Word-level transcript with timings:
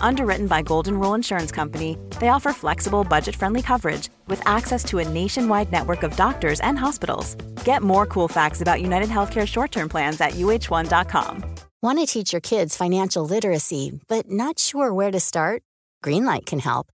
Underwritten 0.00 0.46
by 0.46 0.62
Golden 0.62 0.98
Rule 0.98 1.14
Insurance 1.14 1.50
Company, 1.50 1.96
they 2.20 2.28
offer 2.28 2.52
flexible, 2.52 3.04
budget 3.04 3.34
friendly 3.34 3.62
coverage 3.62 4.08
with 4.26 4.46
access 4.46 4.84
to 4.84 4.98
a 4.98 5.08
nationwide 5.08 5.72
network 5.72 6.02
of 6.02 6.14
doctors 6.16 6.60
and 6.60 6.78
hospitals. 6.78 7.34
Get 7.64 7.82
more 7.82 8.06
cool 8.06 8.28
facts 8.28 8.60
about 8.60 8.82
United 8.82 9.08
Healthcare 9.08 9.46
short 9.46 9.72
term 9.72 9.88
plans 9.88 10.20
at 10.20 10.32
uh1.com. 10.32 11.44
Want 11.82 11.98
to 11.98 12.06
teach 12.06 12.32
your 12.32 12.40
kids 12.40 12.76
financial 12.76 13.26
literacy, 13.26 13.98
but 14.06 14.30
not 14.30 14.58
sure 14.60 14.94
where 14.94 15.10
to 15.10 15.18
start? 15.18 15.62
Greenlight 16.04 16.46
can 16.46 16.60
help. 16.60 16.86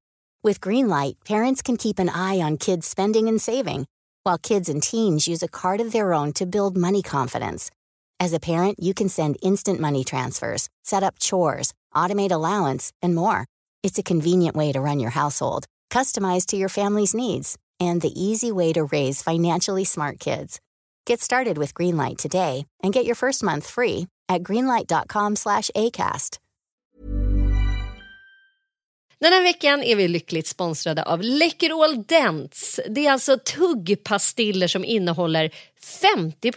With 0.42 0.60
Greenlight, 0.60 1.16
parents 1.26 1.62
can 1.62 1.76
keep 1.76 1.98
an 1.98 2.08
eye 2.08 2.40
on 2.40 2.56
kids' 2.56 2.86
spending 2.86 3.28
and 3.28 3.40
saving, 3.40 3.86
while 4.22 4.38
kids 4.38 4.68
and 4.68 4.82
teens 4.82 5.28
use 5.28 5.42
a 5.42 5.48
card 5.48 5.80
of 5.80 5.92
their 5.92 6.14
own 6.14 6.32
to 6.34 6.46
build 6.46 6.76
money 6.76 7.02
confidence. 7.02 7.70
As 8.20 8.32
a 8.32 8.40
parent, 8.40 8.82
you 8.82 8.94
can 8.94 9.08
send 9.08 9.36
instant 9.42 9.78
money 9.78 10.04
transfers, 10.04 10.68
set 10.84 11.02
up 11.02 11.18
chores, 11.18 11.74
automate 11.94 12.32
allowance, 12.32 12.92
and 13.02 13.14
more. 13.14 13.46
It's 13.82 13.98
a 13.98 14.02
convenient 14.02 14.56
way 14.56 14.72
to 14.72 14.80
run 14.80 15.00
your 15.00 15.10
household, 15.10 15.66
customized 15.90 16.46
to 16.46 16.56
your 16.56 16.68
family's 16.68 17.14
needs, 17.14 17.56
and 17.80 18.00
the 18.00 18.14
easy 18.20 18.52
way 18.52 18.72
to 18.72 18.84
raise 18.84 19.22
financially 19.22 19.84
smart 19.84 20.18
kids. 20.18 20.60
Get 21.06 21.20
started 21.20 21.58
with 21.58 21.74
Greenlight 21.74 22.18
today 22.18 22.66
and 22.82 22.92
get 22.92 23.06
your 23.06 23.14
first 23.14 23.42
month 23.42 23.66
free 23.66 24.08
at 24.28 24.42
greenlight.com 24.42 25.36
slash 25.36 25.70
ACAST. 25.74 26.38
Den 29.20 29.32
här 29.32 29.42
veckan 29.42 29.82
är 29.82 29.96
vi 29.96 30.08
lyckligt 30.08 30.46
sponsrade 30.46 31.02
av 31.02 31.22
Läkerol 31.22 32.02
Dents. 32.02 32.80
Det 32.88 33.06
är 33.06 33.12
alltså 33.12 33.38
tuggpastiller 33.38 34.68
som 34.68 34.84
innehåller 34.84 35.50
50 35.80 36.52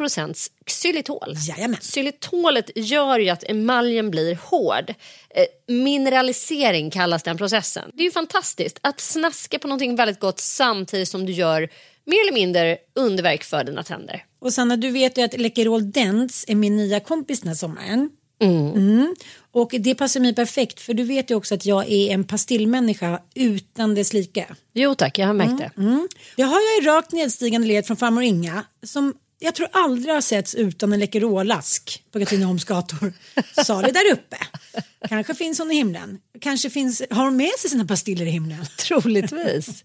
xylitol. 0.66 1.34
Jajamän. 1.48 1.80
Xylitolet 1.82 2.70
gör 2.76 3.20
ju 3.20 3.30
att 3.30 3.44
emaljen 3.44 4.12
blir 4.12 4.36
hård. 4.36 4.90
Eh, 5.30 5.74
mineralisering 5.74 6.90
kallas 6.90 7.24
den 7.24 7.38
processen. 7.38 7.92
Det 7.94 8.04
är 8.04 8.06
ju 8.06 8.12
fantastiskt 8.12 8.80
att 8.82 9.00
snaska 9.00 9.60
på 9.60 9.68
någonting 9.68 9.96
väldigt 9.96 10.20
gott 10.20 10.40
samtidigt 10.40 11.10
som 11.10 11.26
du 11.26 11.34
gör 11.34 11.70
mer 12.06 12.22
eller 12.22 12.34
mindre 12.34 12.78
underverk 12.96 13.44
för 13.44 13.64
dina 13.64 13.84
tänder. 13.84 14.26
Och 14.40 14.54
Sanna, 14.54 14.78
du 14.78 14.92
vet 14.92 15.18
ju 15.18 15.22
att 15.22 15.40
Läkerol 15.40 15.92
Dents 15.92 16.46
är 16.48 16.56
min 16.56 16.78
nya 16.78 17.00
kompis 17.00 17.42
den 17.42 17.48
här 17.48 17.56
sommaren. 17.56 18.10
Mm. 18.42 19.16
Och 19.52 19.76
det 19.80 19.96
passar 19.96 20.20
mig 20.20 20.36
perfekt 20.36 20.80
för 20.80 20.94
du 20.94 21.04
vet 21.04 21.32
ju 21.32 21.36
också 21.36 21.56
att 21.56 21.66
jag 21.66 21.92
är 21.92 22.14
en 22.14 22.24
pastillmänniska 22.24 23.22
utan 23.36 23.96
dess 23.96 24.14
like. 24.14 24.46
Jo 24.74 24.96
tack, 24.96 25.18
jag 25.18 25.28
har 25.28 25.34
märkt 25.34 25.58
det. 25.58 25.72
Mm. 25.78 26.08
Det 26.36 26.44
har 26.44 26.60
jag 26.62 26.84
i 26.84 26.88
rakt 26.88 27.12
nedstigande 27.12 27.68
led 27.68 27.86
från 27.86 27.98
farmor 27.98 28.24
Inga 28.24 28.64
som 28.84 29.14
jag 29.44 29.56
tror 29.56 29.68
aldrig 29.72 30.14
har 30.14 30.22
setts 30.22 30.56
utan 30.56 30.94
en 30.94 31.00
Läkerolask 31.00 32.04
på 32.12 32.20
Katrineholms 32.20 32.66
gator. 32.66 33.14
Sa 33.66 33.82
det 33.82 33.92
där 33.92 34.12
uppe. 34.12 34.38
Kanske 35.10 35.34
finns 35.34 35.60
hon 35.60 35.72
i 35.72 35.76
himlen. 35.76 36.20
Kanske 36.42 36.70
finns, 36.70 37.02
har 37.10 37.26
hon 37.26 37.38
med 37.38 37.52
sig 37.60 37.70
sina 37.70 37.86
pastiller 37.86 38.26
i 38.26 38.30
himlen. 38.30 38.66
Troligtvis. 38.78 39.84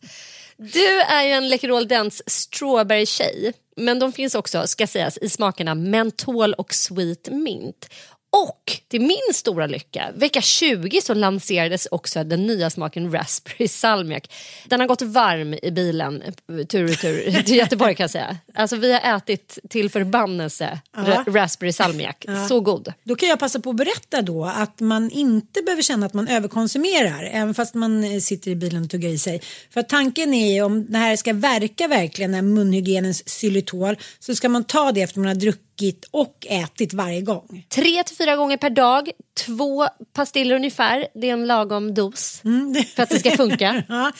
Du 0.56 1.00
är 1.00 1.22
ju 1.22 1.30
en 1.30 1.48
Läkerol 1.48 1.88
Dents 1.88 2.22
strawberry-tjej. 2.26 3.52
Men 3.76 3.98
de 3.98 4.12
finns 4.12 4.34
också, 4.34 4.66
ska 4.66 4.86
sägas, 4.86 5.18
i 5.18 5.28
smakerna 5.28 5.74
mentol 5.74 6.54
och 6.54 6.74
sweet 6.74 7.28
mint. 7.32 7.88
Och 8.30 8.80
till 8.88 9.00
min 9.00 9.34
stora 9.34 9.66
lycka, 9.66 10.12
vecka 10.14 10.40
20 10.40 11.00
så 11.00 11.14
lanserades 11.14 11.88
också 11.90 12.24
den 12.24 12.46
nya 12.46 12.70
smaken 12.70 13.12
raspberry 13.12 13.68
salmiak. 13.68 14.32
Den 14.68 14.80
har 14.80 14.86
gått 14.86 15.02
varm 15.02 15.54
i 15.62 15.70
bilen 15.70 16.22
tur 16.68 16.92
och 16.92 16.98
tur 16.98 17.42
till 17.42 17.56
Göteborg 17.56 17.94
kan 17.94 18.04
jag 18.04 18.10
säga. 18.10 18.36
Alltså 18.54 18.76
vi 18.76 18.92
har 18.92 19.16
ätit 19.16 19.58
till 19.70 19.90
förbannelse 19.90 20.80
ra 20.96 21.24
raspberry 21.26 21.72
salmiak. 21.72 22.26
Så 22.48 22.60
god. 22.60 22.92
Då 23.04 23.16
kan 23.16 23.28
jag 23.28 23.38
passa 23.38 23.60
på 23.60 23.70
att 23.70 23.76
berätta 23.76 24.22
då 24.22 24.44
att 24.44 24.80
man 24.80 25.10
inte 25.10 25.62
behöver 25.62 25.82
känna 25.82 26.06
att 26.06 26.14
man 26.14 26.28
överkonsumerar 26.28 27.30
även 27.32 27.54
fast 27.54 27.74
man 27.74 28.04
eh, 28.04 28.20
sitter 28.20 28.50
i 28.50 28.56
bilen 28.56 28.84
och 28.84 28.90
tuggar 28.90 29.08
i 29.08 29.18
sig. 29.18 29.42
För 29.70 29.82
tanken 29.82 30.34
är 30.34 30.62
om 30.62 30.86
det 30.88 30.98
här 30.98 31.16
ska 31.16 31.32
verka 31.32 31.88
verkligen, 31.88 32.32
den 32.32 32.44
här 32.44 32.54
munhygienens 32.54 33.22
xylitol, 33.22 33.96
så 34.18 34.34
ska 34.34 34.48
man 34.48 34.64
ta 34.64 34.92
det 34.92 35.02
efter 35.02 35.20
man 35.20 35.28
har 35.28 35.34
druckit 35.34 35.65
och 36.10 36.46
ätit 36.50 36.92
varje 36.92 37.20
gång. 37.20 37.66
Tre 37.68 38.02
till 38.02 38.16
fyra 38.16 38.36
gånger 38.36 38.56
per 38.56 38.70
dag, 38.70 39.10
två 39.46 39.88
pastiller 40.12 40.54
ungefär. 40.54 41.08
Det 41.14 41.28
är 41.28 41.32
en 41.32 41.46
lagom 41.46 41.94
dos 41.94 42.40
Mm, 42.44 42.74
för 42.84 43.02
att 43.02 43.10
det 43.10 43.18
ska 43.18 43.30
funka. 43.30 43.82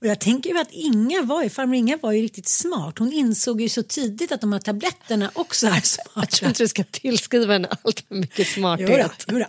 Och 0.00 0.06
jag 0.06 0.20
tänker 0.20 0.50
ju 0.50 0.58
att 0.58 0.70
Inga 0.70 1.22
var 1.22 1.42
ju, 1.42 1.50
farmor 1.50 1.74
Inga 1.74 1.96
var 1.96 2.12
ju 2.12 2.22
riktigt 2.22 2.48
smart. 2.48 2.98
Hon 2.98 3.12
insåg 3.12 3.60
ju 3.60 3.68
så 3.68 3.82
tidigt 3.82 4.32
att 4.32 4.40
de 4.40 4.52
här 4.52 4.60
tabletterna 4.60 5.30
också 5.34 5.66
är 5.66 5.70
Jag 5.74 5.86
smarta. 5.86 6.26
tror 6.26 6.48
inte 6.48 6.62
du 6.62 6.68
ska 6.68 6.84
tillskriva 6.84 7.52
henne 7.52 7.68
allt 7.84 8.04
för 8.08 8.14
mycket 8.14 8.38
Jodå, 8.38 8.50
smarthet. 8.54 9.24
jodå. 9.28 9.44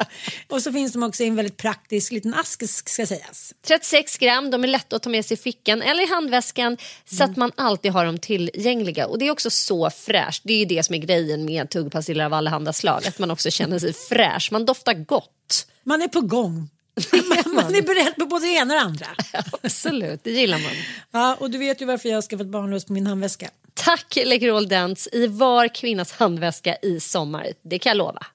Och 0.47 0.61
så 0.61 0.71
finns 0.71 0.93
de 0.93 1.03
också 1.03 1.23
i 1.23 1.27
en 1.27 1.35
väldigt 1.35 1.57
praktisk 1.57 2.11
liten 2.11 2.33
ask 2.33 2.69
ska 2.69 3.05
sägas. 3.05 3.53
36 3.67 4.17
gram, 4.17 4.51
de 4.51 4.63
är 4.63 4.67
lätta 4.67 4.95
att 4.95 5.03
ta 5.03 5.09
med 5.09 5.25
sig 5.25 5.35
i 5.35 5.37
fickan 5.37 5.81
eller 5.81 6.03
i 6.03 6.07
handväskan 6.07 6.77
så 7.05 7.23
att 7.23 7.37
man 7.37 7.51
alltid 7.57 7.91
har 7.91 8.05
dem 8.05 8.17
tillgängliga. 8.19 9.07
Och 9.07 9.19
det 9.19 9.27
är 9.27 9.31
också 9.31 9.49
så 9.49 9.89
fräscht. 9.89 10.41
Det 10.45 10.53
är 10.53 10.57
ju 10.57 10.65
det 10.65 10.83
som 10.83 10.95
är 10.95 10.99
grejen 10.99 11.45
med 11.45 11.69
tuggpastiller 11.69 12.25
av 12.25 12.33
allehanda 12.33 12.73
slag. 12.73 13.07
Att 13.07 13.19
man 13.19 13.31
också 13.31 13.51
känner 13.51 13.79
sig 13.79 13.93
fräsch. 13.93 14.49
Man 14.51 14.65
doftar 14.65 14.93
gott. 14.93 15.67
Man 15.83 16.01
är 16.01 16.07
på 16.07 16.21
gång. 16.21 16.69
man, 17.53 17.75
är 17.75 17.81
beredd 17.81 18.15
på 18.15 18.25
både 18.25 18.45
det 18.45 18.51
ena 18.53 18.73
och 18.73 18.79
det 18.79 18.85
andra. 18.85 19.05
Absolut, 19.63 20.23
det 20.23 20.31
gillar 20.31 20.57
man. 20.57 20.71
Ja, 21.11 21.35
och 21.39 21.51
du 21.51 21.57
vet 21.57 21.81
ju 21.81 21.85
varför 21.85 22.09
jag 22.09 22.17
har 22.17 22.21
skaffat 22.21 22.47
barnlös 22.47 22.85
på 22.85 22.93
min 22.93 23.07
handväska. 23.07 23.49
Tack 23.73 24.17
Läkerol 24.25 24.67
Dents 24.67 25.09
i 25.11 25.27
var 25.27 25.67
kvinnas 25.67 26.11
handväska 26.11 26.75
i 26.81 26.99
sommar. 26.99 27.47
Det 27.61 27.79
kan 27.79 27.89
jag 27.89 27.97
lova. 27.97 28.25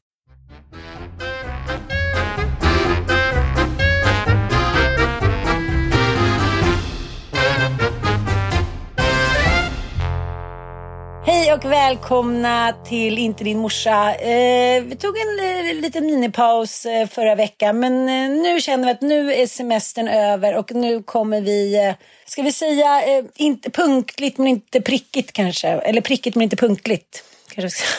Och 11.56 11.65
välkomna 11.65 12.75
till 12.84 13.19
Inte 13.19 13.44
din 13.44 13.59
morsa. 13.59 14.15
Eh, 14.15 14.83
vi 14.83 14.97
tog 14.97 15.15
en 15.19 15.69
eh, 15.69 15.75
liten 15.75 16.06
minipaus 16.06 16.87
eh, 16.87 17.09
förra 17.09 17.34
veckan 17.34 17.81
men 17.81 18.09
eh, 18.09 18.43
nu 18.43 18.61
känner 18.61 18.84
vi 18.84 18.91
att 18.91 19.00
nu 19.00 19.34
är 19.34 19.47
semestern 19.47 20.09
över 20.09 20.56
och 20.56 20.75
nu 20.75 21.03
kommer 21.03 21.41
vi, 21.41 21.87
eh, 21.87 21.95
ska 22.27 22.43
vi 22.43 22.53
säga, 22.53 23.03
eh, 23.03 23.25
inte 23.34 23.71
punktligt 23.71 24.39
men 24.39 24.47
inte 24.47 24.81
prickigt 24.81 25.33
kanske. 25.33 25.69
Eller 25.69 26.00
prickigt 26.00 26.37
men 26.37 26.43
inte 26.43 26.56
punktligt. 26.56 27.25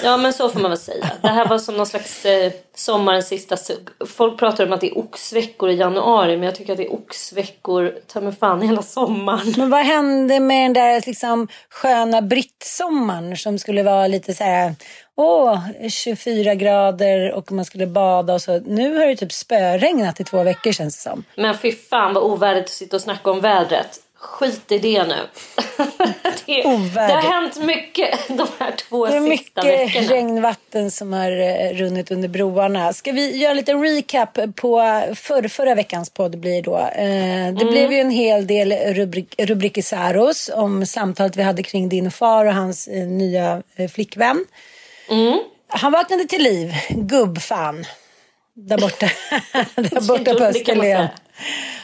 Ja 0.04 0.18
men 0.18 0.34
så 0.34 0.50
får 0.50 0.60
man 0.60 0.72
väl 0.72 0.80
säga. 0.80 1.12
Det 1.22 1.28
här 1.28 1.48
var 1.48 1.58
som 1.58 1.78
någon 1.78 1.86
slags 1.86 2.26
eh, 2.26 2.52
sommarens 2.76 3.28
sista 3.28 3.58
sugg. 3.58 3.88
Folk 4.08 4.40
pratar 4.40 4.66
om 4.66 4.74
att 4.74 4.82
det 4.82 4.88
är 4.88 4.98
oxveckor 4.98 5.70
i 5.70 5.76
januari 5.76 6.38
men 6.38 6.46
jag 6.46 6.56
tycker 6.56 6.74
att 6.74 6.78
det 6.78 6.86
är 6.86 6.94
oxveckor 6.94 7.94
ta 8.08 8.22
mig 8.22 8.36
fan 8.36 8.62
hela 8.62 8.82
sommaren. 8.82 9.54
Men 9.58 9.70
vad 9.70 9.86
hände 9.86 10.40
med 10.40 10.66
den 10.66 10.74
där 10.74 11.04
liksom, 11.08 11.48
sköna 11.70 12.22
brittsommaren 12.22 13.38
som 13.38 13.60
skulle 13.60 13.84
vara 13.84 14.08
lite 14.08 14.34
så 14.34 14.44
här, 14.44 14.76
åh, 15.16 15.60
24 15.90 16.56
grader 16.56 17.32
och 17.32 17.52
man 17.52 17.66
skulle 17.66 17.88
bada 17.88 18.34
och 18.34 18.42
så. 18.42 18.60
Nu 18.60 18.98
har 18.98 19.06
det 19.06 19.16
typ 19.16 19.34
spöregnat 19.34 20.20
i 20.20 20.24
två 20.24 20.44
veckor 20.44 20.72
känns 20.72 20.96
det 20.96 21.10
som. 21.10 21.24
Men 21.36 21.58
fy 21.58 21.72
fan 21.72 22.14
vad 22.14 22.24
ovärdigt 22.24 22.66
att 22.66 22.70
sitta 22.70 22.96
och 22.96 23.02
snacka 23.02 23.32
om 23.32 23.40
vädret. 23.40 24.00
Skit 24.20 24.72
i 24.72 24.78
det 24.80 25.04
nu. 25.04 25.16
det, 26.46 26.66
Ovärdigt. 26.66 26.94
det 26.96 27.14
har 27.14 27.42
hänt 27.42 27.58
mycket 27.64 28.28
de 28.28 28.48
här 28.60 28.72
två 28.72 29.06
Det 29.06 29.16
är 29.18 29.38
sista 29.38 29.64
mycket 29.64 29.96
veckorna. 29.96 30.08
regnvatten 30.16 30.92
som 30.92 31.14
har 31.14 31.32
eh, 31.32 31.74
runnit 31.74 32.12
under 32.12 32.28
broarna. 32.28 32.94
Ska 32.94 33.12
vi 33.12 33.38
göra 33.38 33.54
lite 33.54 33.74
recap 33.74 34.38
på 34.56 35.02
förr, 35.16 35.48
förra 35.48 35.76
veckans 35.76 36.10
podd 36.10 36.40
blir 36.40 36.62
då. 36.62 36.78
Eh, 36.78 37.28
Mm. 37.38 37.56
det 37.56 37.66
blev 37.66 37.92
ju 37.92 38.00
en 38.00 38.12
hel 38.12 38.48
del 38.48 38.94
rubrik, 38.94 39.36
rubrikisaros 39.38 40.50
om 40.54 40.86
samtalet 40.86 41.36
vi 41.38 41.44
hade 41.44 41.64
kring 41.64 41.90
din 41.90 42.12
far 42.12 42.46
och 42.46 42.54
hans 42.54 42.88
eh, 42.88 43.08
nya 43.08 43.64
eh, 43.76 43.90
flickvän. 43.90 44.46
Mm. 45.10 45.40
han 45.68 45.92
vaknade 45.92 46.26
till 46.26 46.44
liv, 46.44 46.74
gubbfan. 46.90 47.86
Där 48.60 48.78
borta, 48.78 49.06
där 49.76 50.08
borta 50.08 50.34
på 50.34 50.44
Österlen. 50.44 51.08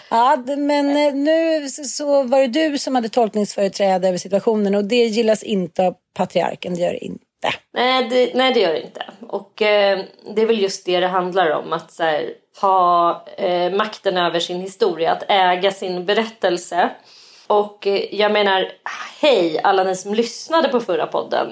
Ja, 0.10 0.44
men 0.58 0.98
eh, 0.98 1.14
nu 1.14 1.70
så 1.70 2.24
var 2.24 2.40
det 2.40 2.48
du 2.48 2.78
som 2.78 2.96
hade 2.96 3.10
tolkningsföreträde 3.10 4.08
över 4.08 4.18
situationen 4.18 4.76
och 4.76 4.86
det 4.86 4.96
gillas 4.96 5.44
inte 5.44 5.88
av 5.88 5.96
patriarken, 6.14 6.76
det 6.76 6.82
gör 6.82 6.92
det 6.92 7.06
inte. 7.06 7.20
Nej 7.74 8.10
det, 8.10 8.32
nej, 8.36 8.54
det 8.54 8.60
gör 8.60 8.74
det 8.74 8.82
inte. 8.82 9.06
Och 9.28 9.62
eh, 9.62 10.00
det 10.36 10.42
är 10.42 10.46
väl 10.46 10.62
just 10.62 10.86
det 10.86 11.00
det 11.00 11.08
handlar 11.08 11.50
om. 11.50 11.74
Att 11.74 12.00
här, 12.00 12.30
ha 12.62 13.26
eh, 13.38 13.74
makten 13.74 14.18
över 14.18 14.40
sin 14.40 14.62
historia, 14.62 15.12
att 15.12 15.24
äga 15.28 15.72
sin 15.72 16.06
berättelse. 16.06 16.90
Och 17.48 17.88
eh, 17.88 18.16
jag 18.16 18.32
menar, 18.32 18.72
hej 19.22 19.60
alla 19.64 19.84
ni 19.84 19.96
som 19.96 20.14
lyssnade 20.14 20.70
på 20.70 20.80
förra 20.80 21.08
podden. 21.08 21.48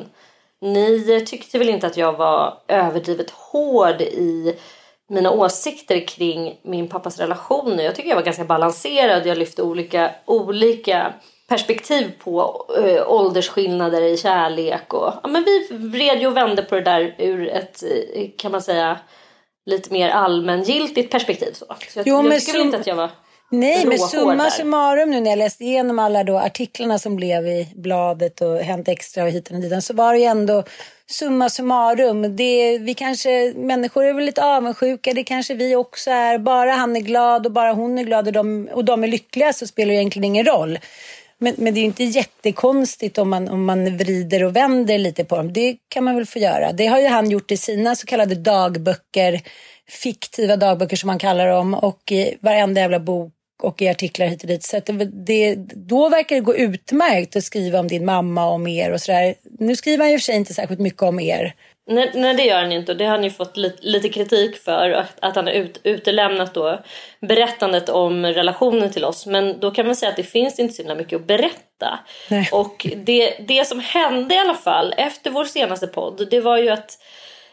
Ni 0.62 1.23
tyckte 1.27 1.57
väl 1.57 1.69
inte 1.69 1.88
att 1.88 1.97
jag 1.97 2.13
var 2.13 2.57
överdrivet 2.68 3.29
hård 3.29 4.01
i 4.01 4.56
mina 5.12 5.31
åsikter 5.31 6.08
kring 6.08 6.60
min 6.63 6.88
pappas 6.88 7.19
relationer. 7.19 7.84
Jag 7.84 7.96
tycker 7.96 8.10
jag 8.10 8.16
var 8.16 8.24
ganska 8.24 8.44
balanserad. 8.44 9.25
Jag 9.25 9.38
lyfte 9.38 9.63
olika, 9.63 10.12
olika 10.25 11.13
perspektiv 11.50 12.12
på 12.24 12.66
äh, 12.86 13.12
åldersskillnader 13.12 14.02
i 14.02 14.18
kärlek. 14.18 14.94
Och, 14.94 15.13
ja, 15.24 15.30
men 15.30 15.44
vi 15.44 15.68
vred 15.78 16.22
ju 16.22 16.28
och 16.28 16.38
vände 16.38 16.63
på 16.63 16.75
det 16.75 16.81
där 16.81 17.16
ur 17.18 17.50
ett, 17.50 17.84
eh, 17.84 18.30
kan 18.38 18.52
man 18.52 18.62
säga, 18.62 19.00
lite 19.66 19.94
mer 19.94 20.10
allmängiltigt 20.10 21.12
perspektiv. 21.12 21.52
Så, 21.54 21.66
så 21.90 22.00
jag, 22.00 22.07
jo, 22.07 22.24
jag 22.24 22.40
tycker 22.40 22.54
väl 22.54 22.62
inte 22.62 22.78
att 22.78 22.88
jag 22.88 22.96
var 22.96 23.10
Nej, 23.52 23.86
men 23.86 24.00
summa 24.00 24.50
summarum 24.50 25.10
nu 25.10 25.22
när 25.22 25.30
jag 25.30 25.38
läste 25.38 25.64
igenom 25.64 26.00
alla 26.00 26.24
då 26.24 26.38
artiklarna 26.38 27.00
som 27.00 27.16
blev 27.16 27.48
i 27.48 27.74
bladet 27.75 28.42
och 28.42 28.57
Hänt 28.57 28.88
Extra 28.88 29.24
och 29.24 29.30
hit 29.30 29.52
och 29.52 29.56
dit 29.56 29.84
så 29.84 29.94
var 29.94 30.14
det 30.14 30.19
ju 30.19 30.25
ändå 30.25 30.64
summa 31.12 31.50
summarum. 31.50 32.36
Det, 32.36 32.78
vi 32.78 32.94
kanske, 32.94 33.54
människor 33.56 34.06
är 34.06 34.13
väl 34.13 34.25
lite 34.25 34.44
avundsjuka, 34.44 35.13
det 35.13 35.24
kanske 35.24 35.54
vi 35.54 35.75
också 35.75 36.12
är. 36.12 36.38
Bara 36.38 36.72
han 36.72 36.96
är 36.96 37.00
glad 37.00 37.46
och 37.46 37.52
bara 37.52 37.74
hon 37.74 37.98
är 37.98 38.04
glad 38.04 38.28
och 38.28 38.34
de, 38.34 38.69
och 38.74 38.86
de 38.86 39.04
är 39.04 39.08
lyckliga 39.08 39.54
så 39.54 39.68
spelar 39.68 39.90
det 39.90 39.96
egentligen 39.96 40.25
ingen 40.25 40.46
roll. 40.46 40.80
Men, 41.38 41.56
men 41.58 41.74
det 41.74 41.80
är 41.80 41.81
ju 41.81 41.88
inte 41.88 42.04
jättekonstigt 42.04 43.18
om 43.18 43.30
man, 43.30 43.50
om 43.50 43.66
man 43.66 43.98
vrider 43.98 44.44
och 44.44 44.56
vänder 44.56 44.98
lite 44.98 45.24
på 45.24 45.36
dem. 45.36 45.54
Det 45.54 45.78
kan 45.88 46.04
man 46.04 46.16
väl 46.16 46.25
få 46.25 46.40
göra. 46.40 46.72
Det 46.72 46.88
har 46.88 47.00
ju 47.00 47.08
han 47.08 47.30
gjort 47.30 47.52
i 47.52 47.57
sina 47.57 47.96
så 47.96 48.06
kallade 48.06 48.36
dagböcker, 48.36 49.42
fiktiva 49.90 50.56
dagböcker 50.56 50.98
som 50.98 51.07
man 51.07 51.19
kallar 51.19 51.48
dem 51.48 51.74
och 51.74 52.12
i 52.12 52.38
varenda 52.42 52.81
jävla 52.81 53.00
bok 53.00 53.34
och 53.63 53.81
i 53.81 53.88
artiklar 53.88 54.28
hit 54.28 54.42
och 54.42 54.48
dit. 54.48 54.63
Så 54.63 54.80
det, 54.86 54.94
det, 55.06 55.56
då 55.75 56.10
verkar 56.10 56.36
det 56.36 56.42
gå 56.42 56.56
utmärkt 56.56 57.36
att 57.36 57.44
skriva 57.44 57.80
om 57.80 57.88
din 57.88 58.06
mamma 58.06 58.46
och 58.46 58.54
om 58.54 58.68
er 58.68 58.92
och 58.92 59.02
sådär. 59.02 59.36
Nu 59.60 59.75
skriver 59.75 60.04
han 60.04 60.12
ju 60.12 60.18
för 60.18 60.24
sig 60.24 60.36
inte 60.36 60.54
särskilt 60.54 60.80
mycket 60.80 61.02
om 61.02 61.19
er. 61.19 61.54
Nej, 61.88 62.12
nej 62.13 62.34
det 62.34 62.44
gör 62.44 62.62
han 62.62 62.72
inte 62.72 62.92
och 62.92 62.98
det 62.98 63.06
har 63.06 63.12
han 63.12 63.24
ju 63.24 63.30
fått 63.30 63.58
lite, 63.58 63.78
lite 63.81 64.10
kritik 64.10 64.58
för 64.58 64.90
att, 64.90 65.13
att 65.19 65.36
han 65.36 65.48
har 65.48 65.54
ut, 65.54 65.80
utelämnat 65.84 66.54
då 66.54 66.80
berättandet 67.22 67.90
om 67.90 68.25
relationen 68.25 68.92
till 68.92 69.06
oss. 69.06 69.25
Men 69.25 69.60
då 69.60 69.72
kan 69.72 69.86
man 69.86 69.96
säga 69.96 70.10
att 70.10 70.16
det 70.16 70.24
finns 70.24 70.60
inte 70.60 70.74
så 70.74 70.96
mycket 70.96 71.19
att 71.19 71.28
berätta. 71.28 72.00
Nej. 72.30 72.50
Och 72.52 72.88
det, 72.96 73.36
det 73.48 73.68
som 73.68 73.80
hände 73.80 74.36
i 74.36 74.38
alla 74.38 74.54
fall 74.54 74.94
efter 74.98 75.31
vår 75.31 75.46
senaste 75.46 75.88
podd 75.88 76.28
det 76.31 76.40
var 76.40 76.57
ju 76.57 76.69
att 76.69 76.98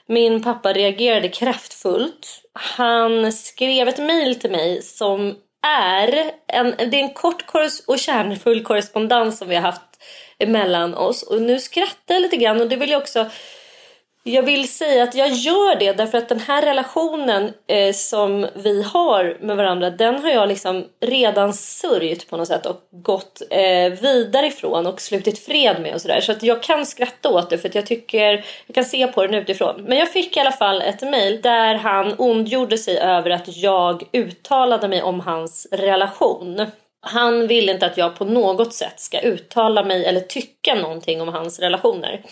min 0.07 0.43
pappa 0.43 0.73
reagerade 0.73 1.29
kraftfullt. 1.29 2.43
Han 2.53 3.33
skrev 3.33 3.89
ett 3.89 3.99
mejl 3.99 4.35
till 4.35 4.51
mig 4.51 4.83
som 4.83 5.37
är 5.67 6.31
en, 6.47 6.75
det 6.91 7.01
är 7.01 7.03
en 7.03 7.15
kort 7.15 7.45
och 7.87 7.99
kärnfull 7.99 8.63
korrespondens 8.63 9.39
som 9.39 9.49
vi 9.49 9.55
har 9.55 9.63
haft 9.63 9.83
mellan 10.47 10.95
oss. 10.95 11.23
Och 11.23 11.43
nu 11.43 11.59
skrattar 11.59 12.15
jag 12.15 12.23
lite 12.23 12.37
grann 12.37 12.61
och 12.61 12.69
det 12.69 12.77
vill 12.77 12.91
jag 12.91 13.03
också 13.03 13.31
jag 14.23 14.43
vill 14.43 14.69
säga 14.69 15.03
att 15.03 15.15
jag 15.15 15.29
gör 15.29 15.79
det 15.79 15.93
därför 15.93 16.19
att 16.19 16.29
den 16.29 16.41
här 16.41 16.63
relationen 16.63 17.53
eh, 17.67 17.93
som 17.93 18.47
vi 18.55 18.83
har 18.83 19.37
med 19.41 19.57
varandra 19.57 19.91
den 19.91 20.23
har 20.23 20.31
jag 20.31 20.49
liksom 20.49 20.85
redan 21.01 21.53
sörjt 21.53 22.31
på 22.31 22.37
något 22.37 22.49
sätt 22.49 22.67
och 22.67 22.81
gått 22.91 23.43
eh, 23.51 23.93
vidare 24.01 24.47
ifrån 24.47 24.87
och 24.87 25.01
slutit 25.01 25.39
fred 25.39 25.83
med 25.83 25.95
och 25.95 26.01
sådär. 26.01 26.21
Så 26.21 26.33
att 26.33 26.43
jag 26.43 26.63
kan 26.63 26.87
skratta 26.87 27.29
åt 27.29 27.51
det 27.51 27.59
för 27.59 27.69
att 27.69 27.75
jag 27.75 27.87
tycker 27.87 28.45
jag 28.67 28.75
kan 28.75 28.85
se 28.85 29.07
på 29.07 29.27
den 29.27 29.35
utifrån. 29.35 29.83
Men 29.83 29.99
jag 29.99 30.13
fick 30.13 30.37
i 30.37 30.41
alla 30.41 30.53
fall 30.53 30.83
ett 30.83 31.03
mail 31.03 31.41
där 31.43 31.75
han 31.75 32.15
ondgjorde 32.19 32.79
sig 32.79 32.99
över 32.99 33.31
att 33.31 33.57
jag 33.57 34.03
uttalade 34.13 34.89
mig 34.89 35.03
om 35.03 35.21
hans 35.21 35.69
relation. 35.73 36.67
Han 37.01 37.47
vill 37.47 37.69
inte 37.69 37.87
att 37.87 37.97
jag 37.97 38.17
på 38.17 38.25
något 38.25 38.75
sätt 38.75 39.01
ska 39.01 39.21
uttala 39.21 39.85
mig 39.85 40.05
eller 40.05 40.21
tycka 40.21 40.75
någonting 40.75 41.21
om 41.21 41.29
hans 41.29 41.61
relationer. 41.61 42.23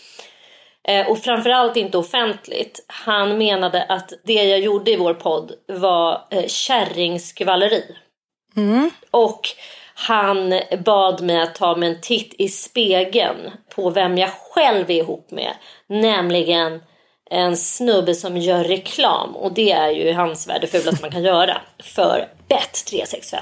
Eh, 0.89 1.11
och 1.11 1.19
framförallt 1.19 1.77
inte 1.77 1.99
offentligt. 1.99 2.85
Han 2.87 3.39
menade 3.39 3.83
att 3.85 4.13
det 4.25 4.45
jag 4.45 4.61
gjorde 4.61 4.91
i 4.91 4.97
vår 4.97 5.15
podd 5.15 5.53
var 5.69 6.27
eh, 6.31 6.47
kärringskvalleri. 6.47 7.83
Mm. 8.57 8.91
Och 9.11 9.41
han 9.95 10.61
bad 10.85 11.23
mig 11.23 11.41
att 11.41 11.55
ta 11.55 11.77
mig 11.77 11.89
en 11.89 12.01
titt 12.01 12.35
i 12.39 12.49
spegeln 12.49 13.51
på 13.75 13.91
vem 13.91 14.19
jag 14.19 14.31
själv 14.31 14.91
är 14.91 14.95
ihop 14.95 15.31
med. 15.31 15.53
Nämligen 15.89 16.83
en 17.31 17.57
snubbe 17.57 18.15
som 18.15 18.37
gör 18.37 18.65
reklam. 18.65 19.37
Och 19.37 19.53
det 19.53 19.73
är 19.73 19.91
ju 19.91 20.03
i 20.03 20.13
hans 20.13 20.49
värld 20.49 20.61
det 20.61 20.67
fulaste 20.67 21.03
man 21.03 21.11
kan 21.11 21.23
göra. 21.23 21.61
För 21.83 22.29
Bet365. 22.49 23.37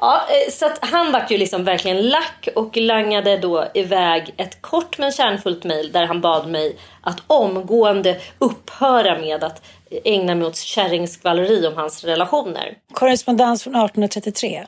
Ja, 0.00 0.22
eh, 0.28 0.52
så 0.52 0.66
att 0.66 0.78
han 0.80 1.12
vart 1.12 1.30
ju 1.30 1.38
liksom 1.38 1.64
verkligen 1.64 2.08
lack 2.08 2.48
och 2.54 2.76
langade 2.76 3.36
då 3.36 3.66
iväg 3.74 4.34
ett 4.36 4.62
kort 4.62 4.98
men 4.98 5.12
kärnfullt 5.12 5.64
mejl 5.64 5.92
där 5.92 6.06
han 6.06 6.20
bad 6.20 6.48
mig 6.48 6.76
att 7.02 7.22
omgående 7.26 8.20
upphöra 8.38 9.18
med 9.18 9.44
att 9.44 9.62
ägna 10.04 10.34
mig 10.34 10.46
åt 10.46 10.56
kärringskvalleri 10.56 11.66
om 11.66 11.76
hans 11.76 12.04
relationer. 12.04 12.74
Korrespondens 12.92 13.62
från 13.62 13.76
1833. 13.76 14.66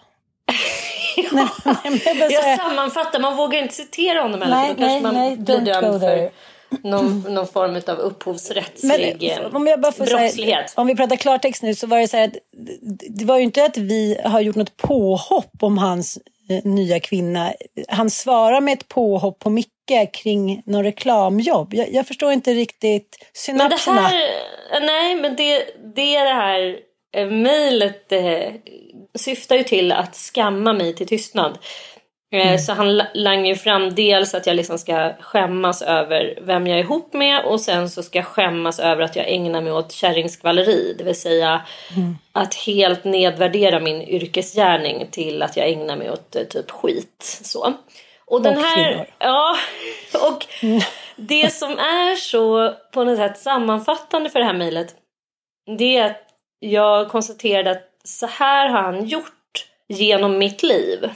ja, 1.16 1.48
nej, 1.64 2.00
nej, 2.04 2.28
jag 2.30 2.58
sammanfattar, 2.58 3.20
man 3.20 3.36
vågar 3.36 3.62
inte 3.62 3.74
citera 3.74 4.22
honom. 4.22 4.40
Nej, 4.40 5.00
man 5.02 5.14
nej, 5.14 5.36
blir 5.36 5.58
dömd 5.58 6.00
för 6.00 6.30
någon, 6.82 7.20
någon 7.20 7.46
form 7.46 7.80
av 7.86 7.98
upphovsrättslig 7.98 9.16
Men, 9.20 9.44
eh, 9.44 9.56
om 9.56 9.66
jag 9.66 9.80
bara 9.80 9.92
får 9.92 10.04
brottslighet. 10.04 10.70
Säga, 10.70 10.80
om 10.80 10.86
vi 10.86 10.94
pratar 10.96 11.16
klartext 11.16 11.62
nu 11.62 11.74
så 11.74 11.86
var 11.86 11.98
det 11.98 12.08
så 12.08 12.16
här 12.16 12.24
att 12.24 12.36
det 13.08 13.24
var 13.24 13.36
ju 13.38 13.42
inte 13.42 13.64
att 13.64 13.76
vi 13.76 14.20
har 14.24 14.40
gjort 14.40 14.56
något 14.56 14.76
påhopp 14.76 15.52
om 15.60 15.78
hans 15.78 16.18
eh, 16.50 16.64
nya 16.64 17.00
kvinna. 17.00 17.52
Han 17.88 18.10
svarar 18.10 18.60
med 18.60 18.72
ett 18.72 18.88
påhopp 18.88 19.38
på 19.38 19.50
Micke 19.50 20.12
kring 20.12 20.62
någon 20.66 20.84
reklamjobb. 20.84 21.74
Jag, 21.74 21.92
jag 21.92 22.06
förstår 22.06 22.32
inte 22.32 22.54
riktigt 22.54 23.16
synapserna. 23.32 23.94
Men 23.94 24.02
det 24.02 24.08
här, 24.08 24.80
nej, 24.80 25.14
men 25.14 25.36
det, 25.36 25.64
det 25.94 26.16
är 26.16 26.24
det 26.24 26.34
här 26.34 26.76
eh, 27.16 27.26
mejlet 27.26 28.12
syftar 29.14 29.56
ju 29.56 29.62
till 29.62 29.92
att 29.92 30.16
skamma 30.16 30.72
mig 30.72 30.94
till 30.94 31.06
tystnad. 31.06 31.58
Eh, 32.32 32.46
mm. 32.46 32.58
Så 32.58 32.72
han 32.72 33.02
langar 33.14 33.46
ju 33.46 33.56
fram 33.56 33.94
dels 33.94 34.34
att 34.34 34.46
jag 34.46 34.56
liksom 34.56 34.78
ska 34.78 35.12
skämmas 35.20 35.82
över 35.82 36.38
vem 36.42 36.66
jag 36.66 36.78
är 36.78 36.82
ihop 36.82 37.12
med 37.12 37.44
och 37.44 37.60
sen 37.60 37.90
så 37.90 38.02
ska 38.02 38.18
jag 38.18 38.26
skämmas 38.26 38.78
över 38.78 39.02
att 39.02 39.16
jag 39.16 39.28
ägnar 39.28 39.60
mig 39.60 39.72
åt 39.72 39.92
kärringskvalleri. 39.92 40.94
Det 40.98 41.04
vill 41.04 41.20
säga 41.20 41.62
mm. 41.96 42.18
att 42.32 42.54
helt 42.54 43.04
nedvärdera 43.04 43.80
min 43.80 44.02
yrkesgärning 44.02 45.08
till 45.10 45.42
att 45.42 45.56
jag 45.56 45.68
ägnar 45.68 45.96
mig 45.96 46.10
åt 46.10 46.36
eh, 46.36 46.42
typ 46.42 46.70
skit. 46.70 47.40
Så. 47.42 47.72
Och 48.26 48.42
den 48.42 48.58
här... 48.58 49.06
Ja, 49.18 49.56
och 50.30 50.46
mm. 50.62 50.80
det 51.16 51.52
som 51.52 51.70
är 51.70 52.16
så 52.16 52.74
på 52.92 53.04
något 53.04 53.18
sätt 53.18 53.38
sammanfattande 53.38 54.30
för 54.30 54.38
det 54.38 54.44
här 54.44 54.54
mejlet 54.54 54.94
det 55.78 55.96
är 55.96 56.10
att 56.10 56.22
jag 56.58 57.08
konstaterade 57.08 57.70
att 57.70 57.88
så 58.04 58.26
här 58.26 58.68
har 58.68 58.82
han 58.82 59.06
gjort 59.06 59.66
genom 59.88 60.38
mitt 60.38 60.62
liv. 60.62 61.10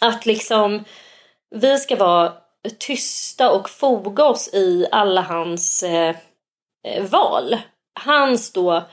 Att 0.00 0.26
liksom 0.26 0.84
vi 1.50 1.78
ska 1.78 1.96
vara 1.96 2.32
tysta 2.78 3.50
och 3.50 3.70
foga 3.70 4.24
oss 4.24 4.54
i 4.54 4.86
alla 4.90 5.20
hans 5.20 5.82
eh, 5.82 6.16
eh, 6.88 7.04
val. 7.04 7.56
Hans 8.04 8.52
då 8.52 8.84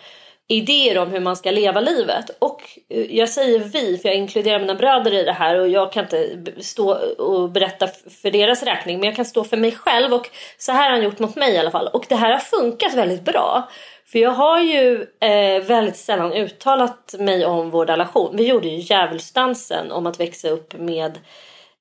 idéer 0.48 0.98
om 0.98 1.12
hur 1.12 1.20
man 1.20 1.36
ska 1.36 1.51
leva 1.51 1.80
livet. 1.80 2.30
Och 2.39 2.62
eh, 2.89 3.16
jag 3.16 3.30
säger 3.30 3.60
vi 3.60 3.98
för 3.98 4.10
jag 4.10 4.18
inkluderar 4.18 4.60
mina 4.60 4.75
bröder 4.75 5.13
i 5.13 5.24
det 5.24 5.32
här 5.32 5.60
och 5.60 5.70
jag 5.70 5.92
kan 5.92 6.04
inte 6.04 6.39
stå 6.60 6.92
och 7.18 7.51
berätta 7.51 7.88
för 8.22 8.32
deras 8.32 8.63
räkning 8.63 9.00
men 9.00 9.08
jag 9.08 9.16
kan 9.16 9.25
stå 9.25 9.44
för 9.44 9.58
mig 9.58 9.72
själv 9.72 10.13
och 10.13 10.30
så 10.58 10.72
här 10.72 10.84
har 10.84 10.92
han 10.92 11.04
gjort 11.04 11.20
mot 11.20 11.36
mig 11.36 11.54
i 11.54 11.58
alla 11.58 11.72
fall. 11.72 11.88
Och 11.88 12.06
det 12.10 12.16
här 12.16 12.32
har 12.32 12.39
funkat 12.39 12.94
väldigt 12.94 13.25
bra. 13.25 13.70
För 14.06 14.20
jag 14.20 14.32
har 14.32 14.60
ju 14.60 15.06
eh, 15.22 15.63
väldigt 15.63 15.98
sällan 15.98 16.34
uttalat 16.34 17.16
mig 17.20 17.46
om 17.46 17.70
vår 17.70 17.86
relation. 17.86 18.36
Vi 18.38 18.48
gjorde 18.48 18.68
ju 18.68 18.77
djävulsdansen 18.77 19.92
om 19.92 20.06
att 20.06 20.20
växa 20.20 20.50
upp 20.50 20.74
med 20.74 21.20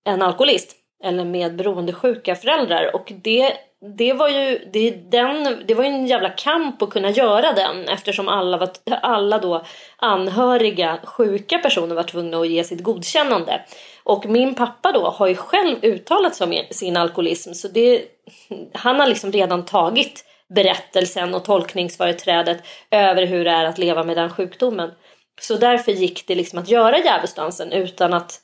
en 0.04 0.22
alkoholist 0.22 0.76
eller 1.04 1.24
med 1.24 1.56
beroendesjuka 1.56 2.34
föräldrar 2.34 2.94
och 2.94 3.12
det, 3.22 3.52
det 3.80 4.12
var 4.12 4.28
ju 4.28 4.68
det, 4.72 4.90
den, 4.90 5.62
det 5.66 5.74
var 5.74 5.84
ju 5.84 5.90
en 5.90 6.06
jävla 6.06 6.28
kamp 6.28 6.82
att 6.82 6.90
kunna 6.90 7.10
göra 7.10 7.52
den 7.52 7.88
eftersom 7.88 8.28
alla, 8.28 8.56
var, 8.56 8.70
alla 9.02 9.38
då 9.38 9.64
anhöriga 9.96 10.98
sjuka 11.04 11.58
personer 11.58 11.94
var 11.94 12.02
tvungna 12.02 12.38
att 12.38 12.48
ge 12.48 12.64
sitt 12.64 12.82
godkännande. 12.82 13.64
Och 14.04 14.26
min 14.26 14.54
pappa 14.54 14.92
då 14.92 15.10
har 15.10 15.26
ju 15.26 15.34
själv 15.34 15.84
uttalat 15.84 16.34
sig 16.34 16.44
om 16.44 16.74
sin 16.74 16.96
alkoholism 16.96 17.52
så 17.52 17.68
det, 17.68 18.04
han 18.72 19.00
har 19.00 19.06
liksom 19.06 19.32
redan 19.32 19.64
tagit 19.64 20.24
berättelsen 20.54 21.34
och 21.34 21.44
tolkningsföreträdet 21.44 22.58
över 22.90 23.26
hur 23.26 23.44
det 23.44 23.50
är 23.50 23.64
att 23.64 23.78
leva 23.78 24.04
med 24.04 24.16
den 24.16 24.30
sjukdomen. 24.30 24.90
Så 25.40 25.56
därför 25.56 25.92
gick 25.92 26.26
det 26.26 26.34
liksom 26.34 26.58
att 26.58 26.68
göra 26.68 26.98
djävulsdansen 26.98 27.72
utan 27.72 28.14
att 28.14 28.40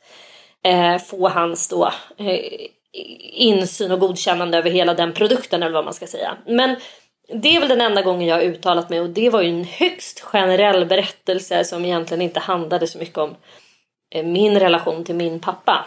eh, 0.64 0.98
få 0.98 1.28
hans 1.28 1.68
då 1.68 1.92
eh, 2.18 2.66
insyn 3.32 3.92
och 3.92 4.00
godkännande 4.00 4.58
över 4.58 4.70
hela 4.70 4.94
den 4.94 5.12
produkten 5.12 5.62
eller 5.62 5.74
vad 5.74 5.84
man 5.84 5.94
ska 5.94 6.06
säga. 6.06 6.36
Men 6.46 6.76
det 7.34 7.56
är 7.56 7.60
väl 7.60 7.68
den 7.68 7.80
enda 7.80 8.02
gången 8.02 8.28
jag 8.28 8.36
har 8.36 8.42
uttalat 8.42 8.90
mig 8.90 9.00
och 9.00 9.10
det 9.10 9.30
var 9.30 9.42
ju 9.42 9.48
en 9.48 9.64
högst 9.64 10.20
generell 10.20 10.86
berättelse 10.86 11.64
som 11.64 11.84
egentligen 11.84 12.22
inte 12.22 12.40
handlade 12.40 12.86
så 12.86 12.98
mycket 12.98 13.18
om 13.18 13.36
eh, 14.14 14.24
min 14.24 14.60
relation 14.60 15.04
till 15.04 15.14
min 15.14 15.40
pappa. 15.40 15.86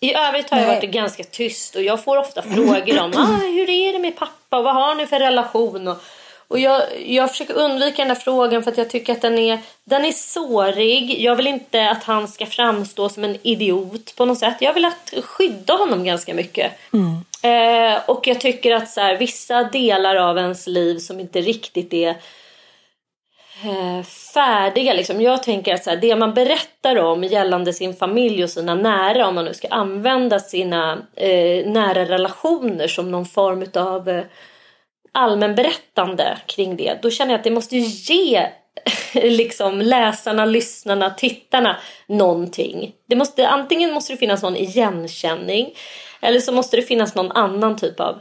I 0.00 0.14
övrigt 0.14 0.50
har 0.50 0.58
jag 0.58 0.66
varit 0.66 0.90
ganska 0.90 1.24
tyst 1.24 1.76
och 1.76 1.82
jag 1.82 2.04
får 2.04 2.16
ofta 2.16 2.42
frågor 2.42 3.00
om 3.00 3.12
ah, 3.16 3.46
hur 3.46 3.70
är 3.70 3.92
det 3.92 3.98
med 3.98 4.16
pappa 4.16 4.58
och 4.58 4.64
vad 4.64 4.74
har 4.74 4.94
ni 4.94 5.06
för 5.06 5.18
relation? 5.18 5.88
Och, 5.88 5.96
och 6.50 6.58
jag, 6.58 6.82
jag 7.06 7.30
försöker 7.30 7.54
undvika 7.54 8.02
den 8.02 8.08
där 8.08 8.14
frågan 8.14 8.62
för 8.62 8.70
att 8.70 8.78
jag 8.78 8.90
tycker 8.90 9.12
att 9.12 9.22
den 9.22 9.38
är, 9.38 9.58
den 9.84 10.04
är 10.04 10.12
sårig. 10.12 11.20
Jag 11.20 11.36
vill 11.36 11.46
inte 11.46 11.90
att 11.90 12.04
han 12.04 12.28
ska 12.28 12.46
framstå 12.46 13.08
som 13.08 13.24
en 13.24 13.36
idiot 13.42 14.16
på 14.16 14.24
något 14.24 14.38
sätt. 14.38 14.56
Jag 14.60 14.74
vill 14.74 14.84
att 14.84 15.14
skydda 15.22 15.74
honom 15.74 16.04
ganska 16.04 16.34
mycket. 16.34 16.72
Mm. 16.92 17.24
Eh, 17.42 18.00
och 18.06 18.26
jag 18.26 18.40
tycker 18.40 18.74
att 18.74 18.90
så 18.90 19.00
här, 19.00 19.16
vissa 19.16 19.62
delar 19.62 20.16
av 20.16 20.38
ens 20.38 20.66
liv 20.66 20.98
som 20.98 21.20
inte 21.20 21.40
riktigt 21.40 21.92
är 21.92 22.08
eh, 23.64 24.02
färdiga. 24.34 24.92
Liksom. 24.92 25.20
Jag 25.20 25.42
tänker 25.42 25.74
att 25.74 25.84
så 25.84 25.90
här, 25.90 25.96
det 25.96 26.16
man 26.16 26.34
berättar 26.34 26.96
om 26.96 27.24
gällande 27.24 27.72
sin 27.72 27.96
familj 27.96 28.44
och 28.44 28.50
sina 28.50 28.74
nära, 28.74 29.28
om 29.28 29.34
man 29.34 29.44
nu 29.44 29.54
ska 29.54 29.68
använda 29.68 30.40
sina 30.40 30.98
eh, 31.16 31.66
nära 31.66 32.04
relationer 32.04 32.88
som 32.88 33.10
någon 33.10 33.26
form 33.26 33.66
av 33.74 34.08
eh, 34.08 34.24
allmänberättande 35.12 36.38
kring 36.46 36.76
det, 36.76 36.98
då 37.02 37.10
känner 37.10 37.32
jag 37.32 37.38
att 37.38 37.44
det 37.44 37.50
måste 37.50 37.76
ge 37.76 38.46
liksom 39.14 39.80
läsarna, 39.80 40.44
lyssnarna, 40.44 41.10
tittarna 41.10 41.76
någonting. 42.06 42.92
Det 43.08 43.16
måste, 43.16 43.48
antingen 43.48 43.92
måste 43.92 44.12
det 44.12 44.16
finnas 44.16 44.42
någon 44.42 44.56
igenkänning 44.56 45.74
eller 46.20 46.40
så 46.40 46.52
måste 46.52 46.76
det 46.76 46.82
finnas 46.82 47.14
någon 47.14 47.32
annan 47.32 47.76
typ 47.76 48.00
av 48.00 48.20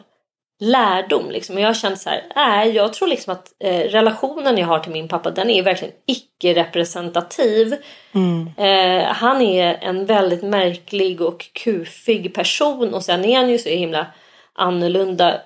lärdom. 0.59 1.31
Liksom. 1.31 1.55
Och 1.55 1.61
jag 1.61 1.77
känt 1.77 1.99
så 1.99 2.09
här, 2.09 2.23
nej 2.35 2.69
jag 2.69 2.93
tror 2.93 3.07
liksom 3.07 3.33
att 3.33 3.53
eh, 3.59 3.79
relationen 3.79 4.57
jag 4.57 4.67
har 4.67 4.79
till 4.79 4.91
min 4.91 5.07
pappa 5.07 5.31
den 5.31 5.49
är 5.49 5.63
verkligen 5.63 5.93
icke-representativ. 6.05 7.75
Mm. 8.11 8.49
Eh, 8.57 9.05
han 9.05 9.41
är 9.41 9.77
en 9.81 10.05
väldigt 10.05 10.43
märklig 10.43 11.21
och 11.21 11.49
kufig 11.53 12.33
person 12.33 12.93
och 12.93 13.03
sen 13.03 13.25
är 13.25 13.37
han 13.37 13.49
ju 13.49 13.57
så 13.57 13.69
himla 13.69 14.07
annorlunda 14.53 15.41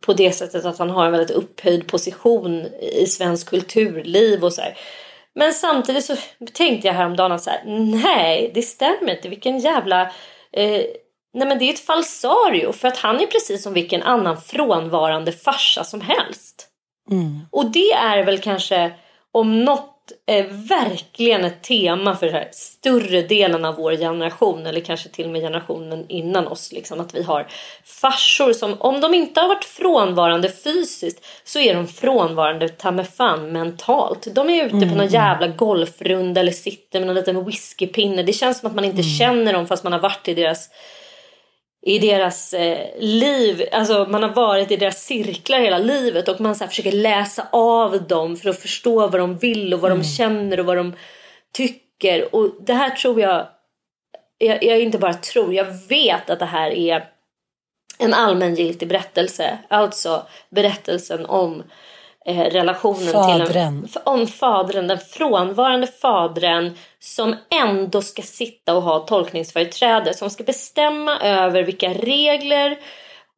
på 0.00 0.12
det 0.12 0.32
sättet 0.32 0.64
att 0.64 0.78
han 0.78 0.90
har 0.90 1.06
en 1.06 1.12
väldigt 1.12 1.36
upphöjd 1.36 1.86
position 1.86 2.66
i 2.80 3.06
svensk 3.06 3.48
kulturliv 3.48 4.44
och 4.44 4.52
så 4.52 4.60
här. 4.60 4.76
Men 5.34 5.52
samtidigt 5.52 6.04
så 6.04 6.16
tänkte 6.52 6.86
jag 6.86 6.94
häromdagen 6.94 7.32
att 7.32 7.42
så 7.42 7.50
här, 7.50 7.62
nej 8.02 8.50
det 8.54 8.62
stämmer 8.62 9.16
inte 9.16 9.28
vilken 9.28 9.58
jävla 9.58 10.02
eh, 10.52 10.82
Nej 11.34 11.48
men 11.48 11.58
det 11.58 11.64
är 11.64 11.72
ett 11.72 11.86
falsario 11.86 12.72
för 12.72 12.88
att 12.88 12.96
han 12.96 13.20
är 13.20 13.26
precis 13.26 13.62
som 13.62 13.74
vilken 13.74 14.02
annan 14.02 14.40
frånvarande 14.40 15.32
farsa 15.32 15.84
som 15.84 16.00
helst. 16.00 16.68
Mm. 17.10 17.40
Och 17.50 17.70
det 17.70 17.92
är 17.92 18.24
väl 18.24 18.38
kanske 18.38 18.92
om 19.32 19.64
något 19.64 19.97
eh, 20.26 20.46
verkligen 20.50 21.44
ett 21.44 21.62
tema 21.62 22.16
för 22.16 22.28
här 22.28 22.48
större 22.52 23.22
delen 23.22 23.64
av 23.64 23.74
vår 23.74 23.96
generation 23.96 24.66
eller 24.66 24.80
kanske 24.80 25.08
till 25.08 25.24
och 25.24 25.30
med 25.30 25.40
generationen 25.40 26.04
innan 26.08 26.46
oss. 26.46 26.72
Liksom, 26.72 27.00
att 27.00 27.14
vi 27.14 27.22
har 27.22 27.46
farsor 27.84 28.52
som 28.52 28.76
om 28.80 29.00
de 29.00 29.14
inte 29.14 29.40
har 29.40 29.48
varit 29.48 29.64
frånvarande 29.64 30.50
fysiskt 30.50 31.26
så 31.44 31.58
är 31.58 31.74
de 31.74 31.88
frånvarande 31.88 32.68
ta 32.68 33.04
fan 33.04 33.52
mentalt. 33.52 34.34
De 34.34 34.50
är 34.50 34.66
ute 34.66 34.76
mm. 34.76 34.88
på 34.88 34.94
någon 34.94 35.08
jävla 35.08 35.46
golfrunda 35.46 36.40
eller 36.40 36.52
sitter 36.52 37.00
med 37.00 37.06
någon 37.06 37.16
liten 37.16 37.44
whiskypinne. 37.44 38.22
Det 38.22 38.32
känns 38.32 38.60
som 38.60 38.68
att 38.68 38.74
man 38.74 38.84
inte 38.84 39.02
mm. 39.02 39.18
känner 39.18 39.52
dem 39.52 39.66
fast 39.66 39.84
man 39.84 39.92
har 39.92 40.00
varit 40.00 40.28
i 40.28 40.34
deras 40.34 40.70
i 41.82 41.98
deras 41.98 42.54
eh, 42.54 42.86
liv, 42.98 43.68
alltså 43.72 44.06
man 44.10 44.22
har 44.22 44.30
varit 44.30 44.70
i 44.70 44.76
deras 44.76 45.04
cirklar 45.04 45.58
hela 45.60 45.78
livet 45.78 46.28
och 46.28 46.40
man 46.40 46.54
så 46.54 46.66
försöker 46.66 46.92
läsa 46.92 47.48
av 47.52 48.06
dem 48.06 48.36
för 48.36 48.50
att 48.50 48.58
förstå 48.58 49.08
vad 49.08 49.20
de 49.20 49.38
vill 49.38 49.74
och 49.74 49.80
vad 49.80 49.90
mm. 49.90 50.02
de 50.02 50.08
känner 50.08 50.60
och 50.60 50.66
vad 50.66 50.76
de 50.76 50.96
tycker. 51.52 52.34
Och 52.34 52.50
det 52.60 52.74
här 52.74 52.90
tror 52.90 53.20
jag, 53.20 53.46
jag, 54.38 54.64
jag 54.64 54.80
inte 54.80 54.98
bara 54.98 55.14
tror, 55.14 55.54
jag 55.54 55.66
vet 55.88 56.30
att 56.30 56.38
det 56.38 56.44
här 56.44 56.70
är 56.70 57.08
en 57.98 58.14
allmängiltig 58.14 58.88
berättelse. 58.88 59.58
Alltså 59.68 60.26
berättelsen 60.50 61.26
om 61.26 61.62
eh, 62.28 62.50
relationen 62.50 63.12
fadren. 63.12 63.46
till 63.46 63.56
en, 63.56 63.88
om 64.04 64.26
fadren, 64.26 64.88
den 64.88 64.98
frånvarande 64.98 65.86
fadren 65.86 66.74
som 67.00 67.36
ändå 67.50 68.02
ska 68.02 68.22
sitta 68.22 68.76
och 68.76 68.82
ha 68.82 68.98
tolkningsföreträde, 68.98 70.14
som 70.14 70.30
ska 70.30 70.44
bestämma 70.44 71.20
över 71.20 71.62
vilka 71.62 71.88
regler 71.88 72.78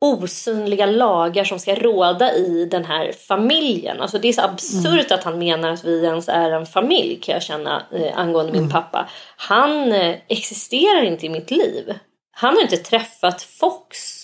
osynliga 0.01 0.87
lagar 0.87 1.45
som 1.45 1.59
ska 1.59 1.75
råda 1.75 2.35
i 2.35 2.69
den 2.71 2.85
här 2.85 3.13
familjen. 3.13 4.01
Alltså 4.01 4.19
det 4.19 4.29
är 4.29 4.33
så 4.33 4.43
absurt 4.43 5.11
mm. 5.11 5.19
att 5.19 5.25
han 5.25 5.39
menar 5.39 5.71
att 5.71 5.85
vi 5.85 6.05
ens 6.05 6.29
är 6.29 6.51
en 6.51 6.67
familj 6.67 7.21
kan 7.23 7.33
jag 7.33 7.43
känna 7.43 7.83
eh, 7.93 8.19
angående 8.19 8.51
mm. 8.51 8.63
min 8.63 8.71
pappa. 8.71 9.09
Han 9.37 9.93
eh, 9.93 10.17
existerar 10.29 11.03
inte 11.03 11.27
i 11.27 11.29
mitt 11.29 11.51
liv. 11.51 11.95
Han 12.33 12.55
har 12.55 12.63
inte 12.63 12.77
träffat 12.77 13.43
Fox 13.43 14.20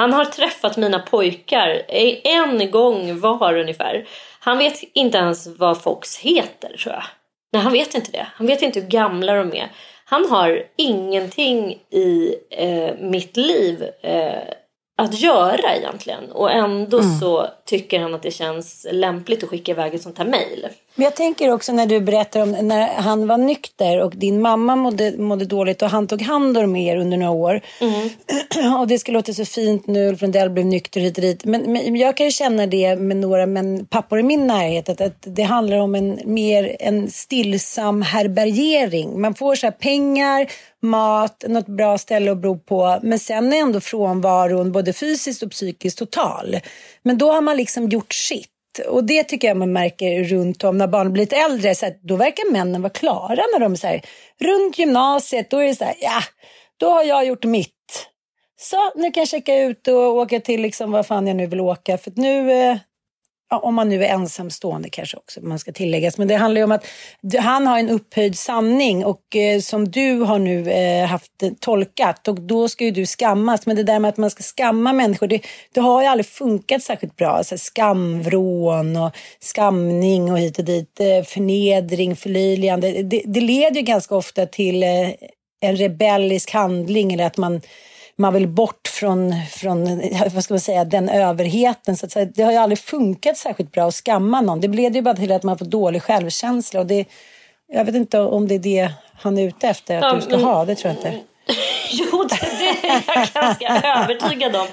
han 0.00 0.12
har 0.12 0.24
träffat 0.24 0.76
mina 0.76 0.98
pojkar 0.98 1.82
en 2.24 2.70
gång 2.70 3.20
var 3.20 3.54
ungefär. 3.54 4.08
Han 4.40 4.58
vet 4.58 4.82
inte 4.92 5.18
ens 5.18 5.46
vad 5.58 5.82
Fox 5.82 6.18
heter 6.18 6.76
tror 6.76 6.94
jag. 6.94 7.04
Nej, 7.52 7.62
han 7.62 7.72
vet 7.72 7.94
inte 7.94 8.10
det. 8.10 8.26
Han 8.34 8.46
vet 8.46 8.62
inte 8.62 8.80
hur 8.80 8.88
gamla 8.88 9.34
de 9.34 9.54
är. 9.54 9.68
Han 10.04 10.30
har 10.30 10.62
ingenting 10.76 11.70
i 11.90 12.34
eh, 12.50 12.94
mitt 12.98 13.36
liv 13.36 13.84
eh, 14.02 14.42
att 14.98 15.20
göra 15.20 15.76
egentligen. 15.76 16.32
Och 16.32 16.52
ändå 16.52 16.98
mm. 16.98 17.18
så 17.18 17.46
tycker 17.70 18.00
han 18.00 18.14
att 18.14 18.22
det 18.22 18.30
känns 18.30 18.86
lämpligt 18.90 19.42
att 19.42 19.48
skicka 19.48 19.72
iväg 19.72 19.94
ett 19.94 20.02
sånt 20.02 20.18
här 20.18 20.24
mejl. 20.24 20.66
Men 20.94 21.04
jag 21.04 21.16
tänker 21.16 21.52
också 21.52 21.72
när 21.72 21.86
du 21.86 22.00
berättar 22.00 22.42
om 22.42 22.50
när 22.50 22.88
han 22.88 23.26
var 23.26 23.38
nykter 23.38 24.00
och 24.00 24.16
din 24.16 24.42
mamma 24.42 24.76
mådde, 24.76 25.14
mådde 25.18 25.44
dåligt 25.44 25.82
och 25.82 25.90
han 25.90 26.06
tog 26.06 26.22
hand 26.22 26.58
om 26.58 26.76
er 26.76 26.96
under 26.96 27.16
några 27.16 27.32
år. 27.32 27.60
Mm. 27.80 28.10
och 28.80 28.86
det 28.86 28.98
ska 28.98 29.12
låta 29.12 29.32
så 29.32 29.44
fint 29.44 29.86
nu, 29.86 30.08
Ulf 30.08 30.22
Lundell 30.22 30.50
blev 30.50 30.66
nykter 30.66 31.00
hit 31.00 31.18
och 31.18 31.22
dit. 31.22 31.44
Men, 31.44 31.72
men, 31.72 31.96
jag 31.96 32.16
kan 32.16 32.26
ju 32.26 32.32
känna 32.32 32.66
det 32.66 32.96
med 32.96 33.16
några 33.16 33.46
men 33.46 33.86
pappor 33.86 34.20
i 34.20 34.22
min 34.22 34.46
närhet 34.46 34.88
att, 34.88 35.00
att 35.00 35.24
det 35.26 35.42
handlar 35.42 35.78
om 35.78 35.94
en 35.94 36.18
mer 36.24 36.76
en 36.80 37.10
stillsam 37.10 38.02
härbärgering. 38.02 39.20
Man 39.20 39.34
får 39.34 39.54
så 39.54 39.66
här 39.66 39.72
pengar 39.72 40.50
mat, 40.82 41.44
något 41.48 41.66
bra 41.66 41.98
ställe 41.98 42.32
att 42.32 42.38
bo 42.38 42.58
på. 42.58 42.98
Men 43.02 43.18
sen 43.18 43.52
är 43.52 43.56
ändå 43.56 43.80
frånvaron 43.80 44.72
både 44.72 44.92
fysiskt 44.92 45.42
och 45.42 45.50
psykiskt 45.50 45.98
total. 45.98 46.56
Men 47.02 47.18
då 47.18 47.32
har 47.32 47.40
man 47.40 47.56
liksom 47.60 47.88
gjort 47.88 48.12
sitt. 48.14 48.48
Och 48.88 49.04
det 49.04 49.24
tycker 49.24 49.48
jag 49.48 49.56
man 49.56 49.72
märker 49.72 50.24
runt 50.24 50.64
om 50.64 50.78
när 50.78 50.86
barn 50.86 51.12
blir 51.12 51.22
lite 51.22 51.36
äldre. 51.36 51.74
Så 51.74 51.86
då 52.02 52.16
verkar 52.16 52.52
männen 52.52 52.82
vara 52.82 52.92
klara 52.92 53.44
när 53.52 53.58
de 53.60 53.72
är 53.72 53.76
så 53.76 53.86
här, 53.86 54.02
runt 54.40 54.78
gymnasiet. 54.78 55.50
Då 55.50 55.58
är 55.58 55.66
det 55.66 55.74
så 55.74 55.84
här, 55.84 55.94
ja, 56.00 56.20
då 56.76 56.90
har 56.90 57.04
jag 57.04 57.26
gjort 57.26 57.44
mitt. 57.44 58.06
Så 58.60 58.76
nu 58.94 59.10
kan 59.10 59.20
jag 59.20 59.28
checka 59.28 59.62
ut 59.62 59.88
och 59.88 59.94
åka 59.94 60.40
till 60.40 60.62
liksom 60.62 60.92
vad 60.92 61.06
fan 61.06 61.26
jag 61.26 61.36
nu 61.36 61.46
vill 61.46 61.60
åka. 61.60 61.98
För 61.98 62.12
nu, 62.16 62.52
eh, 62.52 62.76
om 63.50 63.74
man 63.74 63.88
nu 63.88 64.04
är 64.04 64.08
ensamstående 64.08 64.88
kanske 64.88 65.16
också, 65.16 65.40
man 65.40 65.58
ska 65.58 65.72
tilläggas. 65.72 66.18
Men 66.18 66.28
det 66.28 66.34
handlar 66.34 66.60
ju 66.60 66.64
om 66.64 66.72
att 66.72 66.86
han 67.38 67.66
har 67.66 67.78
en 67.78 67.88
upphöjd 67.88 68.38
sanning 68.38 69.04
och 69.04 69.36
eh, 69.36 69.60
som 69.60 69.90
du 69.90 70.20
har 70.20 70.38
nu 70.38 70.70
eh, 70.70 71.06
haft 71.06 71.42
eh, 71.42 71.50
tolkat 71.60 72.28
och 72.28 72.40
då 72.40 72.68
ska 72.68 72.84
ju 72.84 72.90
du 72.90 73.06
skammas. 73.06 73.66
Men 73.66 73.76
det 73.76 73.82
där 73.82 73.98
med 73.98 74.08
att 74.08 74.16
man 74.16 74.30
ska 74.30 74.42
skamma 74.42 74.92
människor, 74.92 75.26
det, 75.26 75.42
det 75.74 75.80
har 75.80 76.02
ju 76.02 76.08
aldrig 76.08 76.26
funkat 76.26 76.82
särskilt 76.82 77.16
bra. 77.16 77.28
Alltså 77.28 77.58
skamvrån 77.58 78.96
och 78.96 79.16
skamning 79.40 80.32
och 80.32 80.38
hit 80.38 80.58
och 80.58 80.64
dit, 80.64 81.00
eh, 81.00 81.24
förnedring, 81.24 82.16
förlöjligande. 82.16 83.02
Det, 83.02 83.22
det 83.24 83.40
leder 83.40 83.76
ju 83.76 83.82
ganska 83.82 84.14
ofta 84.14 84.46
till 84.46 84.82
eh, 84.82 85.10
en 85.60 85.76
rebellisk 85.76 86.50
handling 86.52 87.12
eller 87.12 87.26
att 87.26 87.36
man 87.36 87.60
man 88.20 88.34
vill 88.34 88.48
bort 88.48 88.88
från, 88.88 89.34
från 89.50 90.02
vad 90.34 90.44
ska 90.44 90.54
man 90.54 90.60
säga, 90.60 90.84
den 90.84 91.08
överheten. 91.08 91.96
Så 91.96 92.06
att 92.06 92.12
säga, 92.12 92.30
det 92.34 92.42
har 92.42 92.52
ju 92.52 92.58
aldrig 92.58 92.78
funkat 92.78 93.36
särskilt 93.36 93.72
bra 93.72 93.88
att 93.88 93.94
skamma 93.94 94.40
någon. 94.40 94.60
Det 94.60 94.68
leder 94.68 94.96
ju 94.96 95.02
bara 95.02 95.16
till 95.16 95.32
att 95.32 95.42
man 95.42 95.58
får 95.58 95.66
dålig 95.66 96.02
självkänsla. 96.02 96.80
Och 96.80 96.86
det, 96.86 97.04
jag 97.72 97.84
vet 97.84 97.94
inte 97.94 98.20
om 98.20 98.48
det 98.48 98.54
är 98.54 98.58
det 98.58 98.92
han 99.14 99.38
är 99.38 99.42
ute 99.42 99.68
efter 99.68 99.96
att 99.96 100.02
ja, 100.02 100.14
du 100.14 100.20
ska 100.20 100.30
men... 100.30 100.44
ha. 100.44 100.64
Det 100.64 100.74
tror 100.74 100.94
jag 100.94 100.98
inte. 100.98 101.20
Jo, 101.92 102.24
det, 102.24 102.36
det 102.58 102.88
är 102.88 103.02
jag 103.06 103.28
ganska 103.34 103.82
övertygad 103.98 104.56
om. 104.56 104.66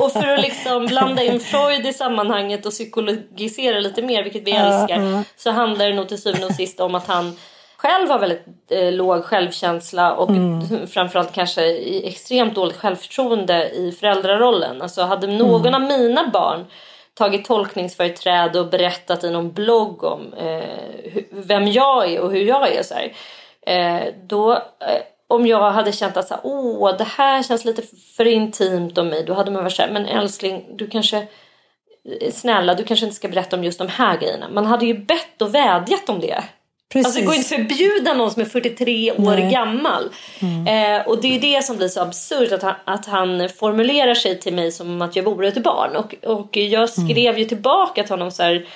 Och 0.00 0.12
för 0.12 0.28
att 0.28 0.40
liksom 0.40 0.86
blanda 0.86 1.22
in 1.22 1.40
Freud 1.40 1.86
i 1.86 1.92
sammanhanget 1.92 2.66
och 2.66 2.72
psykologisera 2.72 3.80
lite 3.80 4.02
mer, 4.02 4.22
vilket 4.22 4.42
vi 4.42 4.50
älskar, 4.50 5.24
så 5.36 5.50
handlar 5.50 5.86
det 5.86 5.94
nog 5.94 6.08
till 6.08 6.22
syvende 6.22 6.46
och 6.46 6.54
sist 6.54 6.80
om 6.80 6.94
att 6.94 7.06
han 7.06 7.36
själv 7.84 8.10
har 8.10 8.18
väldigt 8.18 8.46
eh, 8.70 8.92
låg 8.92 9.24
självkänsla 9.24 10.14
och 10.14 10.30
mm. 10.30 10.86
framförallt 10.86 11.32
kanske 11.32 11.76
extremt 12.08 12.54
dåligt 12.54 12.76
självförtroende 12.76 13.70
i 13.70 13.92
föräldrarollen. 13.92 14.82
Alltså 14.82 15.02
hade 15.02 15.26
någon 15.26 15.66
mm. 15.66 15.74
av 15.74 15.98
mina 15.98 16.28
barn 16.28 16.64
tagit 17.14 17.44
tolkningsföreträde 17.44 18.60
och 18.60 18.70
berättat 18.70 19.24
i 19.24 19.30
någon 19.30 19.52
blogg 19.52 20.04
om 20.04 20.34
eh, 20.34 21.14
vem 21.30 21.66
jag 21.66 22.12
är 22.12 22.20
och 22.20 22.32
hur 22.32 22.44
jag 22.44 22.72
är. 22.72 22.82
Så 22.82 22.94
eh, 23.70 24.14
då, 24.26 24.52
eh, 24.52 25.02
om 25.28 25.46
jag 25.46 25.70
hade 25.70 25.92
känt 25.92 26.16
att 26.16 26.28
så 26.28 26.34
här, 26.34 26.40
Åh, 26.44 26.96
det 26.96 27.04
här 27.04 27.42
känns 27.42 27.64
lite 27.64 27.82
för 28.16 28.24
intimt 28.24 28.98
om 28.98 29.08
mig, 29.08 29.24
då 29.24 29.34
hade 29.34 29.50
man 29.50 29.62
varit 29.62 29.76
så 29.76 29.82
här, 29.82 29.90
men 29.90 30.06
älskling, 30.06 30.76
du 30.76 30.86
kanske 30.86 31.16
eh, 32.20 32.32
snälla, 32.32 32.74
du 32.74 32.84
kanske 32.84 33.06
inte 33.06 33.16
ska 33.16 33.28
berätta 33.28 33.56
om 33.56 33.64
just 33.64 33.78
de 33.78 33.88
här 33.88 34.18
grejerna. 34.18 34.48
Man 34.48 34.66
hade 34.66 34.86
ju 34.86 34.98
bett 34.98 35.42
och 35.42 35.54
vädjat 35.54 36.08
om 36.08 36.20
det. 36.20 36.44
Precis. 36.94 37.06
Alltså 37.06 37.20
det 37.20 37.26
går 37.26 37.34
inte 37.34 37.54
att 37.54 37.68
förbjuda 37.68 38.14
någon 38.14 38.30
som 38.30 38.42
är 38.42 38.46
43 38.46 39.12
år 39.12 39.36
Nej. 39.36 39.52
gammal. 39.52 40.10
Mm. 40.40 41.00
Eh, 41.00 41.06
och 41.06 41.20
det 41.20 41.36
är 41.36 41.40
det 41.40 41.64
som 41.64 41.76
blir 41.76 41.88
så 41.88 42.00
absurt 42.00 42.52
att 42.52 42.62
han, 42.62 42.74
att 42.84 43.06
han 43.06 43.48
formulerar 43.48 44.14
sig 44.14 44.40
till 44.40 44.54
mig 44.54 44.72
som 44.72 45.02
att 45.02 45.16
jag 45.16 45.22
vore 45.22 45.48
ett 45.48 45.62
barn. 45.62 45.96
Och, 45.96 46.14
och 46.24 46.56
jag 46.56 46.90
skrev 46.90 47.28
mm. 47.28 47.38
ju 47.38 47.44
tillbaka 47.44 48.02
till 48.02 48.12
honom 48.12 48.30
så 48.30 48.42
här. 48.42 48.66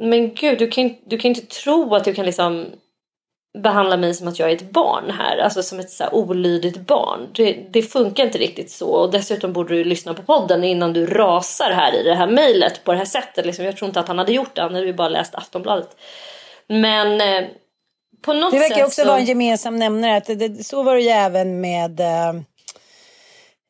Men 0.00 0.34
gud, 0.34 0.58
du 0.58 0.68
kan, 0.70 0.94
du 1.06 1.18
kan 1.18 1.28
inte 1.28 1.46
tro 1.46 1.94
att 1.94 2.04
du 2.04 2.14
kan 2.14 2.26
liksom 2.26 2.66
behandla 3.58 3.96
mig 3.96 4.14
som 4.14 4.28
att 4.28 4.38
jag 4.38 4.50
är 4.50 4.56
ett 4.56 4.70
barn 4.70 5.10
här. 5.10 5.38
Alltså 5.38 5.62
som 5.62 5.80
ett 5.80 5.90
så 5.90 6.04
här 6.04 6.14
olydigt 6.14 6.78
barn. 6.86 7.28
Det, 7.32 7.52
det, 7.70 7.82
funkar 7.82 8.24
inte 8.24 8.38
riktigt 8.38 8.70
så. 8.70 8.88
Och 8.88 9.10
dessutom 9.10 9.52
borde 9.52 9.74
du 9.74 9.84
lyssna 9.84 10.14
på 10.14 10.22
podden 10.22 10.64
innan 10.64 10.92
du 10.92 11.06
rasar 11.06 11.70
här 11.70 12.00
i 12.00 12.02
det 12.02 12.14
här 12.14 12.28
mejlet 12.28 12.84
på 12.84 12.92
det 12.92 12.98
här 12.98 13.04
sättet. 13.04 13.46
Liksom, 13.46 13.64
jag 13.64 13.76
tror 13.76 13.88
inte 13.88 14.00
att 14.00 14.08
han 14.08 14.18
hade 14.18 14.32
gjort 14.32 14.54
det. 14.54 14.62
Han 14.62 14.74
hade 14.74 14.86
ju 14.86 14.92
bara 14.92 15.08
läst 15.08 15.34
Aftonbladet. 15.34 15.96
Men 16.68 17.20
eh, 17.20 17.48
på 18.22 18.32
något 18.32 18.50
sätt 18.50 18.60
Det 18.60 18.68
verkar 18.68 18.76
sätt 18.76 18.86
också 18.86 19.02
så... 19.02 19.08
vara 19.08 19.18
en 19.18 19.24
gemensam 19.24 19.76
nämnare. 19.76 20.16
Att 20.16 20.26
det, 20.26 20.34
det, 20.34 20.64
så 20.64 20.82
var 20.82 20.94
det 20.94 21.00
ju 21.00 21.08
även 21.08 21.60
med 21.60 22.00
eh, 22.00 22.40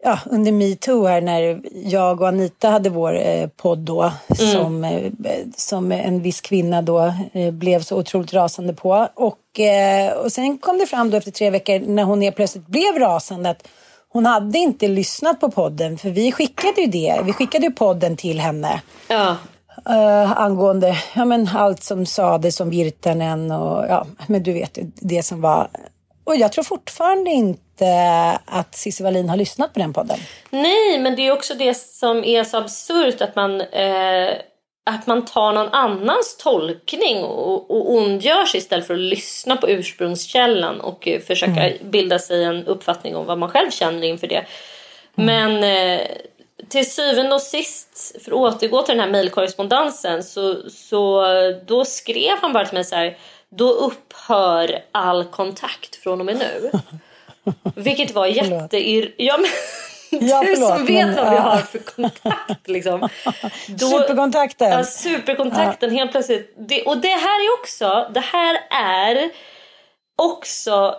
ja, 0.05 0.19
under 0.27 0.53
metoo 0.53 1.07
här 1.07 1.21
när 1.21 1.61
jag 1.85 2.21
och 2.21 2.29
Anita 2.29 2.69
hade 2.69 2.91
vår 2.91 3.19
eh, 3.19 3.49
podd 3.49 3.79
då 3.79 4.03
mm. 4.03 4.53
som, 4.53 4.85
eh, 4.85 5.13
som 5.57 5.93
en 5.93 6.23
viss 6.23 6.41
kvinna 6.41 6.83
då 6.83 7.15
eh, 7.33 7.51
blev 7.51 7.83
så 7.83 7.97
otroligt 7.99 8.33
rasande 8.33 8.75
på. 8.75 9.09
Och, 9.15 9.61
eh, 9.61 10.13
och 10.13 10.33
sen 10.33 10.59
kom 10.59 10.79
det 10.79 10.87
fram 10.87 11.11
då 11.11 11.17
efter 11.17 11.31
tre 11.31 11.51
veckor 11.51 11.79
när 11.79 12.03
hon 12.03 12.23
helt 12.23 12.37
plötsligt 12.37 12.67
blev 12.67 12.99
rasande 12.99 13.51
att 13.51 13.69
hon 14.09 14.27
hade 14.27 14.59
inte 14.59 14.89
lyssnat 14.89 15.41
på 15.41 15.51
podden 15.51 15.99
för 15.99 16.11
vi 16.11 16.33
skickade 16.33 16.81
ju 16.81 16.87
det. 16.87 17.21
Vi 17.25 17.33
skickade 17.33 17.67
ju 17.67 17.73
podden 17.73 18.17
till 18.17 18.41
henne. 18.41 18.83
Ja. 19.09 19.37
Uh, 19.91 20.41
angående 20.41 20.97
ja, 21.15 21.25
men 21.25 21.49
allt 21.55 21.83
som 21.83 22.07
sades 22.07 22.61
om 22.61 22.71
Virtanen 22.71 23.51
och 23.51 23.85
ja, 23.89 24.07
men 24.27 24.43
du 24.43 24.53
vet 24.53 24.79
det 24.95 25.23
som 25.23 25.41
var. 25.41 25.71
Och 26.25 26.37
jag 26.37 26.53
tror 26.53 26.65
fortfarande 26.65 27.31
inte 27.31 27.89
att 28.45 28.75
Cissi 28.75 29.03
Wallin 29.03 29.29
har 29.29 29.37
lyssnat 29.37 29.75
på 29.75 29.81
den 29.81 29.93
podden. 29.93 30.19
Nej, 30.51 30.99
men 30.99 31.17
det 31.17 31.27
är 31.27 31.33
också 31.33 31.55
det 31.55 31.77
som 31.77 32.25
är 32.25 32.45
så 32.45 32.57
absurt 32.57 33.21
att 33.21 33.37
man 33.37 33.61
eh, 33.61 34.31
att 34.91 35.07
man 35.07 35.25
tar 35.25 35.53
någon 35.53 35.69
annans 35.69 36.37
tolkning 36.37 37.25
och, 37.25 37.71
och 37.71 37.93
ondgör 37.93 38.45
sig 38.45 38.59
istället 38.59 38.87
för 38.87 38.95
att 38.95 39.01
lyssna 39.01 39.57
på 39.57 39.71
ursprungskällan 39.71 40.81
och 40.81 41.09
eh, 41.09 41.21
försöka 41.21 41.69
mm. 41.69 41.91
bilda 41.91 42.19
sig 42.19 42.45
en 42.45 42.67
uppfattning 42.67 43.17
om 43.17 43.27
vad 43.27 43.39
man 43.39 43.51
själv 43.51 43.71
känner 43.71 44.09
inför 44.09 44.27
det. 44.27 44.45
Mm. 45.17 45.61
Men 45.61 45.65
eh, 45.65 46.07
till 46.69 46.91
syvende 46.91 47.35
och 47.35 47.43
sist, 47.43 48.17
för 48.25 48.31
att 48.31 48.37
återgå 48.37 48.83
till 48.83 48.97
den 48.97 49.05
här 49.05 49.11
mejlkorrespondensen, 49.11 50.23
så, 50.23 50.71
så 50.71 51.25
då 51.67 51.85
skrev 51.85 52.39
han 52.41 52.53
bara 52.53 52.65
till 52.65 52.75
mig 52.75 52.85
så 52.85 52.97
här, 52.97 53.19
då 53.51 53.71
upphör 53.71 54.83
all 54.93 55.25
kontakt 55.25 55.97
från 55.97 56.21
och 56.21 56.27
med 56.27 56.39
nu. 56.39 56.71
Vilket 57.75 58.15
var 58.15 58.27
jätte... 58.27 58.79
Ja, 59.17 59.39
men, 59.39 59.51
Ja, 60.11 60.43
du 60.43 60.57
som 60.57 60.87
vet 60.87 61.07
men, 61.07 61.17
vad 61.17 61.31
vi 61.31 61.37
har 61.37 61.59
för 61.59 61.79
kontakt. 61.79 62.69
Liksom. 62.69 63.01
Då, 63.69 63.89
superkontakten. 63.89 64.71
Ja, 64.71 64.85
superkontakten 64.85 65.91
ja. 65.91 65.99
helt 65.99 66.11
plötsligt. 66.11 66.55
Det, 66.59 66.83
och 66.83 66.99
det 66.99 67.09
här 67.09 67.47
är 67.47 67.61
också, 67.61 68.11
det 68.15 68.21
här 68.21 68.59
är 68.71 69.31
också 70.17 70.95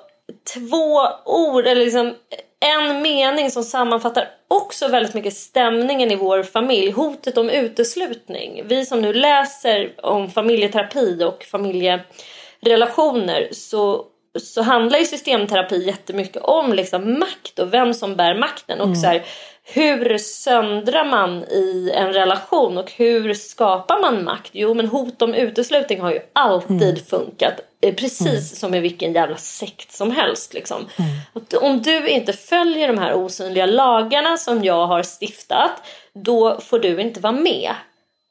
två 0.54 1.08
ord, 1.26 1.68
eller 1.68 1.86
liksom 1.86 2.16
en 2.60 3.02
mening 3.02 3.52
som 3.52 3.64
sammanfattar 3.64 4.30
också 4.48 4.88
väldigt 4.88 5.14
mycket 5.14 5.34
stämningen 5.34 6.12
i 6.12 6.16
vår 6.16 6.44
familj. 6.44 6.92
Hotet 6.92 7.38
om 7.38 7.50
uteslutning. 7.50 8.64
Vi 8.66 8.86
som 8.86 9.02
nu 9.02 9.14
läser 9.14 9.94
om 10.04 10.30
familjeterapi 10.30 11.24
och 11.24 11.44
familjerelationer 11.44 13.48
så, 13.52 14.06
så 14.40 14.62
handlar 14.62 15.00
ju 15.00 15.06
systemterapi 15.06 15.86
jättemycket 15.86 16.44
om 16.44 16.74
liksom 16.74 17.20
makt 17.20 17.60
och 17.60 17.74
vem 17.74 17.94
som 17.94 18.16
bär 18.16 18.36
makten. 18.36 18.80
Och 18.80 18.86
mm. 18.86 18.96
så 18.96 19.08
här, 19.08 19.24
hur 19.64 20.18
söndrar 20.18 21.06
man 21.06 21.44
i 21.44 21.92
en 21.96 22.14
relation 22.14 22.78
och 22.78 22.92
hur 22.92 23.34
skapar 23.34 24.02
man 24.02 24.24
makt? 24.24 24.50
Jo 24.54 24.74
men 24.74 24.88
hot 24.88 25.22
om 25.22 25.34
uteslutning 25.34 26.02
har 26.02 26.12
ju 26.12 26.20
alltid 26.34 26.82
mm. 26.82 26.96
funkat. 26.96 27.69
Eh, 27.82 27.96
precis 27.96 28.22
mm. 28.28 28.42
som 28.42 28.74
i 28.74 28.80
vilken 28.80 29.14
jävla 29.14 29.38
sekt 29.38 29.92
som 29.92 30.12
helst. 30.12 30.54
Liksom. 30.54 30.88
Mm. 30.98 31.64
om 31.64 31.82
du 31.82 32.10
inte 32.10 32.34
följer 32.34 32.88
de 32.88 32.98
här 32.98 33.14
osynliga 33.14 33.66
lagarna 33.66 34.38
som 34.38 34.64
jag 34.64 34.88
har 34.88 35.04
stiftat 35.04 35.72
då 36.14 36.60
får 36.62 36.80
du 36.80 37.02
inte 37.02 37.20
vara 37.20 37.34
med. 37.34 37.72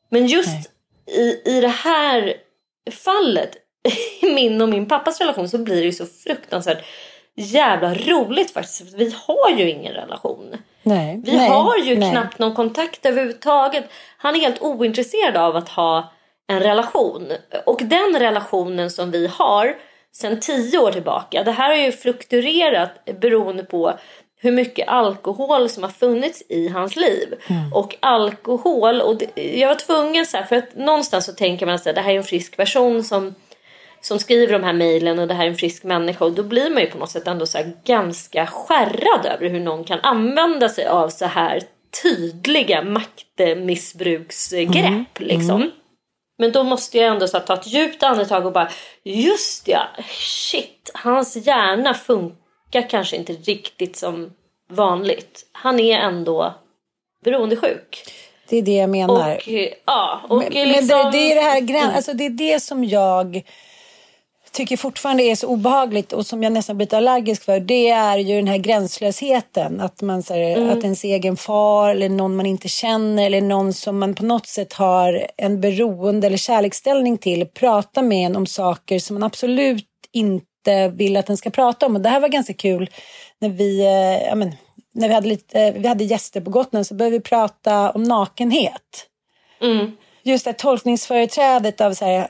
Men 0.09 0.27
just 0.27 0.71
i, 1.07 1.43
i 1.45 1.61
det 1.61 1.69
här 1.69 2.35
fallet 2.91 3.57
i 4.21 4.35
min 4.35 4.63
och 4.63 4.69
min 4.69 4.89
pappas 4.89 5.21
relation 5.21 5.49
så 5.49 5.59
blir 5.59 5.77
det 5.77 5.87
ju 5.87 5.93
så 5.93 6.07
fruktansvärt 6.07 6.85
jävla 7.35 7.95
roligt 7.95 8.51
faktiskt. 8.51 8.91
För 8.91 8.99
vi 8.99 9.15
har 9.27 9.59
ju 9.59 9.71
ingen 9.71 9.93
relation. 9.93 10.57
Nej, 10.83 11.21
vi 11.25 11.37
nej, 11.37 11.49
har 11.49 11.77
ju 11.77 11.97
nej. 11.97 12.11
knappt 12.11 12.39
någon 12.39 12.55
kontakt 12.55 13.07
överhuvudtaget. 13.07 13.85
Han 14.19 14.37
är 14.37 14.41
helt 14.41 14.63
ointresserad 14.63 15.37
av 15.37 15.57
att 15.57 15.69
ha 15.69 16.13
en 16.49 16.61
relation. 16.61 17.33
Och 17.67 17.81
den 17.85 18.19
relationen 18.19 18.91
som 18.91 19.11
vi 19.11 19.27
har 19.27 19.77
sedan 20.13 20.41
tio 20.41 20.79
år 20.79 20.93
tillbaka. 20.93 21.45
Det 21.45 21.53
här 21.53 21.69
har 21.69 21.77
ju 21.77 21.93
fluktuerat 21.93 23.05
beroende 23.21 23.65
på 23.65 23.99
hur 24.41 24.53
mycket 24.53 24.89
alkohol 24.89 25.69
som 25.69 25.83
har 25.83 25.91
funnits 25.91 26.43
i 26.49 26.69
hans 26.69 26.97
liv. 26.97 27.35
Mm. 27.47 27.73
Och 27.73 27.97
alkohol, 28.01 29.01
och 29.01 29.17
det, 29.17 29.59
jag 29.59 29.69
var 29.69 29.75
tvungen 29.75 30.27
så 30.27 30.37
här, 30.37 30.45
för 30.45 30.57
att 30.57 30.77
någonstans 30.77 31.27
så 31.27 31.33
tänker 31.33 31.67
man 31.67 31.75
att 31.75 31.85
det 31.85 32.01
här 32.01 32.13
är 32.13 32.17
en 32.17 32.25
frisk 32.25 32.57
person 32.57 33.05
som 33.05 33.35
som 34.01 34.19
skriver 34.19 34.53
de 34.53 34.65
här 34.65 34.73
mejlen 34.73 35.19
och 35.19 35.29
det 35.29 35.35
här 35.35 35.45
är 35.45 35.49
en 35.49 35.57
frisk 35.57 35.85
människa 35.85 36.25
och 36.25 36.33
då 36.33 36.43
blir 36.43 36.71
man 36.71 36.83
ju 36.83 36.91
på 36.91 36.99
något 36.99 37.11
sätt 37.11 37.27
ändå 37.27 37.47
så 37.47 37.59
ganska 37.85 38.47
skärrad 38.47 39.27
över 39.27 39.49
hur 39.49 39.61
någon 39.61 39.85
kan 39.85 40.01
använda 40.01 40.69
sig 40.69 40.87
av 40.87 41.09
så 41.09 41.25
här 41.25 41.63
tydliga 42.03 42.83
maktmissbruksgrepp 42.83 44.77
mm. 44.87 45.05
liksom. 45.19 45.57
Mm. 45.57 45.71
Men 46.39 46.53
då 46.53 46.65
måste 46.65 46.99
jag 46.99 47.07
ändå 47.07 47.29
så 47.29 47.41
ta 47.41 47.55
ett 47.55 47.67
djupt 47.67 48.03
andetag 48.03 48.47
och 48.47 48.53
bara 48.53 48.71
just 49.03 49.69
ja, 49.69 49.83
shit, 50.11 50.91
hans 50.95 51.37
hjärna 51.37 51.95
funkar 51.95 52.91
kanske 52.91 53.17
inte 53.17 53.33
riktigt 53.33 53.97
som 53.97 54.33
vanligt. 54.71 55.47
Han 55.53 55.81
är 55.81 55.99
ändå 55.99 56.55
beroendesjuk. 57.25 58.05
Det 58.49 58.57
är 58.57 58.63
det 58.63 58.77
jag 58.77 58.91
menar. 58.91 59.37
Och, 59.37 59.49
ja, 59.85 60.21
och 60.29 60.39
men, 60.39 60.53
liksom... 60.53 60.87
men 60.89 61.13
det, 61.13 61.19
det, 61.19 61.33
är 61.33 61.35
det 61.35 61.41
här 61.41 61.61
gräns, 61.61 61.97
alltså 61.97 62.13
det 62.13 62.27
är 62.27 62.31
det 62.31 62.61
som 62.61 62.85
jag 62.85 63.43
tycker 64.53 64.77
fortfarande 64.77 65.23
är 65.23 65.35
så 65.35 65.47
obehagligt 65.47 66.13
och 66.13 66.27
som 66.27 66.43
jag 66.43 66.53
nästan 66.53 66.77
blivit 66.77 66.93
allergisk 66.93 67.45
för 67.45 67.61
det 67.61 67.89
är 67.89 68.19
ju 68.19 68.37
den 68.37 68.47
här 68.47 68.59
gränslösheten. 68.59 69.81
Att, 69.81 70.03
man, 70.03 70.23
så 70.23 70.35
här, 70.35 70.57
mm. 70.57 70.71
att 70.71 70.85
ens 70.85 71.05
egen 71.05 71.37
far 71.37 71.91
eller 71.91 72.09
någon 72.09 72.37
man 72.37 72.47
inte 72.47 72.69
känner 72.69 73.27
eller 73.27 73.41
någon 73.41 73.73
som 73.73 73.99
man 73.99 74.15
på 74.15 74.25
något 74.25 74.47
sätt 74.47 74.73
har 74.73 75.27
en 75.37 75.61
beroende 75.61 76.27
eller 76.27 76.37
kärleksställning 76.37 77.19
till 77.19 77.47
pratar 77.47 78.03
med 78.03 78.27
en 78.27 78.37
om 78.37 78.47
saker 78.47 78.99
som 78.99 79.15
man 79.15 79.23
absolut 79.23 79.87
inte 80.13 80.89
vill 80.89 81.17
att 81.17 81.27
den 81.27 81.37
ska 81.37 81.51
prata 81.51 81.87
om. 81.87 81.97
Och 81.97 82.03
det 82.03 82.09
här 82.09 82.21
var 82.21 82.29
ganska 82.29 82.55
kul 82.55 82.91
när 83.39 83.49
vi, 83.49 83.81
eh, 83.81 84.37
men, 84.37 84.53
när 84.95 85.09
vi, 85.09 85.15
hade 85.15 85.29
lite, 85.29 85.71
vi 85.71 85.89
hade 85.89 86.05
gäster 86.05 86.41
på 86.41 86.51
Gotland 86.51 86.87
så 86.87 86.95
började 86.95 87.17
vi 87.17 87.23
prata 87.23 87.91
om 87.91 88.03
nakenhet. 88.03 89.07
Mm 89.61 89.91
just 90.29 90.45
det 90.45 90.53
tolkningsföreträdet 90.53 91.81
av 91.81 91.95
så 91.95 92.05
här, 92.05 92.29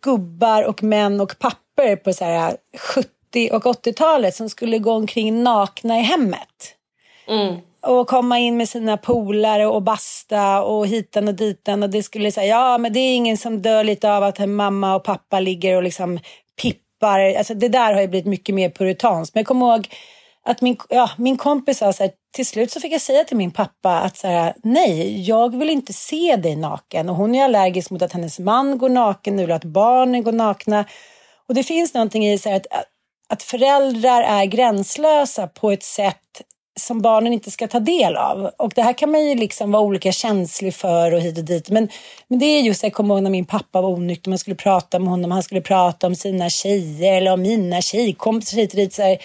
gubbar 0.00 0.62
och 0.62 0.82
män 0.82 1.20
och 1.20 1.38
papper 1.38 1.96
på 1.96 2.12
så 2.12 2.24
här, 2.24 2.56
70 2.78 3.50
och 3.52 3.64
80-talet 3.64 4.34
som 4.34 4.48
skulle 4.48 4.78
gå 4.78 4.92
omkring 4.92 5.42
nakna 5.42 5.98
i 5.98 6.02
hemmet. 6.02 6.74
Mm. 7.28 7.56
Och 7.82 8.06
komma 8.06 8.38
in 8.38 8.56
med 8.56 8.68
sina 8.68 8.96
polare 8.96 9.66
och 9.66 9.82
basta 9.82 10.62
och 10.62 10.86
hitan 10.86 11.28
och 11.28 11.34
ditan. 11.34 11.82
Och 11.82 11.90
det 11.90 12.02
skulle 12.02 12.32
säga, 12.32 12.46
ja 12.46 12.78
men 12.78 12.92
det 12.92 13.00
är 13.00 13.14
ingen 13.14 13.36
som 13.36 13.62
dör 13.62 13.84
lite 13.84 14.12
av 14.12 14.22
att 14.22 14.48
mamma 14.48 14.94
och 14.94 15.04
pappa 15.04 15.40
ligger 15.40 15.76
och 15.76 15.82
liksom 15.82 16.18
pippar. 16.62 17.34
Alltså 17.34 17.54
det 17.54 17.68
där 17.68 17.94
har 17.94 18.00
ju 18.00 18.08
blivit 18.08 18.26
mycket 18.26 18.54
mer 18.54 18.70
puritanskt. 18.70 19.34
Men 19.34 19.40
jag 19.40 19.46
kommer 19.46 19.66
ihåg 19.66 19.88
att 20.44 20.60
min, 20.60 20.76
ja, 20.88 21.10
min 21.18 21.36
kompis 21.36 21.78
sa 21.78 21.92
så 21.92 22.02
här, 22.02 22.12
till 22.34 22.46
slut 22.46 22.70
så 22.70 22.80
fick 22.80 22.92
jag 22.92 23.00
säga 23.00 23.24
till 23.24 23.36
min 23.36 23.50
pappa 23.50 24.00
att 24.00 24.16
så 24.16 24.26
här, 24.26 24.54
nej, 24.62 25.20
jag 25.28 25.56
vill 25.56 25.70
inte 25.70 25.92
se 25.92 26.36
dig 26.36 26.56
naken. 26.56 27.08
Och 27.08 27.16
hon 27.16 27.34
är 27.34 27.44
allergisk 27.44 27.90
mot 27.90 28.02
att 28.02 28.12
hennes 28.12 28.38
man 28.38 28.78
går 28.78 28.88
naken, 28.88 29.36
nu 29.36 29.42
vill 29.42 29.54
att 29.54 29.64
barnen 29.64 30.22
går 30.22 30.32
nakna. 30.32 30.84
Och 31.48 31.54
det 31.54 31.62
finns 31.62 31.94
någonting 31.94 32.26
i 32.26 32.38
så 32.38 32.48
här, 32.48 32.56
att, 32.56 32.66
att 33.28 33.42
föräldrar 33.42 34.22
är 34.22 34.44
gränslösa 34.44 35.46
på 35.46 35.70
ett 35.70 35.82
sätt 35.82 36.42
som 36.80 37.02
barnen 37.02 37.32
inte 37.32 37.50
ska 37.50 37.68
ta 37.68 37.80
del 37.80 38.16
av. 38.16 38.50
Och 38.58 38.72
det 38.74 38.82
här 38.82 38.92
kan 38.92 39.10
man 39.10 39.28
ju 39.28 39.34
liksom 39.34 39.72
vara 39.72 39.82
olika 39.82 40.12
känslig 40.12 40.74
för 40.74 41.14
och 41.14 41.20
hit 41.20 41.38
och 41.38 41.44
dit. 41.44 41.70
Men, 41.70 41.88
men 42.28 42.38
det 42.38 42.46
är 42.46 42.62
just, 42.62 42.82
jag 42.82 42.92
kommer 42.92 43.14
ihåg 43.14 43.22
när 43.22 43.30
min 43.30 43.44
pappa 43.44 43.80
var 43.80 43.90
onykter, 43.90 44.30
man 44.30 44.38
skulle 44.38 44.56
prata 44.56 44.98
med 44.98 45.08
honom, 45.08 45.30
han 45.30 45.42
skulle 45.42 45.60
prata 45.60 46.06
om 46.06 46.14
sina 46.14 46.50
tjejer 46.50 47.16
eller 47.16 47.32
om 47.32 47.42
mina 47.42 47.80
tjejkompisar 47.80 48.56
hit 48.56 48.70
och 48.70 48.76
dit. 48.76 48.94
Så 48.94 49.02
här, 49.02 49.18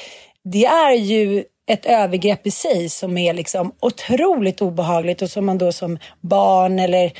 det 0.43 0.65
är 0.65 0.93
ju 0.93 1.43
ett 1.69 1.86
övergrepp 1.86 2.47
i 2.47 2.51
sig 2.51 2.89
som 2.89 3.17
är 3.17 3.34
liksom 3.34 3.71
otroligt 3.79 4.62
obehagligt 4.62 5.21
och 5.21 5.29
som 5.29 5.45
man 5.45 5.58
då 5.58 5.71
som 5.71 5.99
barn 6.21 6.79
eller 6.79 7.12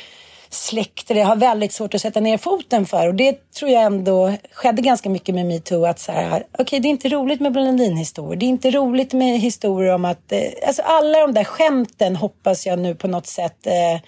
släkt 0.49 1.12
eller 1.12 1.23
har 1.23 1.35
väldigt 1.35 1.73
svårt 1.73 1.93
att 1.93 2.01
sätta 2.01 2.19
ner 2.19 2.38
foten 2.38 2.85
för. 2.85 3.07
Och 3.07 3.15
det 3.15 3.51
tror 3.51 3.71
jag 3.71 3.83
ändå 3.83 4.33
skedde 4.51 4.81
ganska 4.81 5.09
mycket 5.09 5.35
med 5.35 5.45
metoo. 5.45 5.85
Att 5.85 5.99
så 5.99 6.12
här, 6.12 6.43
okej 6.51 6.63
okay, 6.63 6.79
det 6.79 6.88
är 6.88 6.89
inte 6.89 7.09
roligt 7.09 7.41
med 7.41 7.51
Blondinhistorier. 7.51 8.39
Det 8.39 8.45
är 8.45 8.47
inte 8.47 8.71
roligt 8.71 9.13
med 9.13 9.39
historier 9.39 9.93
om 9.93 10.05
att, 10.05 10.31
eh, 10.31 10.41
alltså 10.67 10.81
alla 10.81 11.19
de 11.19 11.33
där 11.33 11.43
skämten 11.43 12.15
hoppas 12.15 12.65
jag 12.65 12.79
nu 12.79 12.95
på 12.95 13.07
något 13.07 13.27
sätt 13.27 13.67
eh, 13.67 14.01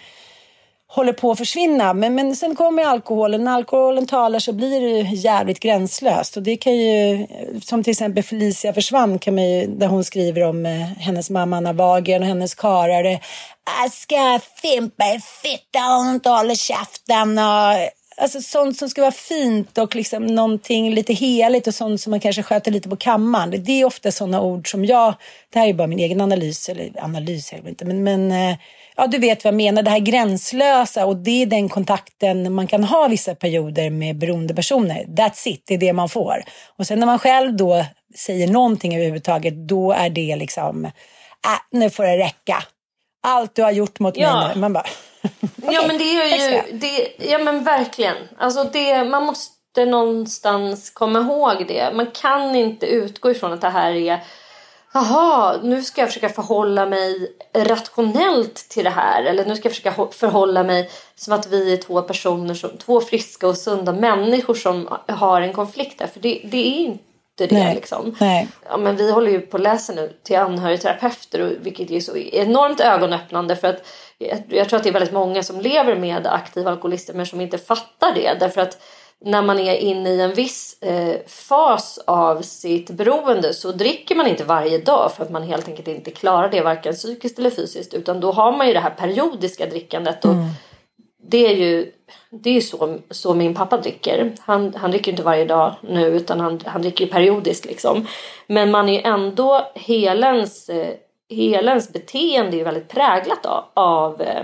håller 0.94 1.14
på 1.14 1.32
att 1.32 1.38
försvinna. 1.38 1.94
Men, 1.94 2.16
men 2.16 2.36
sen 2.36 2.56
kommer 2.56 2.84
alkoholen. 2.84 3.44
När 3.44 3.52
alkoholen 3.52 4.08
talar 4.08 4.40
så 4.40 4.54
blir 4.54 4.82
det 4.82 5.10
jävligt 5.10 5.60
gränslöst. 5.60 6.38
Och 6.38 6.44
det 6.44 6.58
kan 6.58 6.76
ju, 6.76 7.28
som 7.64 7.84
till 7.84 7.92
exempel 7.92 8.24
Felicia 8.24 8.74
försvann, 8.74 9.20
kan 9.20 9.36
man 9.36 9.50
ju, 9.50 9.68
där 9.68 9.88
hon 9.88 10.04
skriver 10.04 10.44
om 10.44 10.66
eh, 10.66 10.82
hennes 10.82 11.30
mamma 11.30 11.58
Anna 11.58 11.74
Wahlgren 11.74 12.22
och 12.22 12.28
hennes 12.28 12.56
karare. 12.56 13.12
Äh, 13.12 13.20
jag 13.82 13.92
ska 13.92 14.40
fimpa 14.62 15.06
i 15.06 15.20
fitta 15.20 15.80
om 15.80 16.06
hon 16.06 16.16
inte 16.16 16.30
håller 16.30 16.56
käften. 16.56 17.38
Och, 17.38 18.01
alltså 18.22 18.42
sånt 18.42 18.78
som 18.78 18.90
ska 18.90 19.02
vara 19.02 19.12
fint 19.12 19.78
och 19.78 19.96
liksom 19.96 20.26
någonting 20.26 20.94
lite 20.94 21.14
heligt 21.14 21.68
och 21.68 21.76
sånt 21.76 22.02
som 22.02 22.12
man 22.12 22.20
kanske 22.20 22.44
sköter 22.44 22.72
lite 22.72 22.90
på 22.90 22.96
kammaren. 22.96 23.64
Det 23.64 23.82
är 23.82 23.86
ofta 23.86 24.12
sådana 24.12 24.42
ord 24.42 24.72
som 24.72 24.86
jag, 24.86 25.14
det 25.50 25.60
här 25.60 25.68
är 25.68 25.74
bara 25.74 25.88
min 25.88 26.00
egen 26.00 26.22
analys, 26.22 26.70
eller 26.70 27.04
analys 27.04 27.54
är 27.54 27.62
det 27.62 27.70
inte, 27.70 27.86
men, 27.86 28.04
men 28.04 28.32
eh, 28.32 28.58
ja, 28.96 29.08
du 29.08 29.18
vet 29.18 29.44
vad 29.44 29.54
jag 29.54 29.58
menar, 29.58 29.84
det 29.84 29.92
här 29.92 30.00
gränslösa 30.00 31.06
och 31.06 31.18
det 31.18 31.42
är 31.42 31.46
den 31.46 31.70
kontakten 31.70 32.54
man 32.54 32.68
kan 32.68 32.84
ha 32.84 33.08
vissa 33.08 33.36
perioder 33.36 33.90
med 33.90 34.18
beroende 34.18 34.56
personer. 34.56 35.04
That's 35.04 35.48
it, 35.48 35.64
det 35.68 35.74
är 35.74 35.78
det 35.78 35.94
man 35.94 36.10
får. 36.10 36.44
Och 36.78 36.88
sen 36.88 37.00
när 37.00 37.08
man 37.08 37.20
själv 37.20 37.56
då 37.56 37.86
säger 38.18 38.48
någonting 38.48 38.96
överhuvudtaget, 38.96 39.54
då 39.68 39.92
är 39.92 40.10
det 40.10 40.36
liksom, 40.36 40.86
äh, 40.86 40.92
nu 41.72 41.90
får 41.90 42.04
det 42.04 42.18
räcka. 42.18 42.64
Allt 43.24 43.56
du 43.56 43.64
har 43.64 43.72
gjort 43.72 44.00
mot 44.00 44.18
ja. 44.18 44.48
mig 44.48 44.56
Man 44.56 44.74
bara, 44.74 44.86
okay, 45.24 45.76
Ja 45.76 45.88
men 45.88 45.98
det 45.98 46.04
är 46.04 46.52
ju, 46.52 46.78
det, 46.78 47.14
ja 47.30 47.38
men 47.38 47.64
verkligen. 47.64 48.18
Alltså 48.38 48.64
det, 48.64 49.04
man 49.04 49.26
måste 49.26 49.86
någonstans 49.86 50.90
komma 50.90 51.20
ihåg 51.20 51.66
det. 51.68 51.94
Man 51.96 52.08
kan 52.12 52.56
inte 52.56 52.86
utgå 52.86 53.32
ifrån 53.32 53.54
att 53.54 53.62
det 53.62 53.70
här 53.70 53.92
är 53.92 54.24
Jaha, 54.94 55.60
nu 55.64 55.84
ska 55.84 56.02
jag 56.02 56.10
försöka 56.10 56.30
förhålla 56.30 56.86
mig 56.86 57.36
rationellt 57.54 58.56
till 58.56 58.84
det 58.84 58.90
här. 58.90 59.24
Eller 59.24 59.46
nu 59.46 59.56
ska 59.56 59.66
jag 59.66 59.76
försöka 59.76 60.08
förhålla 60.12 60.64
mig 60.64 60.90
som 61.16 61.34
att 61.34 61.48
vi 61.48 61.74
är 61.74 61.78
två 61.78 62.02
personer, 62.02 62.54
som, 62.54 62.78
två 62.78 63.02
friska 63.02 63.48
och 63.48 63.58
sunda 63.58 63.94
människor 63.94 64.54
som 64.54 64.98
har 65.08 65.42
en 65.42 65.54
konflikt 65.54 66.00
där. 66.00 66.08
För 66.08 66.20
det, 66.20 66.42
det 66.44 66.58
är 66.58 66.80
inte 66.80 67.11
det 67.36 67.52
Nej. 67.52 67.76
liksom. 67.76 68.16
Nej. 68.20 68.48
Ja, 68.70 68.78
men 68.78 68.96
vi 68.96 69.12
håller 69.12 69.32
ju 69.32 69.42
på 69.42 69.58
att 69.58 69.64
läsa 69.64 69.94
nu 69.94 70.14
till 70.24 70.38
anhörigterapeuter 70.38 71.58
vilket 71.62 71.92
är 71.92 72.00
så 72.00 72.18
enormt 72.18 72.80
ögonöppnande 72.80 73.56
för 73.56 73.68
att 73.68 73.88
jag, 74.18 74.44
jag 74.50 74.70
tror 74.70 74.78
att 74.78 74.84
det 74.84 74.90
är 74.90 74.94
väldigt 74.94 75.14
många 75.14 75.44
som 75.44 75.62
lever 75.62 75.96
med 75.96 76.28
aktiva 76.28 76.72
alkoholister 76.72 77.14
men 77.14 77.26
som 77.26 77.42
inte 77.42 77.58
fattar 77.58 78.14
det 78.16 78.38
därför 78.40 78.62
att 78.62 78.78
när 79.26 79.42
man 79.42 79.60
är 79.60 79.76
inne 79.76 80.10
i 80.10 80.22
en 80.22 80.34
viss 80.34 80.78
eh, 80.82 81.16
fas 81.28 82.00
av 82.08 82.42
sitt 82.42 82.90
beroende 82.90 83.54
så 83.54 83.72
dricker 83.72 84.16
man 84.16 84.28
inte 84.28 84.44
varje 84.44 84.78
dag 84.78 85.12
för 85.16 85.24
att 85.24 85.32
man 85.32 85.44
helt 85.44 85.68
enkelt 85.68 85.88
inte 85.88 86.12
klarar 86.12 86.50
det 86.50 86.62
varken 86.62 86.94
psykiskt 86.94 87.40
eller 87.40 87.50
fysiskt 87.50 87.94
utan 87.94 88.20
då 88.20 88.32
har 88.32 88.52
man 88.52 88.68
ju 88.68 88.74
det 88.74 88.80
här 88.80 88.90
periodiska 88.90 89.66
drickandet 89.66 90.26
och 90.26 90.34
mm. 90.34 90.50
Det 91.22 91.48
är 91.48 91.56
ju 91.56 91.92
det 92.30 92.58
är 92.58 92.62
så, 92.62 92.98
så 93.10 93.34
min 93.34 93.56
pappa 93.56 93.78
dricker. 93.78 94.32
Han, 94.40 94.74
han 94.76 94.92
dricker 94.92 95.12
inte 95.12 95.24
varje 95.24 95.46
dag 95.46 95.76
nu 95.82 96.06
utan 96.06 96.40
han, 96.40 96.60
han 96.66 96.82
dricker 96.82 97.08
periodiskt 97.08 97.66
liksom. 97.66 98.08
Men 98.48 98.72
man 98.72 98.90
är 98.90 98.94
ju 98.94 99.02
ändå, 99.02 99.72
helens, 99.76 100.70
eh, 100.70 100.94
helens 101.30 101.94
beteende 101.94 102.60
är 102.60 102.64
väldigt 102.64 102.90
präglat 102.90 103.46
av, 103.46 103.64
av 103.74 104.22
eh, 104.22 104.44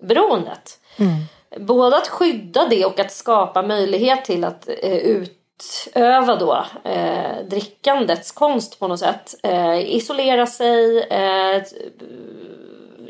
beroendet. 0.00 0.80
Mm 0.96 1.12
både 1.60 1.96
att 1.96 2.08
skydda 2.08 2.66
det 2.68 2.84
och 2.84 3.00
att 3.00 3.12
skapa 3.12 3.62
möjlighet 3.62 4.24
till 4.24 4.44
att 4.44 4.68
eh, 4.68 4.96
utöva 4.96 6.36
då 6.36 6.64
eh, 6.84 7.44
drickandets 7.50 8.32
konst 8.32 8.78
på 8.78 8.88
något 8.88 9.00
sätt. 9.00 9.34
Eh, 9.42 9.94
isolera 9.96 10.46
sig, 10.46 11.02
eh, 11.02 11.62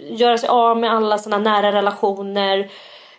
göra 0.09 0.39
sig 0.39 0.49
av 0.49 0.79
med 0.79 0.93
alla 0.93 1.19
sådana 1.19 1.51
nära 1.51 1.73
relationer. 1.73 2.71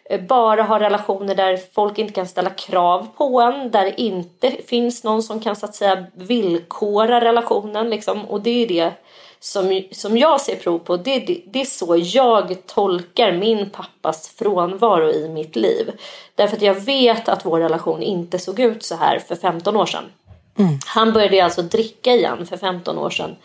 Eh, 0.10 0.22
bara 0.22 0.64
ha 0.64 0.80
relationer 0.80 1.36
där 1.36 1.60
folk 1.74 1.98
inte 1.98 2.14
kan 2.14 2.28
ställa 2.28 2.50
krav 2.50 3.08
på 3.18 3.42
en. 3.42 3.72
Där 3.72 3.84
det 3.84 4.02
inte 4.02 4.52
finns 4.68 5.04
någon 5.04 5.24
som 5.24 5.40
kan 5.40 5.56
så 5.56 5.66
att 5.66 5.76
säga 5.76 6.06
villkora 6.14 7.22
relationen. 7.22 7.90
Liksom. 7.90 8.26
Och 8.26 8.42
det 8.42 8.64
är 8.64 8.68
det 8.68 8.92
som, 9.40 9.84
som 9.92 10.18
jag 10.18 10.42
ser 10.42 10.56
prov 10.56 10.80
på, 10.80 10.98
det, 10.98 11.20
det, 11.20 11.42
det, 11.46 11.62
är 11.62 11.66
så 11.66 11.96
jag 11.98 12.66
tolkar 12.66 13.32
min 13.32 13.70
pappas 13.70 14.30
frånvaro 14.30 15.12
i 15.12 15.30
mitt 15.30 15.56
liv. 15.56 15.92
Därför 16.36 16.56
att 16.56 16.62
jag 16.62 16.74
vet 16.74 17.30
att 17.30 17.46
vår 17.46 17.60
relation 17.60 18.04
inte 18.04 18.40
såg 18.40 18.60
ut 18.60 18.84
så 18.84 18.96
här 18.96 19.20
för 19.20 19.36
15 19.36 19.76
år 19.76 19.86
sedan. 19.86 20.04
Mm. 20.58 20.80
Han 20.86 21.14
började 21.14 21.44
alltså 21.44 21.62
dricka 21.62 22.14
igen 22.14 22.46
för 22.46 22.58
15 22.58 22.98
år 22.98 23.10
sedan 23.10 23.36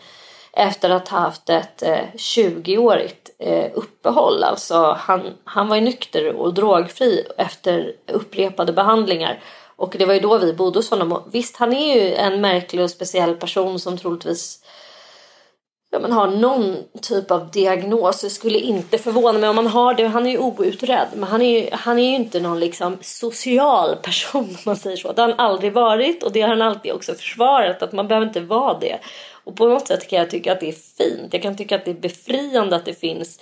efter 0.53 0.89
att 0.89 1.07
ha 1.07 1.19
haft 1.19 1.49
ett 1.49 1.83
eh, 1.83 1.99
20-årigt 2.15 3.29
eh, 3.39 3.71
uppehåll. 3.73 4.43
Alltså 4.43 4.97
han, 4.99 5.33
han 5.43 5.67
var 5.67 5.75
ju 5.75 5.81
nykter 5.81 6.35
och 6.35 6.53
drogfri 6.53 7.27
efter 7.37 7.95
upprepade 8.07 8.73
behandlingar. 8.73 9.39
Och 9.75 9.95
det 9.99 10.05
var 10.05 10.13
ju 10.13 10.19
då 10.19 10.37
vi 10.37 10.53
bodde 10.53 10.79
hos 10.79 10.89
honom. 10.89 11.11
Och 11.11 11.23
visst, 11.31 11.57
han 11.57 11.73
är 11.73 11.95
ju 11.95 12.13
en 12.13 12.41
märklig 12.41 12.83
och 12.83 12.89
speciell 12.89 13.35
person 13.35 13.79
som 13.79 13.97
troligtvis 13.97 14.59
ja, 15.93 15.99
men 15.99 16.11
har 16.11 16.27
någon 16.27 16.77
typ 17.01 17.31
av 17.31 17.51
diagnos. 17.51 18.21
Det 18.21 18.29
skulle 18.29 18.59
inte 18.59 18.97
förvåna 18.97 19.39
mig 19.39 19.49
om 19.49 19.57
han 19.57 19.67
har 19.67 19.93
det. 19.93 20.07
Han 20.07 20.25
är 20.25 20.31
ju 20.31 20.37
outredd. 20.37 21.07
Men 21.15 21.23
han 21.23 21.41
är 21.41 21.59
ju, 21.59 21.69
han 21.71 21.99
är 21.99 22.09
ju 22.09 22.15
inte 22.15 22.39
någon 22.39 22.59
liksom 22.59 22.97
social 23.01 23.95
person 23.95 24.43
om 24.49 24.57
man 24.65 24.75
säger 24.75 24.97
så. 24.97 25.11
Det 25.11 25.21
har 25.21 25.29
han 25.29 25.39
aldrig 25.39 25.73
varit 25.73 26.23
och 26.23 26.31
det 26.31 26.41
har 26.41 26.49
han 26.49 26.61
alltid 26.61 26.91
också 26.91 27.13
försvarat. 27.13 27.81
Att 27.83 27.91
man 27.91 28.07
behöver 28.07 28.27
inte 28.27 28.41
vara 28.41 28.79
det. 28.79 28.99
Och 29.43 29.55
på 29.55 29.67
något 29.67 29.87
sätt 29.87 30.07
kan 30.07 30.19
jag 30.19 30.29
tycka 30.29 30.51
att 30.51 30.59
det 30.59 30.69
är 30.69 30.97
fint. 30.97 31.33
Jag 31.33 31.41
kan 31.41 31.57
tycka 31.57 31.75
att 31.75 31.85
det 31.85 31.91
är 31.91 31.95
befriande 31.95 32.75
att 32.75 32.85
det 32.85 32.93
finns 32.93 33.39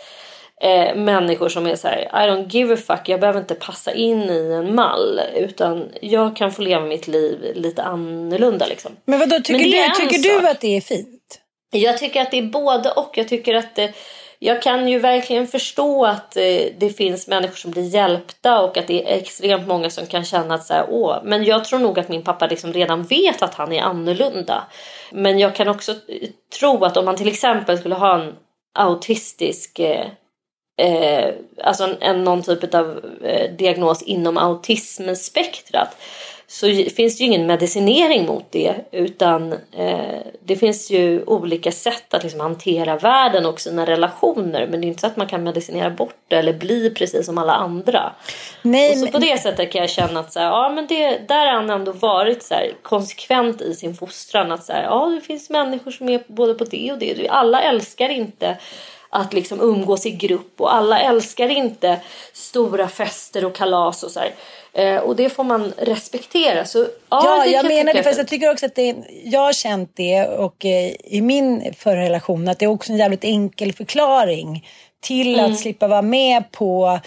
eh, 0.61 0.95
människor 0.95 1.49
som 1.49 1.67
är 1.67 1.75
så 1.75 1.87
här, 1.87 2.01
I 2.01 2.29
don't 2.29 2.49
give 2.49 2.73
a 2.73 2.77
fuck, 2.77 3.09
jag 3.09 3.19
behöver 3.19 3.39
inte 3.39 3.55
passa 3.55 3.93
in 3.93 4.21
i 4.21 4.51
en 4.51 4.75
mall 4.75 5.21
utan 5.35 5.89
jag 6.01 6.35
kan 6.35 6.51
få 6.51 6.61
leva 6.61 6.85
mitt 6.85 7.07
liv 7.07 7.51
lite 7.55 7.83
annorlunda 7.83 8.65
liksom. 8.67 8.91
Men 9.05 9.19
vad 9.19 9.29
då 9.29 9.39
tycker, 9.39 9.53
Men 9.53 9.89
du, 9.89 10.09
tycker 10.09 10.41
du 10.41 10.47
att 10.47 10.61
det 10.61 10.77
är 10.77 10.81
fint? 10.81 11.41
Jag 11.71 11.97
tycker 11.97 12.21
att 12.21 12.31
det 12.31 12.37
är 12.37 12.43
både 12.43 12.91
och. 12.91 13.17
Jag 13.17 13.27
tycker 13.27 13.55
att 13.55 13.75
det, 13.75 13.93
jag 14.43 14.61
kan 14.61 14.87
ju 14.87 14.99
verkligen 14.99 15.47
förstå 15.47 16.05
att 16.05 16.37
eh, 16.37 16.65
det 16.77 16.97
finns 16.97 17.27
människor 17.27 17.55
som 17.55 17.71
blir 17.71 17.83
hjälpta 17.83 18.61
och 18.61 18.77
att 18.77 18.87
det 18.87 19.11
är 19.11 19.17
extremt 19.17 19.67
många 19.67 19.89
som 19.89 20.07
kan 20.07 20.25
känna 20.25 20.55
att 20.55 20.65
så 20.65 20.73
här, 20.73 20.85
åh, 20.89 21.17
men 21.23 21.43
jag 21.43 21.65
tror 21.65 21.79
nog 21.79 21.99
att 21.99 22.09
min 22.09 22.23
pappa 22.23 22.47
liksom 22.47 22.73
redan 22.73 23.03
vet 23.03 23.41
att 23.41 23.53
han 23.53 23.71
är 23.71 23.81
annorlunda. 23.81 24.63
Men 25.11 25.39
jag 25.39 25.55
kan 25.55 25.67
också 25.67 25.91
eh, 25.91 26.29
tro 26.59 26.85
att 26.85 26.97
om 26.97 27.05
man 27.05 27.15
till 27.15 27.27
exempel 27.27 27.77
skulle 27.77 27.95
ha 27.95 28.21
en 28.21 28.35
autistisk 28.73 29.79
eh, 29.79 30.07
eh, 30.77 31.33
alltså 31.63 31.83
en, 31.83 31.97
en, 31.99 32.23
någon 32.23 32.41
typ 32.41 32.73
av 32.73 33.05
eh, 33.23 33.51
diagnos 33.51 34.01
inom 34.01 34.37
autismspektrat 34.37 35.97
så 36.51 36.67
finns 36.95 37.17
det 37.17 37.23
ju 37.23 37.25
ingen 37.25 37.47
medicinering 37.47 38.25
mot 38.25 38.51
det 38.51 38.75
utan 38.91 39.53
eh, 39.53 40.19
det 40.39 40.55
finns 40.55 40.91
ju 40.91 41.23
olika 41.23 41.71
sätt 41.71 42.13
att 42.13 42.23
liksom 42.23 42.39
hantera 42.39 42.97
världen 42.97 43.45
och 43.45 43.59
sina 43.59 43.85
relationer 43.85 44.67
men 44.67 44.81
det 44.81 44.87
är 44.87 44.89
inte 44.89 45.01
så 45.01 45.07
att 45.07 45.17
man 45.17 45.27
kan 45.27 45.43
medicinera 45.43 45.89
bort 45.89 46.15
det 46.27 46.35
eller 46.35 46.53
bli 46.53 46.89
precis 46.89 47.25
som 47.25 47.37
alla 47.37 47.53
andra. 47.53 48.11
Nej, 48.61 48.91
och 48.91 48.97
så 48.97 49.03
men... 49.03 49.11
på 49.11 49.19
det 49.19 49.41
sättet 49.41 49.71
kan 49.71 49.81
jag 49.81 49.89
känna 49.89 50.19
att 50.19 50.33
så 50.33 50.39
här, 50.39 50.47
ja, 50.47 50.69
men 50.69 50.87
det, 50.87 51.27
där 51.27 51.45
har 51.45 51.53
han 51.53 51.69
ändå 51.69 51.91
varit 51.91 52.43
så 52.43 52.53
här, 52.53 52.71
konsekvent 52.81 53.61
i 53.61 53.73
sin 53.73 53.95
fostran 53.95 54.51
att 54.51 54.63
så 54.63 54.73
här, 54.73 54.83
ja, 54.83 55.05
det 55.05 55.21
finns 55.21 55.49
människor 55.49 55.91
som 55.91 56.09
är 56.09 56.23
både 56.27 56.53
på 56.53 56.63
det 56.63 56.91
och 56.91 56.97
det. 56.97 57.27
Alla 57.29 57.61
älskar 57.61 58.09
inte 58.09 58.57
att 59.09 59.33
liksom 59.33 59.61
umgås 59.61 60.05
i 60.05 60.11
grupp 60.11 60.61
och 60.61 60.75
alla 60.75 60.99
älskar 60.99 61.49
inte 61.49 61.99
stora 62.33 62.87
fester 62.87 63.45
och 63.45 63.55
kalas 63.55 64.03
och 64.03 64.11
så 64.11 64.19
här. 64.19 64.31
Eh, 64.73 64.97
och 64.97 65.15
det 65.15 65.29
får 65.29 65.43
man 65.43 65.73
respektera. 65.77 66.65
Så, 66.65 66.79
ja, 66.79 66.87
ja 67.09 67.45
jag 67.45 67.65
menar 67.65 67.93
det. 67.93 68.03
Fast 68.03 68.17
jag 68.17 68.27
tycker 68.27 68.51
också 68.51 68.65
att 68.65 68.75
det, 68.75 68.95
jag 69.23 69.39
har 69.39 69.53
känt 69.53 69.91
det 69.95 70.27
och 70.27 70.65
eh, 70.65 70.91
i 71.03 71.21
min 71.21 71.73
förra 71.77 72.01
relation 72.01 72.47
att 72.47 72.59
det 72.59 72.65
är 72.65 72.69
också 72.69 72.91
en 72.91 72.97
jävligt 72.97 73.23
enkel 73.23 73.73
förklaring 73.73 74.67
till 74.99 75.39
mm. 75.39 75.51
att 75.51 75.59
slippa 75.59 75.87
vara 75.87 76.01
med 76.01 76.51
på 76.51 76.99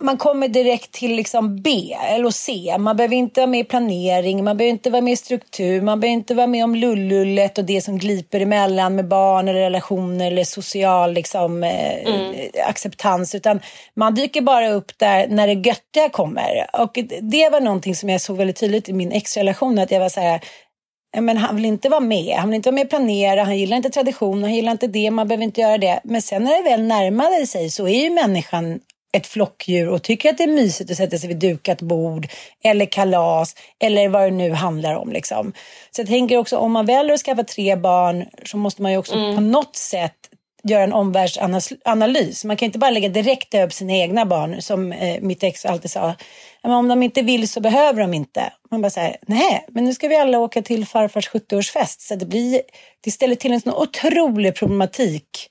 man 0.00 0.16
kommer 0.16 0.48
direkt 0.48 0.92
till 0.92 1.14
liksom 1.16 1.62
B 1.62 1.96
eller 2.08 2.30
C. 2.30 2.76
Man 2.78 2.96
behöver 2.96 3.16
inte 3.16 3.40
vara 3.40 3.50
med 3.50 3.60
i 3.60 3.64
planering, 3.64 4.44
man 4.44 4.56
behöver 4.56 4.70
inte 4.70 4.90
vara 4.90 5.02
med 5.02 5.12
i 5.12 5.16
struktur, 5.16 5.80
man 5.80 6.00
behöver 6.00 6.14
inte 6.14 6.34
vara 6.34 6.46
med 6.46 6.64
om 6.64 6.74
lullullet 6.74 7.58
och 7.58 7.64
det 7.64 7.80
som 7.80 7.98
gliper 7.98 8.40
emellan 8.40 8.96
med 8.96 9.08
barn 9.08 9.48
eller 9.48 9.60
relationer 9.60 10.26
eller 10.26 10.44
social 10.44 11.12
liksom, 11.12 11.64
eh, 11.64 12.06
mm. 12.06 12.34
acceptans. 12.66 13.34
Utan 13.34 13.60
man 13.94 14.14
dyker 14.14 14.40
bara 14.40 14.70
upp 14.70 14.98
där 14.98 15.26
när 15.28 15.46
det 15.46 15.68
göttiga 15.68 16.08
kommer. 16.08 16.66
Och 16.72 16.98
det 17.20 17.48
var 17.50 17.60
någonting 17.60 17.94
som 17.94 18.08
jag 18.08 18.20
såg 18.20 18.36
väldigt 18.36 18.60
tydligt 18.60 18.88
i 18.88 18.92
min 18.92 19.12
exrelation. 19.12 19.78
Att 19.78 19.90
jag 19.90 20.00
var 20.00 20.08
så 20.08 20.20
här, 20.20 20.40
men 21.20 21.36
han 21.36 21.56
vill 21.56 21.64
inte 21.64 21.88
vara 21.88 22.00
med. 22.00 22.36
Han 22.36 22.48
vill 22.48 22.56
inte 22.56 22.68
vara 22.68 22.74
med 22.74 22.84
och 22.84 22.90
planera. 22.90 23.44
Han 23.44 23.58
gillar 23.58 23.76
inte 23.76 23.90
tradition. 23.90 24.42
Han 24.42 24.54
gillar 24.54 24.72
inte 24.72 24.86
det. 24.86 25.10
Man 25.10 25.28
behöver 25.28 25.44
inte 25.44 25.60
göra 25.60 25.78
det. 25.78 26.00
Men 26.04 26.22
sen 26.22 26.44
när 26.44 26.56
det 26.56 26.70
väl 26.70 26.82
närmade 26.82 27.46
sig 27.46 27.70
så 27.70 27.88
är 27.88 28.02
ju 28.02 28.10
människan 28.10 28.80
ett 29.12 29.26
flockdjur 29.26 29.88
och 29.88 30.02
tycker 30.02 30.30
att 30.30 30.38
det 30.38 30.44
är 30.44 30.48
mysigt 30.48 30.90
att 30.90 30.96
sätta 30.96 31.18
sig 31.18 31.28
vid 31.28 31.38
dukat 31.38 31.82
bord 31.82 32.28
eller 32.64 32.86
kalas 32.86 33.54
eller 33.78 34.08
vad 34.08 34.22
det 34.22 34.30
nu 34.30 34.52
handlar 34.52 34.94
om. 34.94 35.12
Liksom. 35.12 35.52
Så 35.90 36.00
jag 36.00 36.08
tänker 36.08 36.36
också 36.36 36.56
om 36.56 36.72
man 36.72 36.86
väljer 36.86 37.14
att 37.14 37.20
skaffa 37.20 37.44
tre 37.44 37.76
barn 37.76 38.26
så 38.44 38.56
måste 38.56 38.82
man 38.82 38.92
ju 38.92 38.98
också 38.98 39.14
mm. 39.14 39.34
på 39.34 39.40
något 39.40 39.76
sätt 39.76 40.16
göra 40.62 40.82
en 40.82 40.92
omvärldsanalys. 40.92 42.44
Man 42.44 42.56
kan 42.56 42.66
inte 42.66 42.78
bara 42.78 42.90
lägga 42.90 43.08
direkt 43.08 43.54
över 43.54 43.70
sina 43.70 43.92
egna 43.92 44.26
barn 44.26 44.62
som 44.62 44.92
eh, 44.92 45.20
mitt 45.20 45.42
ex 45.42 45.66
alltid 45.66 45.90
sa. 45.90 46.14
Men 46.62 46.72
om 46.72 46.88
de 46.88 47.02
inte 47.02 47.22
vill 47.22 47.48
så 47.48 47.60
behöver 47.60 48.00
de 48.00 48.14
inte. 48.14 48.52
Man 48.70 48.82
bara 48.82 48.90
säger 48.90 49.16
nej, 49.26 49.64
men 49.68 49.84
nu 49.84 49.94
ska 49.94 50.08
vi 50.08 50.16
alla 50.16 50.38
åka 50.38 50.62
till 50.62 50.86
farfars 50.86 51.30
70-årsfest. 51.30 52.00
Så 52.00 52.14
det, 52.14 52.26
blir, 52.26 52.62
det 53.00 53.10
ställer 53.10 53.34
till 53.34 53.52
en 53.52 53.60
sån 53.60 53.74
otrolig 53.74 54.54
problematik 54.54 55.50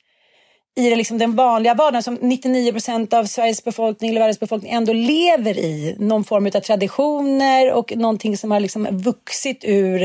i 0.75 0.89
det, 0.89 0.95
liksom, 0.95 1.17
den 1.17 1.35
vanliga 1.35 1.73
vardagen 1.73 2.03
som 2.03 2.15
99 2.15 2.71
procent 2.71 3.13
av 3.13 3.25
Sveriges 3.25 3.63
befolkning 3.63 4.09
eller 4.09 4.19
världens 4.19 4.39
befolkning 4.39 4.71
ändå 4.71 4.93
lever 4.93 5.57
i. 5.57 5.95
Någon 5.99 6.23
form 6.23 6.45
av 6.45 6.59
traditioner 6.59 7.73
och 7.73 7.93
någonting 7.95 8.37
som 8.37 8.51
har 8.51 8.59
liksom 8.59 8.87
vuxit 8.91 9.65
ur 9.65 10.03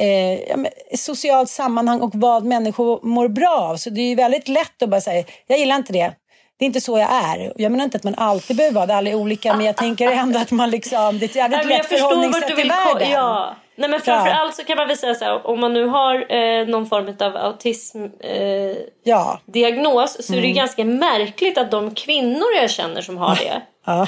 eh, 0.00 0.64
socialt 0.94 1.50
sammanhang 1.50 2.00
och 2.00 2.10
vad 2.14 2.44
människor 2.44 3.00
mår 3.02 3.28
bra 3.28 3.56
av. 3.70 3.76
Så 3.76 3.90
det 3.90 4.00
är 4.00 4.16
väldigt 4.16 4.48
lätt 4.48 4.82
att 4.82 4.90
bara 4.90 5.00
säga, 5.00 5.24
jag 5.46 5.58
gillar 5.58 5.76
inte 5.76 5.92
det. 5.92 6.12
Det 6.58 6.64
är 6.64 6.66
inte 6.66 6.80
så 6.80 6.98
jag 6.98 7.10
är. 7.12 7.52
Jag 7.56 7.72
menar 7.72 7.84
inte 7.84 7.96
att 7.96 8.04
man 8.04 8.14
alltid 8.14 8.56
behöver 8.56 8.74
vara 8.74 8.86
det, 8.86 8.94
alla 8.94 9.10
är 9.10 9.14
olika, 9.14 9.56
men 9.56 9.66
jag 9.66 9.76
tänker 9.76 10.10
ändå 10.12 10.38
att 10.38 10.50
man 10.50 10.70
liksom, 10.70 11.18
det 11.18 11.24
är 11.24 11.28
ett 11.28 11.36
jävligt 11.36 11.66
lätt 11.66 11.86
förhållningssätt 11.86 12.56
till 12.56 12.68
världen. 12.68 13.10
Ja. 13.10 13.56
Nej 13.76 13.90
men 13.90 14.00
framförallt 14.00 14.54
så 14.54 14.64
kan 14.64 14.76
man 14.76 14.88
väl 14.88 14.96
säga 14.96 15.14
så 15.14 15.24
här, 15.24 15.46
om 15.46 15.60
man 15.60 15.72
nu 15.72 15.86
har 15.86 16.32
eh, 16.32 16.66
någon 16.66 16.86
form 16.86 17.16
av 17.20 17.36
autismdiagnos 17.36 18.20
eh, 18.20 18.76
ja. 19.04 19.40
Diagnos, 19.46 20.26
så 20.26 20.32
mm. 20.32 20.38
är 20.38 20.42
det 20.42 20.50
mm. 20.50 20.56
ganska 20.56 20.84
märkligt 20.84 21.58
att 21.58 21.70
de 21.70 21.94
kvinnor 21.94 22.46
jag 22.56 22.70
känner 22.70 23.00
som 23.00 23.16
har 23.16 23.36
det 23.36 23.62
ja. 23.86 24.06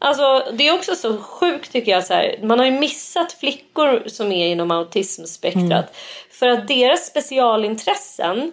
Alltså 0.00 0.44
det 0.52 0.68
är 0.68 0.74
också 0.74 0.94
så 0.94 1.18
sjukt 1.18 1.72
tycker 1.72 1.92
jag. 1.92 2.04
Så 2.04 2.14
här, 2.14 2.38
man 2.42 2.58
har 2.58 2.66
ju 2.66 2.72
missat 2.72 3.32
flickor 3.32 4.02
som 4.06 4.32
är 4.32 4.46
inom 4.46 4.70
autismspektrat. 4.70 5.70
Mm. 5.70 5.84
För 6.30 6.48
att 6.48 6.68
deras 6.68 7.06
specialintressen 7.06 8.52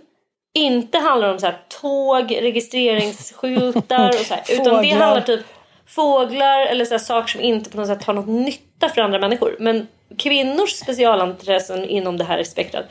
inte 0.54 0.98
handlar 0.98 1.34
om 1.34 1.40
så 1.40 1.46
här, 1.46 1.58
tåg, 1.82 2.38
registreringsskyltar 2.42 4.10
och 4.10 4.26
så 4.26 4.34
här, 4.34 4.44
utan 4.50 4.82
det 4.82 4.90
handlar 4.90 5.22
typ 5.22 5.46
fåglar 5.88 6.66
eller 6.66 6.86
så 6.86 7.00
saker 7.00 7.32
som 7.32 7.42
inte 7.42 7.70
på 7.70 7.78
något 7.78 7.88
sätt 7.88 8.04
har 8.04 8.14
något 8.14 8.28
nytta 8.28 8.90
för 8.90 9.02
andra 9.02 9.20
människor. 9.20 9.56
Men 9.60 9.88
kvinnors 10.18 10.70
specialintressen 10.70 11.86
inom 11.86 12.18
det 12.18 12.24
här 12.24 12.44
spektrat 12.44 12.86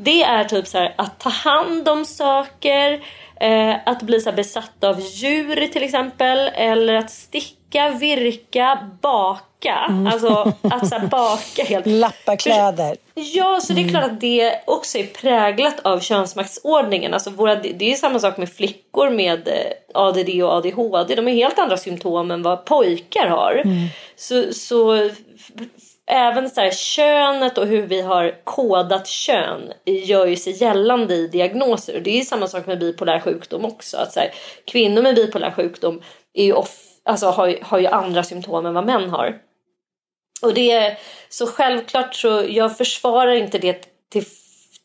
det 0.00 0.22
är 0.22 0.44
typ 0.44 0.66
så 0.66 0.78
här, 0.78 0.94
att 0.96 1.20
ta 1.20 1.28
hand 1.28 1.88
om 1.88 2.04
saker, 2.04 3.00
eh, 3.40 3.76
att 3.86 4.02
bli 4.02 4.20
så 4.20 4.32
besatt 4.32 4.84
av 4.84 5.00
djur 5.00 5.66
till 5.66 5.82
exempel 5.82 6.38
eller 6.54 6.94
att 6.94 7.10
sticka, 7.10 7.90
virka, 7.90 8.88
baka. 9.00 9.86
Mm. 9.88 10.06
Alltså 10.06 10.52
att 10.62 10.88
så 10.88 10.98
baka 11.10 11.64
helt. 11.64 11.86
Lappa 11.86 12.36
kläder. 12.36 12.96
Ja, 13.14 13.60
så 13.62 13.72
det 13.72 13.80
är 13.80 13.82
mm. 13.82 13.94
klart 13.94 14.04
att 14.04 14.20
det 14.20 14.62
också 14.66 14.98
är 14.98 15.06
präglat 15.06 15.80
av 15.80 16.00
könsmaktsordningen. 16.00 17.14
Alltså 17.14 17.30
våra, 17.30 17.54
det 17.54 17.92
är 17.92 17.94
samma 17.94 18.18
sak 18.18 18.36
med 18.36 18.52
flickor 18.52 19.10
med 19.10 19.48
eh, 19.48 19.54
ADD 19.94 20.42
och 20.42 20.52
ADHD. 20.52 21.14
De 21.14 21.26
har 21.26 21.32
helt 21.32 21.58
andra 21.58 21.76
symptom 21.76 22.30
än 22.30 22.42
vad 22.42 22.64
pojkar 22.64 23.26
har. 23.26 23.62
Mm. 23.64 23.86
Så, 24.16 24.52
så 24.52 25.10
även 26.08 26.50
så 26.50 26.60
här, 26.60 26.70
könet 26.70 27.58
och 27.58 27.66
hur 27.66 27.86
vi 27.86 28.00
har 28.00 28.44
kodat 28.44 29.06
kön 29.06 29.72
gör 29.84 30.26
ju 30.26 30.36
sig 30.36 30.62
gällande 30.62 31.14
i 31.14 31.28
diagnoser. 31.28 31.96
Och 31.96 32.02
det 32.02 32.20
är 32.20 32.24
samma 32.24 32.46
sak 32.46 32.66
med 32.66 32.78
bipolär 32.78 33.20
sjukdom 33.20 33.64
också. 33.64 33.96
Att 33.96 34.12
så 34.12 34.20
här, 34.20 34.32
kvinnor 34.64 35.02
med 35.02 35.14
bipolär 35.14 35.50
sjukdom 35.50 36.02
är 36.34 36.44
ju 36.44 36.52
off, 36.52 36.78
alltså, 37.04 37.26
har, 37.26 37.58
har 37.62 37.78
ju 37.78 37.86
andra 37.86 38.22
symptom 38.22 38.66
än 38.66 38.74
vad 38.74 38.86
män 38.86 39.10
har. 39.10 39.38
Och 40.42 40.54
det 40.54 40.70
är 40.70 40.98
så 41.28 41.46
självklart 41.46 42.14
så 42.14 42.44
jag 42.48 42.76
försvarar 42.76 43.32
inte 43.32 43.58
det 43.58 43.88
till 44.10 44.24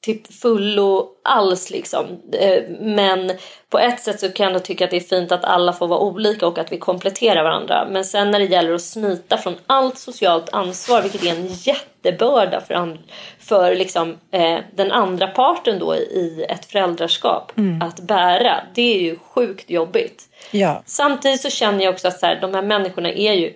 till 0.04 0.22
fullo 0.42 1.10
alls 1.24 1.70
liksom. 1.70 2.06
Eh, 2.32 2.63
men 2.80 3.32
på 3.70 3.80
ett 3.80 4.00
sätt 4.00 4.20
så 4.20 4.30
kan 4.30 4.54
jag 4.54 4.66
tycka 4.66 4.86
att 4.86 4.92
det 4.92 4.98
är 4.98 5.02
fint 5.02 5.32
att 5.32 5.46
alla 5.46 5.74
får 5.74 5.88
vara 5.88 6.00
olika 6.00 6.48
och 6.48 6.58
att 6.58 6.72
vi 6.72 6.78
kompletterar 6.78 7.44
varandra. 7.44 7.88
Men 7.92 8.06
sen 8.06 8.32
när 8.32 8.39
det 8.39 8.46
gäller 8.46 8.74
att 8.74 8.82
smita 8.82 9.38
från 9.38 9.56
allt 9.68 9.98
socialt 9.98 10.50
ansvar, 10.54 11.02
vilket 11.02 11.24
är 11.24 11.30
en 11.30 11.48
jättebörda 11.48 12.62
för, 12.62 12.98
för 13.39 13.76
liksom, 13.76 14.18
eh, 14.32 14.60
den 14.76 14.92
andra 14.92 15.28
parten 15.28 15.80
då 15.80 15.96
i 15.96 16.46
ett 16.50 16.66
föräldraskap 16.66 17.58
mm. 17.58 17.82
att 17.82 18.00
bära. 18.00 18.63
Det 18.74 18.96
är 18.96 19.02
ju 19.02 19.18
sjukt 19.18 19.70
jobbigt. 19.70 20.24
Ja. 20.52 20.84
Samtidigt 20.86 21.42
så 21.42 21.50
känner 21.50 21.84
jag 21.84 21.94
också 21.94 22.08
att 22.08 22.20
så 22.20 22.26
här, 22.26 22.42
de 22.42 22.54
här 22.54 22.62
människorna 22.62 23.10
är 23.10 23.34
ju 23.34 23.54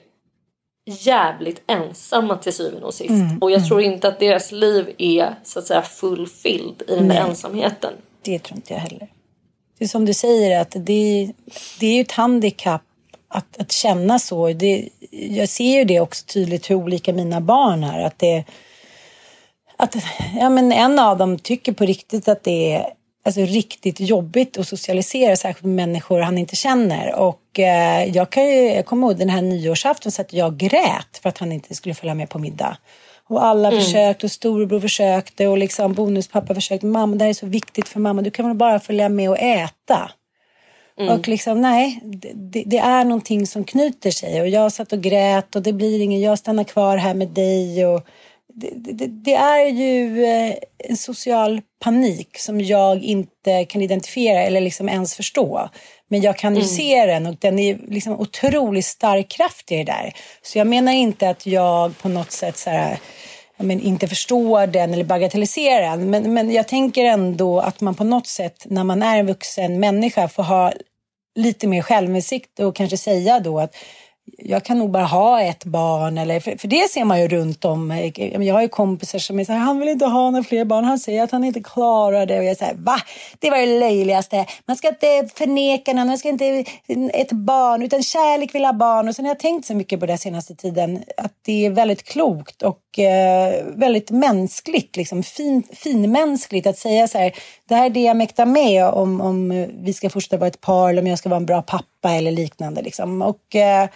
jävligt 0.88 1.62
ensamma 1.68 2.38
till 2.38 2.54
syvende 2.54 2.86
och 2.86 2.94
sist. 2.94 3.10
Mm, 3.10 3.38
och 3.38 3.52
jag 3.52 3.58
mm. 3.58 3.68
tror 3.68 3.82
inte 3.82 4.08
att 4.08 4.20
deras 4.20 4.52
liv 4.52 4.96
är 4.98 5.36
så 5.44 5.60
att 5.60 5.68
säga 5.68 5.82
fulfilled 5.82 6.82
i 6.88 6.96
den 6.96 7.08
där 7.08 7.16
ensamheten. 7.16 7.94
Det 8.22 8.40
tror 8.40 8.58
inte 8.58 8.74
jag 8.74 8.80
heller. 8.80 9.08
Det 9.78 9.86
är 9.86 9.88
som 9.88 10.06
du 10.06 10.14
säger 10.14 10.62
att 10.62 10.72
det, 10.72 11.32
det 11.80 11.88
är 11.88 11.96
ju 11.96 12.02
ett 12.02 12.12
handikapp 12.12 12.82
att, 13.28 13.58
att 13.58 13.72
känna 13.72 14.20
så. 14.20 14.54
Det, 14.54 14.90
jag 15.12 15.50
ser 15.50 15.78
ju 15.78 15.84
det 15.84 16.00
också 16.00 16.26
tydligt 16.26 16.70
hur 16.70 16.76
olika 16.76 17.14
mina 17.14 17.42
barn 17.42 17.84
är. 17.84 18.06
Att 18.06 18.20
det, 18.20 18.44
att, 19.78 19.96
ja, 20.40 20.50
men 20.50 20.72
en 20.72 21.00
av 21.00 21.18
dem 21.18 21.40
tycker 21.40 21.72
på 21.72 21.86
riktigt 21.86 22.28
att 22.28 22.44
det 22.44 22.74
är 22.74 22.94
alltså, 23.28 23.42
riktigt 23.42 24.00
jobbigt 24.00 24.58
att 24.58 24.68
socialisera, 24.68 25.36
särskilt 25.36 25.66
med 25.66 25.76
människor 25.76 26.20
han 26.20 26.38
inte 26.38 26.56
känner. 26.56 27.16
Och 27.16 27.60
eh, 27.60 28.06
jag, 28.16 28.30
kan 28.30 28.46
ju, 28.46 28.74
jag 28.74 28.86
kommer 28.86 29.08
ihåg 29.08 29.18
den 29.18 29.30
här 29.30 29.42
nyårsafton 29.42 30.12
så 30.12 30.22
att 30.22 30.34
jag 30.34 30.58
grät 30.58 31.20
för 31.22 31.30
att 31.30 31.38
han 31.38 31.52
inte 31.52 31.76
skulle 31.76 31.96
följa 31.96 32.14
med 32.14 32.30
på 32.30 32.40
middag. 32.40 32.78
Och 33.30 33.46
alla 33.46 33.68
mm. 33.68 33.82
försökte 33.82 34.26
och 34.26 34.32
storebror 34.32 34.80
försökte 34.80 35.48
och 35.48 35.58
liksom 35.58 35.94
bonuspappa 35.94 36.56
försökte. 36.56 36.86
Mamma, 36.86 37.16
det 37.16 37.24
här 37.24 37.30
är 37.30 37.34
så 37.34 37.46
viktigt 37.46 37.88
för 37.90 38.00
mamma. 38.00 38.22
Du 38.22 38.32
kan 38.32 38.48
väl 38.48 38.58
bara 38.58 38.80
följa 38.80 39.10
med 39.10 39.30
och 39.30 39.40
äta. 39.40 40.12
Mm. 41.00 41.14
Och 41.14 41.28
liksom 41.28 41.62
nej, 41.62 42.00
det, 42.34 42.64
det, 42.66 42.78
är 42.78 43.04
någonting 43.04 43.48
som 43.48 43.64
knyter 43.64 44.12
sig. 44.12 44.42
Och 44.42 44.48
jag 44.48 44.72
satt 44.72 44.94
och 44.94 45.02
grät 45.02 45.56
och 45.56 45.62
det 45.62 45.74
blir 45.74 46.02
ingen, 46.02 46.22
jag 46.22 46.40
stannar 46.40 46.64
kvar 46.64 46.98
här 46.98 47.14
med 47.14 47.28
dig. 47.28 47.86
Och 47.86 48.08
det, 48.54 49.08
det, 49.08 49.34
är 49.34 49.66
ju 49.66 50.26
eh, 50.26 50.56
en 50.78 50.98
social 50.98 51.62
panik 51.80 52.38
som 52.38 52.62
jag 52.62 53.04
inte 53.04 53.66
kan 53.66 53.82
identifiera 53.82 54.42
eller 54.42 54.62
liksom 54.62 54.90
ens 54.90 55.16
förstå. 55.16 55.70
Men 56.10 56.22
jag 56.22 56.38
kan 56.38 56.56
ju 56.56 56.62
mm. 56.62 56.68
se 56.68 57.06
den 57.06 57.26
och 57.26 57.36
den 57.40 57.60
är 57.60 57.80
liksom 57.88 58.20
otroligt 58.20 58.86
stark 58.86 59.30
kraft 59.30 59.72
i 59.72 59.78
det 59.78 59.84
där. 59.84 60.14
Så 60.42 60.58
jag 60.58 60.68
menar 60.68 60.92
inte 60.92 61.30
att 61.30 61.46
jag 61.46 61.98
på 61.98 62.10
något 62.10 62.32
sätt 62.32 62.58
så 62.58 62.70
här, 62.70 63.00
men, 63.58 63.82
inte 63.82 64.08
förstår 64.08 64.68
den 64.68 64.94
eller 64.94 65.04
bagatelliserar 65.04 65.82
den. 65.82 66.10
Men, 66.10 66.34
men 66.34 66.52
jag 66.52 66.68
tänker 66.68 67.06
ändå 67.06 67.60
att 67.60 67.82
man 67.82 67.96
på 67.96 68.04
något 68.04 68.28
sätt 68.28 68.66
när 68.66 68.84
man 68.84 69.04
är 69.04 69.18
en 69.18 69.28
vuxen 69.28 69.80
människa 69.80 70.28
får 70.28 70.44
ha 70.44 70.74
lite 71.36 71.68
mer 71.68 71.82
självinsikt 71.82 72.60
och 72.60 72.76
kanske 72.76 72.98
säga 72.98 73.40
då 73.40 73.60
att 73.60 73.76
jag 74.38 74.66
kan 74.66 74.78
nog 74.78 74.92
bara 74.92 75.04
ha 75.04 75.42
ett 75.42 75.66
barn. 75.66 76.18
Eller, 76.18 76.40
för, 76.40 76.58
för 76.58 76.68
det 76.68 76.90
ser 76.92 77.06
man 77.06 77.22
ju 77.22 77.28
runt 77.28 77.66
om. 77.66 78.12
Jag 78.16 78.54
har 78.54 78.62
ju 78.62 78.68
kompisar 78.68 79.20
som 79.20 79.40
är 79.40 79.46
så 79.46 79.52
här, 79.52 79.60
han 79.60 79.80
vill 79.80 79.90
inte 79.90 80.06
ha 80.06 80.30
några 80.30 80.44
fler 80.44 80.66
barn. 80.66 80.84
Han 80.84 81.00
säger 81.00 81.24
att 81.24 81.32
han 81.32 81.44
inte 81.44 81.62
klarar 81.64 82.26
det. 82.26 82.40
Och 82.40 82.44
jag 82.44 82.58
säger, 82.58 82.74
va? 82.74 82.98
Det 83.40 83.50
var 83.50 83.58
det 83.58 83.80
löjligaste. 83.80 84.46
Man 84.66 84.78
ska 84.78 84.88
inte 84.88 85.30
förneka 85.36 85.94
någon, 85.94 86.08
man 86.08 86.18
ska 86.18 86.30
inte 86.30 86.66
ett 87.14 87.32
barn, 87.32 87.84
utan 87.84 88.04
kärlek 88.04 88.56
vill 88.56 88.66
ha 88.66 88.74
barn. 88.74 89.08
Och 89.08 89.16
sen 89.16 89.26
har 89.26 89.30
jag 89.30 89.40
tänkt 89.40 89.66
så 89.68 89.76
mycket 89.76 90.00
på 90.00 90.06
det 90.06 90.18
senaste 90.18 90.56
tiden, 90.56 91.04
att 91.18 91.34
det 91.46 91.66
är 91.66 91.70
väldigt 91.70 92.04
klokt 92.04 92.62
och 92.62 93.00
eh, 93.00 93.66
väldigt 93.76 94.12
mänskligt, 94.12 94.96
liksom 94.96 95.24
fin, 95.24 95.64
finmänskligt 95.74 96.68
att 96.68 96.78
säga 96.78 97.08
så 97.08 97.18
här, 97.18 97.34
det 97.68 97.76
här 97.76 97.86
är 97.86 97.90
det 97.90 98.04
jag 98.04 98.18
mäktar 98.18 98.46
med 98.46 98.86
om, 98.86 99.22
om 99.22 99.68
vi 99.80 99.94
ska 99.94 100.10
fortsätta 100.10 100.38
vara 100.38 100.48
ett 100.48 100.62
par 100.62 100.90
eller 100.90 101.02
om 101.02 101.08
jag 101.08 101.20
ska 101.20 101.30
vara 101.30 101.38
en 101.38 101.46
bra 101.46 101.62
pappa 101.62 102.12
eller 102.12 102.32
liknande. 102.32 102.82
Liksom. 102.82 103.22
Och, 103.22 103.56
eh, 103.56 103.90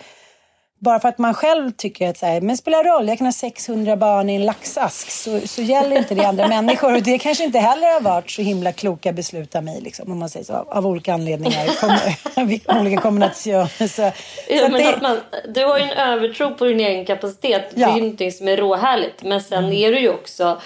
bara 0.81 0.99
för 0.99 1.09
att 1.09 1.17
man 1.17 1.33
själv 1.33 1.71
tycker 1.71 2.09
att 2.09 2.17
så 2.17 2.25
här, 2.25 2.41
men 2.41 2.57
spelar 2.57 2.83
roll, 2.83 3.07
jag 3.07 3.17
kan 3.17 3.27
ha 3.27 3.31
600 3.31 3.95
barn 3.95 4.29
i 4.29 4.35
en 4.35 4.45
laxask 4.45 5.11
så, 5.11 5.39
så 5.47 5.61
gäller 5.61 5.97
inte 5.97 6.15
det 6.15 6.25
andra 6.25 6.47
människor. 6.47 6.93
Och 6.93 7.01
det 7.01 7.17
kanske 7.17 7.43
inte 7.43 7.59
heller 7.59 7.93
har 7.93 8.01
varit 8.01 8.31
så 8.31 8.41
himla 8.41 8.71
kloka 8.71 9.13
beslut 9.13 9.55
av 9.55 9.63
mig, 9.63 9.81
liksom, 9.81 10.11
om 10.11 10.19
man 10.19 10.29
säger 10.29 10.45
så, 10.45 10.53
av, 10.53 10.69
av 10.69 10.87
olika 10.87 11.13
anledningar, 11.13 11.67
kom, 11.79 11.97
olika 12.81 13.01
kombinationer. 13.01 13.87
Så, 13.87 14.01
ja, 14.49 14.67
men 14.69 14.71
det... 14.71 14.99
man, 15.01 15.17
du 15.53 15.65
har 15.65 15.77
ju 15.77 15.83
en 15.83 15.97
övertro 15.97 16.55
på 16.55 16.65
din 16.65 16.79
egen 16.79 17.05
kapacitet. 17.05 17.71
Ja. 17.75 17.87
Det 17.87 17.93
är 17.93 17.95
ju 17.95 18.01
någonting 18.01 18.31
som 18.31 18.47
är 18.47 18.57
råhärligt. 18.57 19.23
Men 19.23 19.41
sen 19.41 19.63
mm. 19.63 19.77
är 19.77 19.91
du 19.91 19.99
ju 19.99 20.09
också 20.09 20.61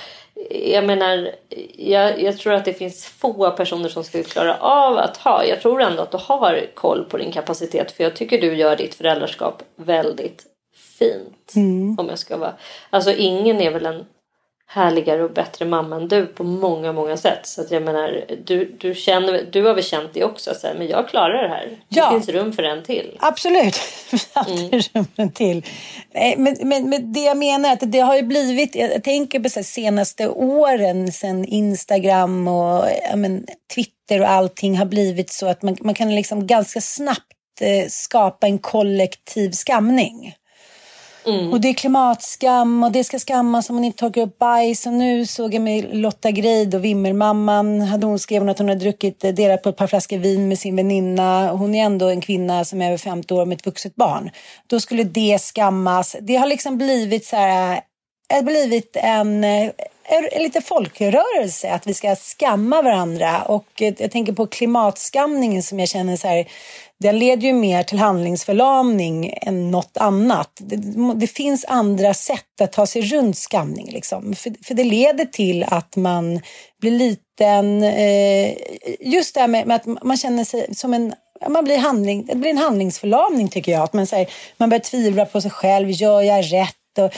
jag 0.50 0.86
menar, 0.86 1.32
jag, 1.78 2.21
jag, 2.21 2.38
tror 2.38 2.54
att 2.54 2.65
det 2.65 2.74
finns 2.74 3.06
få 3.06 3.52
personer 3.52 3.89
som 3.89 4.04
skulle 4.04 4.24
klara 4.24 4.58
av 4.58 4.98
att 4.98 5.17
ha. 5.17 5.45
Jag 5.45 5.62
tror 5.62 5.82
ändå 5.82 6.02
att 6.02 6.12
du 6.12 6.17
har 6.17 6.65
koll 6.74 7.06
på 7.06 7.17
din 7.17 7.32
kapacitet 7.32 7.91
för 7.91 8.04
jag 8.04 8.15
tycker 8.15 8.41
du 8.41 8.56
gör 8.56 8.76
ditt 8.76 8.95
föräldraskap 8.95 9.63
väldigt 9.76 10.45
fint. 11.00 11.54
Mm. 11.56 12.00
Om 12.00 12.10
jag 12.10 12.19
ska 12.19 12.38
vara. 12.38 12.54
Alltså 12.89 13.12
ingen 13.12 13.62
är 13.62 13.71
väl 13.71 13.86
en 13.86 14.06
härligare 14.67 15.23
och 15.23 15.32
bättre 15.32 15.65
mamma 15.65 15.95
än 15.95 16.08
du 16.08 16.25
på 16.25 16.43
många, 16.43 16.93
många 16.93 17.17
sätt. 17.17 17.39
Så 17.43 17.62
att 17.62 17.71
jag 17.71 17.84
menar, 17.84 18.25
du, 18.45 18.75
du, 18.80 18.95
känner, 18.95 19.47
du 19.51 19.63
har 19.63 19.73
väl 19.73 19.84
känt 19.84 20.13
det 20.13 20.23
också, 20.23 20.54
så 20.56 20.67
här, 20.67 20.75
men 20.75 20.88
jag 20.88 21.10
klarar 21.10 21.43
det 21.43 21.49
här. 21.49 21.69
Ja. 21.89 22.06
Det 22.06 22.12
finns 22.12 22.30
rum 22.30 22.54
för 22.54 22.63
en 22.63 22.84
till. 22.84 23.17
Absolut, 23.19 23.80
alltid 24.34 24.73
mm. 24.73 24.82
rum 24.93 25.08
för 25.15 25.23
en 25.23 25.32
till. 25.32 25.65
Men, 26.38 26.58
men, 26.62 26.89
men 26.89 27.13
det 27.13 27.19
jag 27.19 27.38
menar 27.38 27.69
är 27.69 27.73
att 27.73 27.91
det 27.91 27.99
har 27.99 28.15
ju 28.15 28.23
blivit, 28.23 28.75
jag 28.75 29.04
tänker 29.04 29.39
på 29.39 29.49
de 29.56 29.63
senaste 29.63 30.30
åren 30.30 31.12
sen 31.12 31.45
Instagram 31.45 32.47
och 32.47 32.86
men, 33.15 33.45
Twitter 33.75 34.21
och 34.21 34.30
allting 34.30 34.78
har 34.78 34.86
blivit 34.86 35.30
så 35.30 35.47
att 35.47 35.62
man, 35.62 35.78
man 35.82 35.93
kan 35.93 36.15
liksom 36.15 36.47
ganska 36.47 36.82
snabbt 36.82 37.62
eh, 37.62 37.88
skapa 37.89 38.47
en 38.47 38.60
kollektiv 38.60 39.51
skamning. 39.51 40.36
Mm. 41.27 41.53
Och 41.53 41.61
det 41.61 41.69
är 41.69 41.73
klimatskam 41.73 42.83
och 42.83 42.91
det 42.91 43.03
ska 43.03 43.19
skammas 43.19 43.69
om 43.69 43.75
man 43.75 43.85
inte 43.85 43.97
torkar 43.97 44.21
upp 44.21 44.38
bajs. 44.39 44.85
Och 44.85 44.93
nu 44.93 45.25
såg 45.25 45.53
jag 45.53 45.61
med 45.61 45.95
Lotta 45.95 46.31
Greid 46.31 46.75
och 46.75 46.85
Vimmermamman. 46.85 47.81
Hade 47.81 48.05
hon 48.05 48.19
skrev 48.19 48.49
att 48.49 48.57
hon 48.57 48.69
har 48.69 48.75
druckit, 48.75 49.23
eh, 49.23 49.33
delat 49.33 49.63
på 49.63 49.69
ett 49.69 49.77
par 49.77 49.88
flaskor 49.88 50.17
vin 50.17 50.47
med 50.47 50.59
sin 50.59 50.75
väninna. 50.75 51.51
Hon 51.51 51.75
är 51.75 51.85
ändå 51.85 52.09
en 52.09 52.21
kvinna 52.21 52.65
som 52.65 52.81
är 52.81 52.88
över 52.88 52.97
50 52.97 53.33
år 53.33 53.45
med 53.45 53.55
ett 53.55 53.65
vuxet 53.65 53.95
barn. 53.95 54.29
Då 54.67 54.79
skulle 54.79 55.03
det 55.03 55.41
skammas. 55.41 56.15
Det 56.21 56.35
har 56.35 56.47
liksom 56.47 56.77
blivit 56.77 57.25
så 57.25 57.35
här, 57.35 57.81
eh, 58.33 58.41
blivit 58.41 58.95
en 58.95 59.43
eh, 59.43 59.69
en 60.07 60.43
lite 60.43 60.61
folkrörelse 60.61 61.71
att 61.71 61.88
vi 61.88 61.93
ska 61.93 62.15
skamma 62.15 62.81
varandra 62.81 63.41
och 63.41 63.65
jag 63.77 64.11
tänker 64.11 64.33
på 64.33 64.47
klimatskamningen 64.47 65.63
som 65.63 65.79
jag 65.79 65.89
känner 65.89 66.17
så 66.17 66.27
här 66.27 66.47
den 66.99 67.19
leder 67.19 67.47
ju 67.47 67.53
mer 67.53 67.84
till 67.84 67.97
handlingsförlamning 67.97 69.34
än 69.41 69.71
något 69.71 69.97
annat. 69.97 70.51
Det, 70.58 70.75
det 71.15 71.27
finns 71.27 71.65
andra 71.65 72.13
sätt 72.13 72.62
att 72.62 72.71
ta 72.71 72.86
sig 72.86 73.01
runt 73.01 73.38
skamning. 73.38 73.89
Liksom. 73.91 74.36
För, 74.36 74.53
för 74.65 74.73
det 74.73 74.84
leder 74.84 75.25
till 75.25 75.63
att 75.63 75.95
man 75.95 76.41
blir 76.81 76.91
liten. 76.91 77.84
Eh, 77.84 78.53
just 78.99 79.36
det 79.36 79.41
här 79.41 79.47
med, 79.47 79.67
med, 79.67 79.75
att 79.75 80.03
man 80.03 80.17
känner 80.17 80.43
sig 80.43 80.75
som 80.75 80.93
en 80.93 81.13
man 81.49 81.63
blir 81.63 81.77
handling, 81.77 82.25
det 82.25 82.36
blir 82.36 82.51
en 82.51 82.58
handlingsförlamning 82.58 83.49
tycker 83.49 83.71
jag. 83.71 83.84
Att 83.84 83.93
man, 83.93 84.08
här, 84.12 84.27
man 84.58 84.69
börjar 84.69 84.81
tvivla 84.81 85.25
på 85.25 85.41
sig 85.41 85.51
själv. 85.51 85.91
Gör 85.91 86.21
jag 86.21 86.53
rätt? 86.53 86.75
Och, 86.97 87.13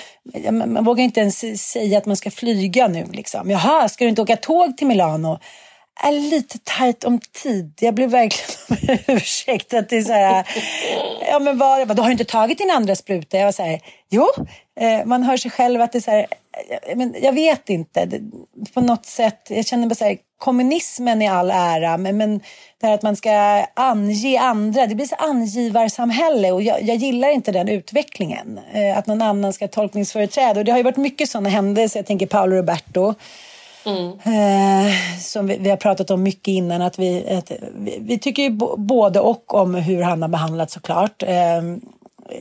man, 0.54 0.74
man 0.74 0.84
vågar 0.84 1.04
inte 1.04 1.20
ens 1.20 1.62
säga 1.72 1.98
att 1.98 2.06
man 2.06 2.18
ska 2.18 2.32
flyga 2.32 2.88
nu. 2.88 3.06
Liksom. 3.12 3.50
Jaha, 3.50 3.90
ska 3.90 4.04
du 4.04 4.10
inte 4.10 4.22
åka 4.22 4.38
tåg 4.38 4.78
till 4.78 4.88
Milano? 4.88 5.40
Är 6.04 6.12
lite 6.12 6.58
tajt 6.64 7.04
om 7.04 7.20
tid. 7.44 7.74
Jag 7.80 7.94
blev 7.94 8.10
verkligen 8.10 9.00
ursäkt 9.18 9.74
att 9.74 9.90
det 9.90 9.98
är 9.98 10.02
så 10.02 10.14
här. 10.14 10.48
Ja, 11.30 11.40
men 11.40 11.58
var, 11.58 11.86
du 11.86 12.02
har 12.02 12.12
inte 12.12 12.26
tagit 12.26 12.58
din 12.58 12.72
andra 12.72 12.96
spruta? 12.96 13.38
Jag 13.38 13.46
var 13.46 13.52
så 13.52 13.64
här, 13.64 13.82
jo. 14.10 14.28
Eh, 14.80 15.06
man 15.06 15.24
hör 15.24 15.38
sig 15.38 15.52
själv 15.52 15.82
att 15.82 15.92
det 15.92 15.98
är 15.98 16.02
så 16.02 16.12
här, 16.12 16.28
eh, 16.88 16.96
men 16.96 17.16
jag 17.22 17.34
vet 17.34 17.70
inte. 17.70 18.10
På 18.74 18.82
något 18.82 19.06
sätt, 19.06 19.48
jag 19.50 19.66
känner 19.66 19.88
bara 19.88 19.96
så 19.96 20.06
här, 20.06 20.18
kommunismen 20.38 21.22
i 21.22 21.28
all 21.28 21.52
ära, 21.52 21.98
men, 21.98 22.18
men 22.18 22.40
det 22.82 22.88
här 22.88 22.94
att 22.94 23.04
man 23.04 23.16
ska 23.16 23.32
ange 23.74 24.40
andra, 24.40 24.86
det 24.86 24.96
blir 24.96 25.06
så 25.06 25.16
angivarsamhälle 25.16 26.52
och 26.52 26.62
jag, 26.62 26.82
jag 26.82 26.96
gillar 26.96 27.30
inte 27.30 27.52
den 27.52 27.70
utvecklingen. 27.70 28.60
Eh, 28.74 28.98
att 28.98 29.08
någon 29.08 29.22
annan 29.22 29.54
ska 29.54 29.68
tolkningsföreträda 29.68 30.60
och 30.60 30.66
det 30.66 30.72
har 30.72 30.80
ju 30.80 30.84
varit 30.84 30.98
mycket 30.98 31.30
sådana 31.30 31.50
händelser. 31.50 32.00
Jag 32.00 32.06
tänker 32.06 32.26
Paolo 32.26 32.56
Roberto 32.56 33.14
Mm. 33.86 34.12
Eh, 34.12 34.94
som 35.20 35.48
vi, 35.48 35.58
vi, 35.58 35.70
har 35.70 35.78
pratat 35.78 36.12
om 36.12 36.24
mycket 36.24 36.48
innan. 36.48 36.82
Att 36.82 37.00
vi, 37.00 37.30
att 37.30 37.52
vi, 37.76 37.98
vi, 38.02 38.20
tycker 38.20 38.44
ju 38.44 38.50
både 38.78 39.20
och 39.20 39.54
om 39.54 39.76
hur 39.76 40.02
han 40.02 40.22
har 40.22 40.30
behandlats 40.30 40.74
såklart. 40.74 41.24
Eh, 41.24 41.62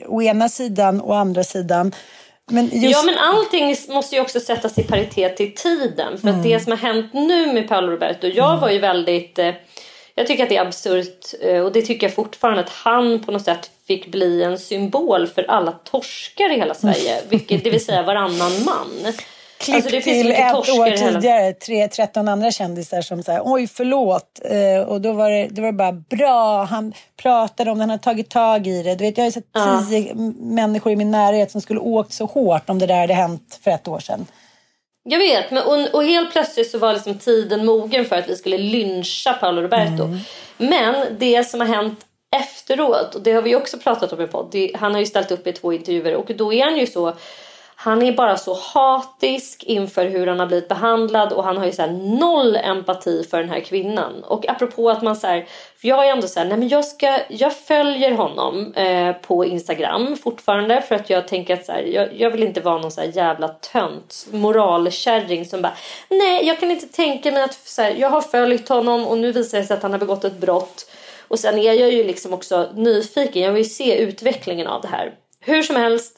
å 0.07 0.23
ena 0.23 0.49
sidan 0.49 1.01
och 1.01 1.17
andra 1.17 1.45
sidan. 1.45 1.93
Men 2.51 2.65
just... 2.65 2.99
Ja 2.99 3.03
men 3.03 3.19
allting 3.19 3.77
måste 3.89 4.15
ju 4.15 4.21
också 4.21 4.41
sättas 4.41 4.79
i 4.79 4.83
paritet 4.83 5.37
till 5.37 5.55
tiden. 5.55 6.19
För 6.19 6.29
mm. 6.29 6.43
det 6.43 6.61
som 6.61 6.73
har 6.73 6.79
hänt 6.79 7.13
nu 7.13 7.53
med 7.53 7.69
Paolo 7.69 7.93
Roberto. 7.93 8.27
Jag 8.27 8.51
mm. 8.51 8.61
var 8.61 8.71
ju 8.71 8.79
väldigt... 8.79 9.39
Eh, 9.39 9.55
jag 10.15 10.27
tycker 10.27 10.43
att 10.43 10.49
det 10.49 10.57
är 10.57 10.67
absurt 10.67 11.35
eh, 11.41 11.61
och 11.61 11.73
det 11.73 11.83
tycker 11.83 12.07
jag 12.07 12.15
fortfarande 12.15 12.61
att 12.61 12.71
han 12.71 13.23
på 13.23 13.33
något 13.33 13.45
sätt 13.45 13.71
fick 13.87 14.07
bli 14.07 14.43
en 14.43 14.59
symbol 14.59 15.27
för 15.27 15.51
alla 15.51 15.73
torskar 15.73 16.53
i 16.53 16.57
hela 16.57 16.75
Sverige. 16.75 17.21
Vilket, 17.29 17.65
det 17.65 17.71
vill 17.71 17.85
säga 17.85 18.03
varannan 18.03 18.65
man. 18.65 19.13
Klipp 19.59 19.77
alltså 19.77 20.01
till 20.01 20.31
ett 20.31 20.55
år 20.55 20.97
tidigare, 20.97 21.53
tre, 21.53 21.89
13 21.89 22.29
andra 22.29 22.51
kändisar 22.51 23.03
som 23.03 23.23
säger 23.23 23.41
oj 23.45 23.67
förlåt. 23.67 24.41
Eh, 24.45 24.89
och 24.89 25.01
då 25.01 25.13
var, 25.13 25.31
det, 25.31 25.49
då 25.51 25.63
var 25.63 25.67
det 25.67 25.73
bara 25.73 25.93
bra, 25.93 26.65
han 26.65 26.93
pratade 27.23 27.71
om 27.71 27.79
det, 27.79 27.83
han 27.83 27.91
har 27.91 27.99
tagit 27.99 28.31
tag 28.31 28.67
i 28.67 28.83
det. 28.83 28.95
Du 28.95 29.05
vet, 29.05 29.19
jag 29.19 29.25
har 29.25 29.31
sett 29.31 29.49
ja. 29.53 29.85
tio 29.91 30.15
människor 30.41 30.93
i 30.93 30.97
min 30.97 31.11
närhet 31.11 31.51
som 31.51 31.61
skulle 31.61 31.81
åkt 31.81 32.13
så 32.13 32.25
hårt 32.25 32.71
om 32.71 32.79
det 32.79 32.87
där 32.87 33.01
hade 33.01 33.15
hänt 33.15 33.61
för 33.65 33.71
ett 33.71 33.89
år 33.89 34.01
sedan. 34.01 34.27
Jag 35.03 35.19
vet, 35.19 35.51
men, 35.51 35.63
och, 35.63 35.95
och 35.95 36.05
helt 36.05 36.33
plötsligt 36.33 36.71
så 36.71 36.79
var 36.79 36.93
liksom 36.93 37.19
tiden 37.19 37.67
mogen 37.67 38.05
för 38.05 38.17
att 38.17 38.29
vi 38.29 38.37
skulle 38.37 38.59
lyncha 38.59 39.33
Paolo 39.33 39.63
Roberto. 39.63 40.05
Mm. 40.05 40.19
Men 40.57 41.07
det 41.19 41.45
som 41.45 41.61
har 41.61 41.67
hänt 41.67 41.99
efteråt, 42.37 43.15
och 43.15 43.23
det 43.23 43.33
har 43.33 43.43
vi 43.43 43.57
också 43.57 43.79
pratat 43.79 44.13
om 44.13 44.21
i 44.21 44.27
podd, 44.27 44.57
han 44.75 44.93
har 44.93 45.01
ju 45.01 45.07
ställt 45.07 45.31
upp 45.31 45.47
i 45.47 45.53
två 45.53 45.73
intervjuer 45.73 46.15
och 46.15 46.31
då 46.37 46.53
är 46.53 46.65
han 46.65 46.77
ju 46.77 46.87
så 46.87 47.13
han 47.79 48.03
är 48.03 48.13
bara 48.13 48.37
så 48.37 48.55
hatisk 48.55 49.65
inför 49.65 50.07
hur 50.07 50.27
han 50.27 50.39
har 50.39 50.47
blivit 50.47 50.69
behandlad 50.69 51.33
och 51.33 51.45
han 51.45 51.57
har 51.57 51.67
ju 51.67 51.73
så 51.73 51.87
noll 51.87 52.57
empati 52.57 53.25
för 53.31 53.39
den 53.39 53.51
här 53.51 53.61
kvinnan. 53.61 54.25
Och 54.25 54.49
apropå 54.49 54.91
att 54.91 55.03
man 55.03 55.17
så 55.17 55.27
här, 55.27 55.47
för 55.81 55.89
jag 55.89 56.07
är 56.07 56.13
ändå 56.13 56.27
så 56.27 56.41
här, 56.41 56.47
nej 56.47 56.59
men 56.59 56.69
jag 56.69 56.85
ska, 56.85 57.19
jag 57.29 57.57
följer 57.57 58.13
honom 58.13 58.75
eh, 58.75 59.13
på 59.13 59.45
Instagram 59.45 60.17
fortfarande 60.17 60.83
för 60.83 60.95
att 60.95 61.11
jag 61.11 61.29
tänker 61.29 61.55
att 61.55 61.65
så 61.65 61.73
här, 61.73 61.83
jag, 61.83 62.21
jag 62.21 62.31
vill 62.31 62.43
inte 62.43 62.61
vara 62.61 62.79
någon 62.79 62.91
så 62.91 63.01
här 63.01 63.09
jävla 63.15 63.49
tönt 63.49 64.27
moralkärring 64.31 65.45
som 65.45 65.63
bara, 65.63 65.77
nej 66.09 66.47
jag 66.47 66.61
kan 66.61 66.71
inte 66.71 66.87
tänka 66.87 67.33
mig 67.33 67.43
att 67.43 67.55
så 67.55 67.83
här, 67.83 67.95
jag 67.99 68.11
har 68.11 68.21
följt 68.21 68.69
honom 68.69 69.07
och 69.07 69.19
nu 69.19 69.33
visar 69.33 69.59
det 69.59 69.65
sig 69.65 69.77
att 69.77 69.83
han 69.83 69.93
har 69.93 69.99
begått 69.99 70.25
ett 70.25 70.39
brott. 70.39 70.91
Och 71.29 71.39
sen 71.39 71.59
är 71.59 71.73
jag 71.73 71.93
ju 71.93 72.05
liksom 72.05 72.33
också 72.33 72.69
nyfiken, 72.75 73.43
jag 73.43 73.53
vill 73.53 73.63
ju 73.63 73.69
se 73.69 73.99
utvecklingen 73.99 74.67
av 74.67 74.83
det 74.83 74.89
här. 74.89 75.15
Hur 75.41 75.63
som 75.63 75.77
helst, 75.77 76.16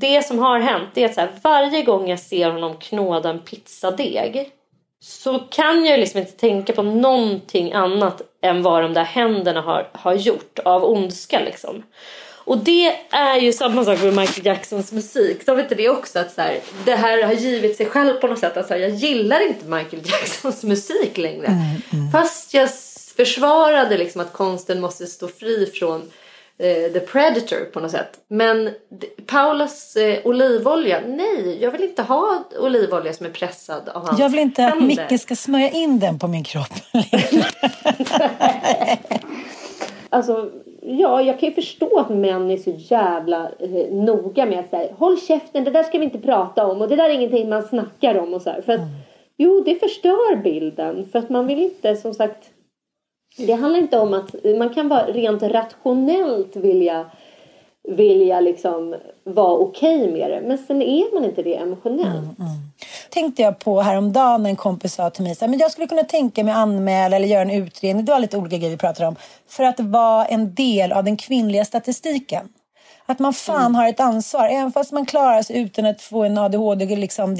det 0.00 0.26
som 0.26 0.38
har 0.38 0.60
hänt 0.60 0.88
är 0.94 1.06
att 1.06 1.14
så 1.14 1.20
här, 1.20 1.30
varje 1.42 1.82
gång 1.82 2.08
jag 2.08 2.18
ser 2.18 2.50
honom 2.50 2.76
knåda 2.76 3.30
en 3.30 3.38
pizzadeg 3.38 4.50
så 5.00 5.38
kan 5.38 5.84
jag 5.84 6.00
liksom 6.00 6.20
inte 6.20 6.32
tänka 6.32 6.72
på 6.72 6.82
någonting 6.82 7.72
annat 7.72 8.22
än 8.42 8.62
vad 8.62 8.82
de 8.82 8.94
där 8.94 9.04
händerna 9.04 9.60
har, 9.60 9.88
har 9.92 10.14
gjort 10.14 10.58
av 10.58 10.84
ondska 10.84 11.40
liksom. 11.40 11.82
Och 12.46 12.58
det 12.58 12.96
är 13.10 13.36
ju 13.40 13.52
samma 13.52 13.84
sak 13.84 14.02
med 14.02 14.16
Michael 14.16 14.46
Jacksons 14.46 14.92
musik. 14.92 15.46
De 15.46 15.56
vet 15.56 15.64
inte 15.64 15.74
det 15.74 15.88
också 15.88 16.18
att 16.18 16.32
så 16.32 16.40
här, 16.40 16.60
det 16.84 16.94
här 16.94 17.22
har 17.22 17.32
givit 17.32 17.76
sig 17.76 17.86
själv 17.86 18.14
på 18.14 18.26
något 18.26 18.38
sätt. 18.38 18.56
Att 18.56 18.68
så 18.68 18.74
här, 18.74 18.80
jag 18.80 18.90
gillar 18.90 19.46
inte 19.46 19.66
Michael 19.66 20.02
Jacksons 20.10 20.62
musik 20.62 21.18
längre. 21.18 21.46
Mm, 21.46 21.82
mm. 21.92 22.12
Fast 22.12 22.54
jag 22.54 22.68
försvarade 23.16 23.98
liksom 23.98 24.20
att 24.20 24.32
konsten 24.32 24.80
måste 24.80 25.06
stå 25.06 25.28
fri 25.28 25.70
från 25.74 26.10
eh, 26.58 26.92
The 26.92 27.00
Predator 27.00 27.64
på 27.72 27.80
något 27.80 27.90
sätt. 27.90 28.18
Men 28.28 28.70
Paulas 29.26 29.96
eh, 29.96 30.18
olivolja, 30.24 31.00
nej, 31.06 31.58
jag 31.60 31.70
vill 31.70 31.82
inte 31.82 32.02
ha 32.02 32.44
olivolja 32.60 33.12
som 33.12 33.26
är 33.26 33.30
pressad 33.30 33.88
av 33.88 34.06
hans 34.06 34.20
Jag 34.20 34.28
vill 34.28 34.40
inte 34.40 34.62
händer. 34.62 35.02
att 35.02 35.10
Micke 35.10 35.20
ska 35.20 35.36
smörja 35.36 35.70
in 35.70 35.98
den 35.98 36.18
på 36.18 36.28
min 36.28 36.44
kropp. 36.44 36.72
alltså, 40.10 40.50
ja, 40.82 41.22
jag 41.22 41.40
kan 41.40 41.48
ju 41.48 41.54
förstå 41.54 41.98
att 41.98 42.08
män 42.08 42.50
är 42.50 42.56
så 42.56 42.74
jävla 42.76 43.50
eh, 43.58 43.92
noga 43.92 44.46
med 44.46 44.58
att 44.60 44.70
säga 44.70 44.94
håll 44.98 45.20
käften, 45.20 45.64
det 45.64 45.70
där 45.70 45.82
ska 45.82 45.98
vi 45.98 46.04
inte 46.04 46.18
prata 46.18 46.66
om 46.66 46.80
och 46.80 46.88
det 46.88 46.96
där 46.96 47.10
är 47.10 47.14
ingenting 47.14 47.48
man 47.48 47.62
snackar 47.62 48.18
om 48.18 48.34
och 48.34 48.42
så 48.42 48.50
här. 48.50 48.62
För 48.62 48.72
att, 48.72 48.80
mm. 48.80 48.90
jo, 49.36 49.62
det 49.64 49.74
förstör 49.74 50.36
bilden 50.36 51.08
för 51.12 51.18
att 51.18 51.30
man 51.30 51.46
vill 51.46 51.58
inte 51.58 51.96
som 51.96 52.14
sagt 52.14 52.50
det 53.36 53.52
handlar 53.52 53.80
inte 53.80 53.98
om 53.98 54.14
att 54.14 54.34
man 54.58 54.74
kan 54.74 54.88
vara 54.88 55.06
rent 55.06 55.42
rationellt 55.42 56.56
vilja 56.56 57.06
vilja 57.88 58.40
liksom 58.40 58.96
vara 59.24 59.58
okej 59.58 60.00
okay 60.02 60.12
med 60.12 60.30
det. 60.30 60.40
Men 60.48 60.58
sen 60.58 60.82
är 60.82 61.14
man 61.14 61.24
inte 61.24 61.42
det 61.42 61.54
emotionellt. 61.54 62.06
Mm, 62.06 62.34
mm. 62.38 62.48
tänkte 63.10 63.42
jag 63.42 63.58
på 63.58 63.80
häromdagen 63.80 64.42
när 64.42 64.50
en 64.50 64.56
kompis 64.56 64.94
sa 64.94 65.10
till 65.10 65.24
mig 65.24 65.34
så 65.34 65.44
här, 65.44 65.50
men 65.50 65.58
jag 65.58 65.70
skulle 65.70 65.86
kunna 65.86 66.04
tänka 66.04 66.44
mig 66.44 66.54
anmäla 66.54 67.16
eller 67.16 67.28
göra 67.28 67.42
en 67.42 67.50
utredning. 67.50 68.04
Det 68.04 68.12
var 68.12 68.20
lite 68.20 68.36
olika 68.36 68.56
grejer 68.56 68.70
vi 68.70 68.78
pratade 68.78 69.08
om. 69.08 69.16
För 69.48 69.64
att 69.64 69.80
vara 69.80 70.26
en 70.26 70.54
del 70.54 70.92
av 70.92 71.04
den 71.04 71.16
kvinnliga 71.16 71.64
statistiken. 71.64 72.48
Att 73.06 73.18
man 73.18 73.32
fan 73.32 73.74
har 73.74 73.88
ett 73.88 74.00
ansvar. 74.00 74.48
Även 74.48 74.72
fast 74.72 74.92
man 74.92 75.06
klarar 75.06 75.42
sig 75.42 75.58
utan 75.58 75.86
att 75.86 76.02
få 76.02 76.24
en 76.24 76.38
ADHD-diagnos 76.38 77.00
liksom, 77.00 77.36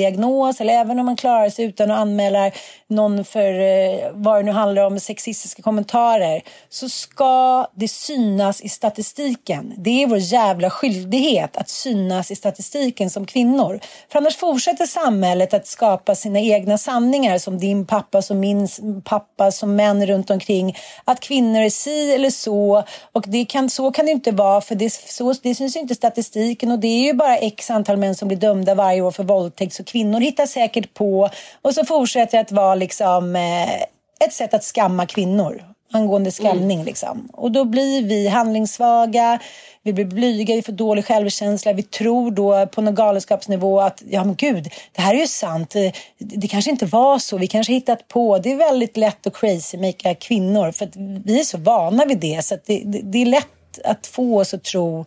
eller 0.60 0.74
även 0.74 0.98
om 0.98 1.06
man 1.06 1.16
klarar 1.16 1.50
sig 1.50 1.64
utan 1.64 1.90
att 1.90 1.98
anmäla 1.98 2.50
någon 2.88 3.24
för 3.24 3.60
eh, 3.60 4.10
vad 4.12 4.38
det 4.38 4.42
nu 4.42 4.52
handlar 4.52 4.82
om, 4.82 5.00
sexistiska 5.00 5.62
kommentarer. 5.62 6.42
Så 6.68 6.88
ska 6.88 7.66
det 7.74 7.88
synas 7.88 8.60
i 8.60 8.68
statistiken. 8.68 9.74
Det 9.78 10.02
är 10.02 10.06
vår 10.06 10.18
jävla 10.18 10.70
skyldighet 10.70 11.56
att 11.56 11.68
synas 11.68 12.30
i 12.30 12.36
statistiken 12.36 13.10
som 13.10 13.26
kvinnor. 13.26 13.80
För 14.08 14.18
annars 14.18 14.36
fortsätter 14.36 14.86
samhället 14.86 15.54
att 15.54 15.66
skapa 15.66 16.14
sina 16.14 16.40
egna 16.40 16.78
sanningar 16.78 17.38
som 17.38 17.58
din 17.58 17.86
pappa, 17.86 18.22
som 18.22 18.40
min 18.40 18.68
pappa, 19.04 19.50
som 19.50 19.76
män 19.76 20.06
runt 20.06 20.30
omkring. 20.30 20.76
Att 21.04 21.20
kvinnor 21.20 21.60
är 21.60 21.70
si 21.70 22.14
eller 22.14 22.30
så. 22.30 22.84
Och 23.12 23.24
det 23.26 23.44
kan, 23.44 23.70
så 23.70 23.90
kan 23.90 24.06
det 24.06 24.12
inte 24.12 24.32
vara 24.32 24.60
för 24.60 24.74
det, 24.74 24.92
så, 24.92 25.34
det 25.42 25.54
syns 25.56 25.76
inte 25.76 25.92
i 25.92 25.96
statistiken 25.96 26.70
och 26.70 26.78
det 26.78 26.88
är 26.88 27.04
ju 27.04 27.12
bara 27.12 27.36
x 27.36 27.70
antal 27.70 27.96
män 27.96 28.14
som 28.14 28.28
blir 28.28 28.38
dömda 28.38 28.74
varje 28.74 29.00
år 29.00 29.10
för 29.10 29.24
våldtäkt 29.24 29.74
så 29.74 29.84
kvinnor 29.84 30.20
hittar 30.20 30.46
säkert 30.46 30.94
på 30.94 31.30
och 31.62 31.74
så 31.74 31.84
fortsätter 31.84 32.38
det 32.38 32.42
att 32.42 32.52
vara 32.52 32.74
liksom 32.74 33.36
eh, 33.36 33.82
ett 34.20 34.32
sätt 34.32 34.54
att 34.54 34.64
skamma 34.64 35.06
kvinnor 35.06 35.76
angående 35.92 36.30
skamning. 36.30 36.78
Mm. 36.78 36.86
Liksom. 36.86 37.28
Och 37.32 37.52
då 37.52 37.64
blir 37.64 38.02
vi 38.02 38.28
handlingssvaga, 38.28 39.38
vi 39.82 39.92
blir 39.92 40.04
blyga, 40.04 40.54
vi 40.54 40.62
får 40.62 40.72
dålig 40.72 41.06
självkänsla. 41.06 41.72
Vi 41.72 41.82
tror 41.82 42.30
då 42.30 42.66
på 42.66 42.80
någon 42.80 42.94
galenskapsnivå 42.94 43.80
att 43.80 44.02
ja 44.10 44.24
men 44.24 44.34
gud, 44.34 44.70
det 44.92 45.02
här 45.02 45.14
är 45.14 45.18
ju 45.18 45.26
sant. 45.26 45.70
Det, 45.70 45.92
det 46.18 46.48
kanske 46.48 46.70
inte 46.70 46.86
var 46.86 47.18
så, 47.18 47.38
vi 47.38 47.46
kanske 47.46 47.72
hittat 47.72 48.08
på. 48.08 48.38
Det 48.38 48.52
är 48.52 48.56
väldigt 48.56 48.96
lätt 48.96 49.26
att 49.26 49.36
crazy 49.36 49.78
makea 49.78 50.14
kvinnor 50.14 50.72
för 50.72 50.84
att 50.84 50.96
vi 51.24 51.40
är 51.40 51.44
så 51.44 51.58
vana 51.58 52.04
vid 52.04 52.18
det. 52.18 52.44
Så 52.44 52.56
det, 52.66 52.82
det, 52.84 53.00
det 53.02 53.22
är 53.22 53.26
lätt 53.26 53.46
att 53.84 54.06
få 54.06 54.40
oss 54.40 54.54
att 54.54 54.64
tro 54.64 55.04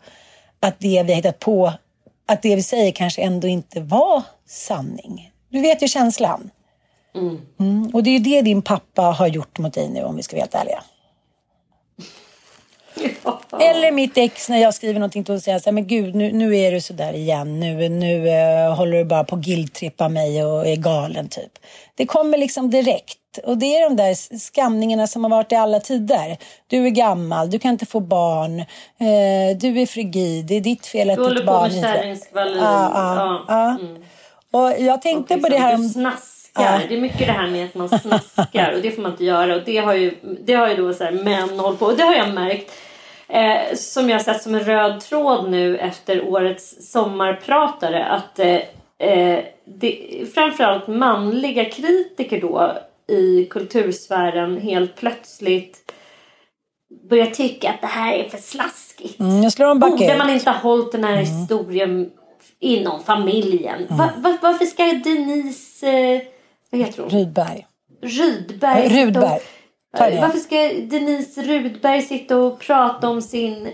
att 0.59 0.79
det 0.79 1.03
vi 1.03 1.13
hittat 1.13 1.39
på, 1.39 1.73
att 2.25 2.41
det 2.41 2.55
vi 2.55 2.63
säger 2.63 2.91
kanske 2.91 3.21
ändå 3.21 3.47
inte 3.47 3.81
var 3.81 4.23
sanning. 4.47 5.31
Du 5.49 5.61
vet 5.61 5.83
ju 5.83 5.87
känslan. 5.87 6.49
Mm. 7.15 7.41
Mm. 7.59 7.89
Och 7.93 8.03
det 8.03 8.09
är 8.09 8.11
ju 8.11 8.19
det 8.19 8.41
din 8.41 8.61
pappa 8.61 9.01
har 9.01 9.27
gjort 9.27 9.59
mot 9.59 9.73
dig 9.73 9.89
nu 9.89 10.03
om 10.03 10.15
vi 10.15 10.23
ska 10.23 10.35
vara 10.35 10.41
helt 10.41 10.55
ärliga. 10.55 10.83
Ja. 13.51 13.59
Eller 13.61 13.91
mitt 13.91 14.17
ex 14.17 14.49
när 14.49 14.57
jag 14.57 14.73
skriver 14.73 14.99
någonting 14.99 15.23
till 15.23 15.33
och 15.33 15.41
säger 15.41 15.59
så 15.59 15.65
här, 15.65 15.71
men 15.71 15.87
gud 15.87 16.15
nu, 16.15 16.31
nu 16.31 16.57
är 16.57 16.71
du 16.71 16.81
så 16.81 16.93
där 16.93 17.13
igen. 17.13 17.59
Nu, 17.59 17.89
nu 17.89 18.27
uh, 18.27 18.75
håller 18.75 18.97
du 18.97 19.05
bara 19.05 19.23
på 19.23 19.35
att 19.35 19.41
guiltrippa 19.41 20.09
mig 20.09 20.45
och 20.45 20.67
är 20.67 20.75
galen 20.75 21.29
typ. 21.29 21.51
Det 21.95 22.05
kommer 22.05 22.37
liksom 22.37 22.69
direkt. 22.69 23.17
Och 23.43 23.57
det 23.57 23.65
är 23.75 23.89
de 23.89 23.95
där 23.95 24.37
skamningarna 24.39 25.07
som 25.07 25.23
har 25.23 25.31
varit 25.31 25.51
i 25.51 25.55
alla 25.55 25.79
tider. 25.79 26.37
Du 26.67 26.85
är 26.85 26.89
gammal, 26.89 27.49
du 27.49 27.59
kan 27.59 27.71
inte 27.71 27.85
få 27.85 27.99
barn, 27.99 28.59
uh, 28.59 29.57
du 29.59 29.81
är 29.81 29.85
frigid, 29.85 30.45
det 30.45 30.55
är 30.55 30.61
ditt 30.61 30.85
fel 30.85 31.09
att 31.09 31.17
ditt 31.17 31.25
barn 31.25 31.31
inte... 31.31 31.41
Du 31.41 31.51
håller 31.51 31.71
på 31.79 31.87
med 31.87 31.95
kärringskvalir. 31.95 32.57
Ja, 32.57 32.91
ja, 32.93 33.45
ja. 33.47 33.77
Mm. 33.79 34.03
Och 34.51 34.85
jag 34.85 35.01
tänkte 35.01 35.35
och 35.35 35.41
på 35.41 35.49
det 35.49 35.57
här 35.57 35.75
om... 35.75 36.13
Det 36.89 36.95
är 36.95 37.01
mycket 37.01 37.27
det 37.27 37.33
här 37.33 37.47
med 37.47 37.65
att 37.65 37.75
man 37.75 37.89
snaskar 37.89 38.73
och 38.75 38.81
det 38.81 38.91
får 38.91 39.01
man 39.01 39.11
inte 39.11 39.25
göra. 39.25 39.55
Och 39.55 39.61
det 39.65 39.77
har 39.77 39.93
ju, 39.93 40.15
det 40.45 40.53
har 40.53 40.69
ju 40.69 40.75
då 40.75 40.93
så 40.93 41.03
här, 41.03 41.11
män 41.11 41.59
hållit 41.59 41.79
på 41.79 41.85
och 41.85 41.97
det 41.97 42.03
har 42.03 42.15
jag 42.15 42.33
märkt 42.33 42.71
eh, 43.29 43.75
som 43.75 44.09
jag 44.09 44.21
sett 44.21 44.41
som 44.41 44.55
en 44.55 44.63
röd 44.63 45.01
tråd 45.01 45.51
nu 45.51 45.77
efter 45.77 46.23
årets 46.23 46.91
sommarpratare 46.91 48.05
att 48.05 48.39
eh, 48.39 48.59
eh, 49.09 49.43
det, 49.65 50.25
framförallt 50.33 50.87
manliga 50.87 51.65
kritiker 51.65 52.41
då 52.41 52.77
i 53.07 53.45
kultursfären 53.45 54.61
helt 54.61 54.95
plötsligt 54.95 55.91
börjar 57.09 57.25
tycka 57.25 57.69
att 57.69 57.81
det 57.81 57.87
här 57.87 58.13
är 58.13 58.29
för 58.29 58.37
slaskigt. 58.37 59.19
Mm, 59.19 59.43
jag 59.43 59.51
slår 59.51 59.75
Borde 59.75 60.17
man 60.17 60.29
inte 60.29 60.49
ha 60.49 60.57
hållit 60.57 60.91
den 60.91 61.03
här 61.03 61.13
mm. 61.13 61.25
historien 61.25 62.11
inom 62.59 63.03
familjen? 63.03 63.85
Mm. 63.85 63.97
Va, 63.97 64.09
va, 64.17 64.37
varför 64.41 64.65
ska 64.65 64.83
Denise... 64.83 65.87
Eh, 65.87 66.21
vad 66.69 66.81
heter 66.81 67.01
hon? 67.01 67.09
Rydberg. 67.09 67.67
Rydberg. 68.01 69.05
Rudberg. 69.05 69.39
Varför 69.91 70.37
ska 70.37 70.55
Denise 70.97 71.41
Rudberg 71.41 72.01
sitta 72.01 72.37
och 72.37 72.59
prata 72.59 73.09
om 73.09 73.21
sin 73.21 73.69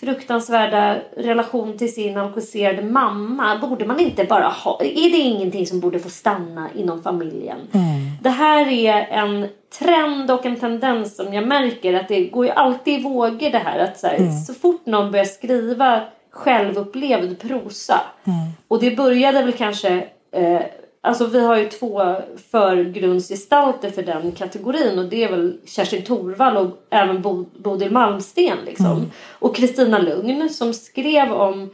fruktansvärda 0.00 0.96
relation 1.16 1.78
till 1.78 1.94
sin 1.94 2.16
alkoholiserade 2.16 2.82
mamma. 2.82 3.58
Borde 3.58 3.86
man 3.86 4.00
inte 4.00 4.24
bara 4.24 4.48
ha... 4.48 4.80
Är 4.80 5.10
det 5.10 5.18
ingenting 5.18 5.66
som 5.66 5.80
borde 5.80 5.98
få 5.98 6.08
stanna 6.08 6.68
inom 6.74 7.02
familjen? 7.02 7.58
Mm. 7.72 7.86
Det 8.22 8.30
här 8.30 8.72
är 8.72 9.06
en 9.10 9.48
trend 9.78 10.30
och 10.30 10.46
en 10.46 10.56
tendens 10.56 11.16
som 11.16 11.34
jag 11.34 11.46
märker 11.46 11.94
att 11.94 12.08
det 12.08 12.26
går 12.26 12.46
ju 12.46 12.52
alltid 12.52 13.00
i 13.00 13.02
vågor 13.02 13.50
det 13.50 13.58
här 13.58 13.78
att 13.78 13.98
så, 13.98 14.06
här, 14.06 14.16
mm. 14.16 14.32
så 14.32 14.54
fort 14.54 14.86
någon 14.86 15.10
börjar 15.10 15.24
skriva 15.24 16.02
självupplevd 16.30 17.40
prosa 17.40 18.00
mm. 18.24 18.38
och 18.68 18.80
det 18.80 18.96
började 18.96 19.42
väl 19.42 19.52
kanske 19.52 20.04
eh, 20.32 20.62
Alltså 21.00 21.26
vi 21.26 21.40
har 21.40 21.56
ju 21.56 21.68
två 21.68 22.16
förgrundsgestalter 22.50 23.90
för 23.90 24.02
den 24.02 24.32
kategorin 24.32 24.98
och 24.98 25.04
det 25.04 25.24
är 25.24 25.30
väl 25.30 25.58
Kerstin 25.66 26.02
Thorvall 26.02 26.56
och 26.56 26.86
även 26.90 27.22
Bodil 27.58 27.90
Malmsten 27.90 28.58
liksom. 28.66 28.86
Mm. 28.86 29.10
Och 29.30 29.56
Kristina 29.56 29.98
Lugn 29.98 30.48
som 30.48 30.74
skrev 30.74 31.32
om 31.32 31.70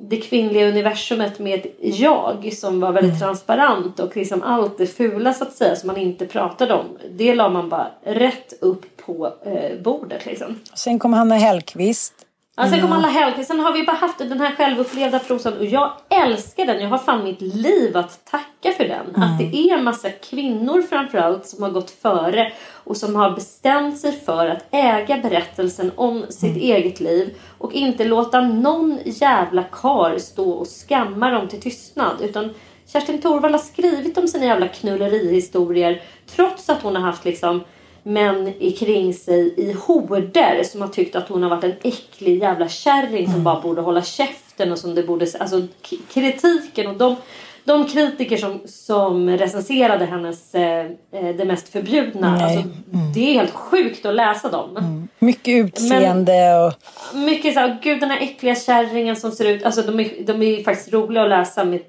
det 0.00 0.16
kvinnliga 0.16 0.68
universumet 0.68 1.38
med 1.38 1.66
ett 1.66 1.76
jag 1.78 2.52
som 2.52 2.80
var 2.80 2.92
väldigt 2.92 3.10
mm. 3.10 3.20
transparent 3.20 4.00
och 4.00 4.16
liksom 4.16 4.42
allt 4.42 4.78
det 4.78 4.86
fula 4.86 5.34
så 5.34 5.44
att 5.44 5.52
säga 5.52 5.76
som 5.76 5.86
man 5.86 5.96
inte 5.96 6.26
pratade 6.26 6.74
om. 6.74 6.86
Det 7.10 7.34
la 7.34 7.48
man 7.48 7.68
bara 7.68 7.90
rätt 8.04 8.52
upp 8.60 8.96
på 8.96 9.32
eh, 9.44 9.82
bordet 9.82 10.26
liksom. 10.26 10.60
Sen 10.74 10.98
kom 10.98 11.12
Hanna 11.12 11.34
Hellqvist 11.34 12.25
Ja, 12.58 12.68
sen 12.68 12.80
kom 12.80 12.92
alla 12.92 13.08
helger. 13.08 13.42
Sen 13.42 13.60
har 13.60 13.72
vi 13.72 13.82
bara 13.82 13.96
haft 13.96 14.18
den 14.18 14.40
här 14.40 14.54
självupplevda 14.54 15.18
prosan 15.18 15.58
och 15.58 15.64
jag 15.64 15.92
älskar 16.08 16.66
den. 16.66 16.80
Jag 16.80 16.88
har 16.88 16.98
fan 16.98 17.24
mitt 17.24 17.40
liv 17.40 17.96
att 17.96 18.24
tacka 18.24 18.72
för 18.76 18.84
den. 18.84 19.06
Mm. 19.08 19.22
Att 19.22 19.38
det 19.38 19.56
är 19.56 19.78
en 19.78 19.84
massa 19.84 20.10
kvinnor 20.10 20.82
framförallt 20.82 21.46
som 21.46 21.62
har 21.62 21.70
gått 21.70 21.90
före 21.90 22.52
och 22.72 22.96
som 22.96 23.16
har 23.16 23.30
bestämt 23.30 23.98
sig 23.98 24.12
för 24.12 24.46
att 24.46 24.66
äga 24.70 25.16
berättelsen 25.16 25.92
om 25.96 26.24
sitt 26.28 26.56
mm. 26.56 26.62
eget 26.62 27.00
liv 27.00 27.34
och 27.58 27.72
inte 27.72 28.04
låta 28.04 28.40
någon 28.40 28.98
jävla 29.04 29.62
kar 29.62 30.18
stå 30.18 30.50
och 30.50 30.66
skamma 30.66 31.30
dem 31.30 31.48
till 31.48 31.60
tystnad. 31.60 32.16
Utan 32.20 32.54
Kerstin 32.86 33.20
Thorvall 33.20 33.52
har 33.52 33.58
skrivit 33.58 34.18
om 34.18 34.28
sina 34.28 34.44
jävla 34.44 34.68
knullerihistorier 34.68 36.02
trots 36.26 36.68
att 36.68 36.82
hon 36.82 36.96
har 36.96 37.02
haft 37.02 37.24
liksom 37.24 37.64
män 38.06 38.52
kring 38.78 39.14
sig 39.14 39.54
i 39.56 39.72
horder 39.72 40.62
som 40.64 40.80
har 40.80 40.88
tyckt 40.88 41.16
att 41.16 41.28
hon 41.28 41.42
har 41.42 41.50
varit 41.50 41.64
en 41.64 41.74
äcklig 41.82 42.42
jävla 42.42 42.68
kärring 42.68 43.24
som 43.24 43.32
mm. 43.32 43.44
bara 43.44 43.60
borde 43.60 43.80
hålla 43.80 44.02
käften 44.02 44.72
och 44.72 44.78
som 44.78 44.94
det 44.94 45.02
borde... 45.02 45.26
Alltså 45.40 45.66
kritiken 46.12 46.86
och 46.86 46.96
de, 46.96 47.16
de 47.64 47.88
kritiker 47.88 48.36
som, 48.36 48.60
som 48.66 49.30
recenserade 49.30 50.04
hennes 50.04 50.54
eh, 50.54 50.86
eh 51.12 51.36
Det 51.36 51.44
mest 51.44 51.68
förbjudna. 51.68 52.42
Alltså, 52.42 52.60
mm. 52.92 53.12
Det 53.14 53.20
är 53.20 53.34
helt 53.34 53.54
sjukt 53.54 54.06
att 54.06 54.14
läsa 54.14 54.50
dem. 54.50 54.76
Mm. 54.76 55.08
Mycket 55.18 55.54
utseende 55.54 56.32
Men, 56.32 56.66
och... 56.66 56.72
Mycket 57.14 57.54
så 57.54 57.60
här, 57.60 57.78
gud 57.82 58.00
den 58.00 58.10
här 58.10 58.20
äckliga 58.20 58.54
kärringen 58.54 59.16
som 59.16 59.32
ser 59.32 59.44
ut... 59.44 59.64
Alltså 59.64 59.82
de 59.82 60.00
är, 60.00 60.10
de 60.26 60.42
är 60.42 60.62
faktiskt 60.62 60.92
roliga 60.92 61.22
att 61.22 61.28
läsa 61.28 61.64
med, 61.64 61.80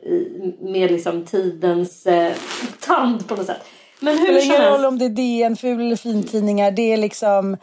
med 0.59 0.91
liksom 0.91 1.26
tidens 1.26 2.05
eh, 2.05 2.34
tand 2.80 3.28
på 3.28 3.36
något 3.36 3.45
sätt. 3.45 3.61
Men 4.00 4.18
hur 4.18 4.34
det 4.34 4.41
spelar 4.41 4.60
ingen 4.60 4.72
roll 4.72 4.86
om 4.86 5.00
det 5.00 5.06
är 5.06 5.10
DN, 5.10 5.56
ful 5.56 5.82
eller 5.82 5.95
fintidningar. 5.95 6.72
Det 6.72 6.93
är 6.93 6.98
liksom... 6.98 7.58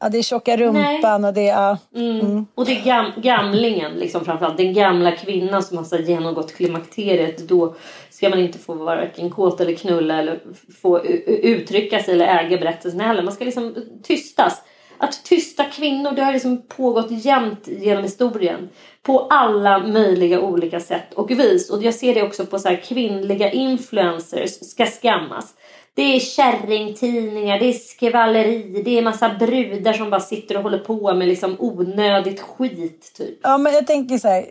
Ja, 0.00 0.08
det 0.08 0.18
är 0.18 0.22
tjocka 0.22 0.56
rumpan 0.56 1.22
Nej. 1.22 1.28
och 1.28 1.34
det 1.34 1.48
är... 1.48 1.62
Ja. 1.62 1.78
Mm. 1.94 2.20
Mm. 2.20 2.46
Och 2.54 2.64
det 2.66 2.72
är 2.72 2.84
gam, 2.84 3.12
gamlingen 3.16 3.92
liksom 3.92 4.24
framförallt. 4.24 4.56
Den 4.56 4.74
gamla 4.74 5.12
kvinnan 5.12 5.62
som 5.62 5.76
har 5.76 5.84
så 5.84 5.96
genomgått 5.96 6.54
klimakteriet. 6.54 7.48
Då 7.48 7.74
ska 8.10 8.28
man 8.28 8.38
inte 8.38 8.58
få 8.58 8.74
varken 8.74 9.30
kåt 9.30 9.60
eller 9.60 9.74
knulla 9.74 10.18
eller 10.18 10.40
få 10.82 11.04
uttrycka 11.26 12.02
sig 12.02 12.14
eller 12.14 12.26
äga 12.26 12.58
berättelsen 12.58 13.00
heller. 13.00 13.22
Man 13.22 13.32
ska 13.32 13.44
liksom 13.44 13.76
tystas. 14.02 14.62
Att 15.02 15.24
tysta 15.24 15.64
kvinnor 15.64 16.12
det 16.12 16.22
har 16.22 16.32
liksom 16.32 16.62
pågått 16.62 17.10
jämt 17.10 17.68
genom 17.68 18.02
historien. 18.02 18.68
På 19.02 19.26
alla 19.30 19.78
möjliga 19.78 20.40
olika 20.40 20.80
sätt 20.80 21.14
och 21.14 21.30
vis. 21.30 21.70
Och 21.70 21.82
jag 21.82 21.94
ser 21.94 22.14
det 22.14 22.22
också 22.22 22.46
på 22.46 22.58
så 22.58 22.68
här 22.68 22.76
kvinnliga 22.76 23.50
influencers 23.50 24.50
ska 24.70 24.86
skammas. 24.86 25.54
Det 25.94 26.02
är 26.02 26.20
kärringtidningar, 26.20 27.58
det 27.58 27.66
är 27.66 27.72
skvalleri, 27.72 28.82
det 28.84 28.98
är 28.98 29.02
massa 29.02 29.28
brudar 29.28 29.92
som 29.92 30.10
bara 30.10 30.20
sitter 30.20 30.56
och 30.56 30.62
håller 30.62 30.78
på 30.78 31.14
med 31.14 31.28
liksom 31.28 31.56
onödigt 31.58 32.40
skit. 32.40 33.12
Typ. 33.16 33.38
Ja, 33.42 33.58
men 33.58 33.72
jag 33.72 33.86
tänker 33.86 34.18
så 34.18 34.28
här. 34.28 34.44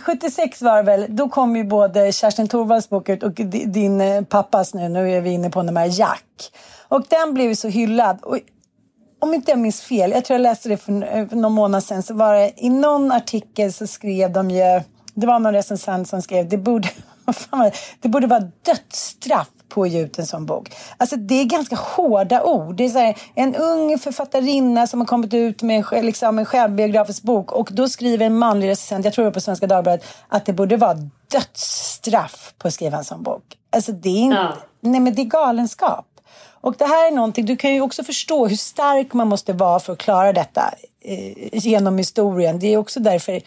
76 0.00 0.62
var 0.62 0.76
det 0.76 0.82
väl, 0.82 1.06
då 1.08 1.28
kom 1.28 1.56
ju 1.56 1.64
både 1.64 2.12
Kerstin 2.12 2.48
Thorvalds 2.48 2.88
bok 2.88 3.08
ut 3.08 3.22
och 3.22 3.32
din 3.66 4.00
eh, 4.00 4.22
pappas 4.22 4.74
nu, 4.74 4.88
nu 4.88 5.10
är 5.10 5.20
vi 5.20 5.30
inne 5.30 5.50
på 5.50 5.62
den 5.62 5.76
här 5.76 6.00
Jack. 6.00 6.52
Och 6.88 7.02
den 7.08 7.34
blev 7.34 7.54
så 7.54 7.68
hyllad. 7.68 8.18
Och 8.22 8.38
om 9.24 9.34
inte 9.34 9.50
jag 9.50 9.58
minns 9.58 9.80
fel, 9.80 10.10
jag 10.10 10.24
tror 10.24 10.34
jag 10.34 10.42
läste 10.42 10.68
det 10.68 10.76
för, 10.76 11.26
för 11.28 11.36
någon 11.36 11.52
månad 11.52 11.84
sedan, 11.84 12.02
så 12.02 12.14
var 12.14 12.34
det 12.34 12.52
i 12.56 12.70
någon 12.70 13.12
artikel 13.12 13.72
så 13.72 13.86
skrev 13.86 14.32
de 14.32 14.50
ju, 14.50 14.80
det 15.14 15.26
var 15.26 15.38
någon 15.38 15.52
recensent 15.52 16.08
som 16.08 16.22
skrev, 16.22 16.48
det 16.48 16.58
borde, 16.58 16.88
det 18.00 18.08
borde 18.08 18.26
vara 18.26 18.50
dödsstraff 18.62 19.48
på 19.68 19.82
att 19.82 19.90
ge 19.90 20.00
ut 20.00 20.18
en 20.18 20.26
sån 20.26 20.46
bok. 20.46 20.70
Alltså 20.96 21.16
det 21.16 21.34
är 21.34 21.44
ganska 21.44 21.76
hårda 21.76 22.42
ord. 22.42 22.76
Det 22.76 22.84
är 22.84 22.90
här, 22.90 23.18
en 23.34 23.54
ung 23.54 23.98
författarinna 23.98 24.86
som 24.86 25.00
har 25.00 25.06
kommit 25.06 25.34
ut 25.34 25.62
med 25.62 25.84
liksom, 25.92 26.38
en 26.38 26.44
självbiografisk 26.44 27.22
bok 27.22 27.52
och 27.52 27.68
då 27.72 27.88
skriver 27.88 28.26
en 28.26 28.38
manlig 28.38 28.68
recensent, 28.68 29.04
jag 29.04 29.14
tror 29.14 29.24
det 29.24 29.30
var 29.30 29.34
på 29.34 29.40
Svenska 29.40 29.66
Dagbladet, 29.66 30.04
att 30.28 30.46
det 30.46 30.52
borde 30.52 30.76
vara 30.76 30.98
dödsstraff 31.30 32.54
på 32.58 32.68
att 32.68 32.74
skriva 32.74 32.98
en 32.98 33.04
sån 33.04 33.22
bok. 33.22 33.42
Alltså 33.70 33.92
det 33.92 34.08
är 34.08 34.22
inte, 34.22 34.36
ja. 34.36 34.52
nej 34.80 35.00
men 35.00 35.14
det 35.14 35.22
är 35.22 35.24
galenskap. 35.24 36.06
Och 36.64 36.74
det 36.78 36.84
här 36.84 37.06
är 37.06 37.10
någonting, 37.10 37.46
du 37.46 37.56
kan 37.56 37.74
ju 37.74 37.80
också 37.80 38.04
förstå 38.04 38.46
hur 38.46 38.56
stark 38.56 39.12
man 39.12 39.28
måste 39.28 39.52
vara 39.52 39.80
för 39.80 39.92
att 39.92 39.98
klara 39.98 40.32
detta 40.32 40.74
eh, 41.00 41.48
genom 41.52 41.98
historien. 41.98 42.58
Det 42.58 42.66
är 42.66 42.76
också 42.76 43.00
därför 43.00 43.40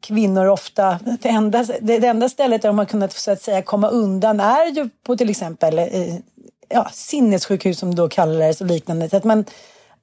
kvinnor 0.00 0.46
ofta, 0.46 0.98
det 1.20 1.28
enda, 1.28 1.64
det 1.80 2.06
enda 2.06 2.28
stället 2.28 2.62
där 2.62 2.68
de 2.68 2.78
har 2.78 2.84
kunnat 2.84 3.12
så 3.12 3.30
att 3.30 3.42
säga 3.42 3.62
komma 3.62 3.88
undan 3.88 4.40
är 4.40 4.66
ju 4.66 4.88
på 5.06 5.16
till 5.16 5.30
exempel 5.30 5.78
eh, 5.78 6.14
ja, 6.68 6.88
sinnessjukhus 6.92 7.78
som 7.78 7.94
då 7.94 8.08
kallades 8.08 8.60
och 8.60 8.66
liknande. 8.66 9.08
Att 9.12 9.24
man, 9.24 9.44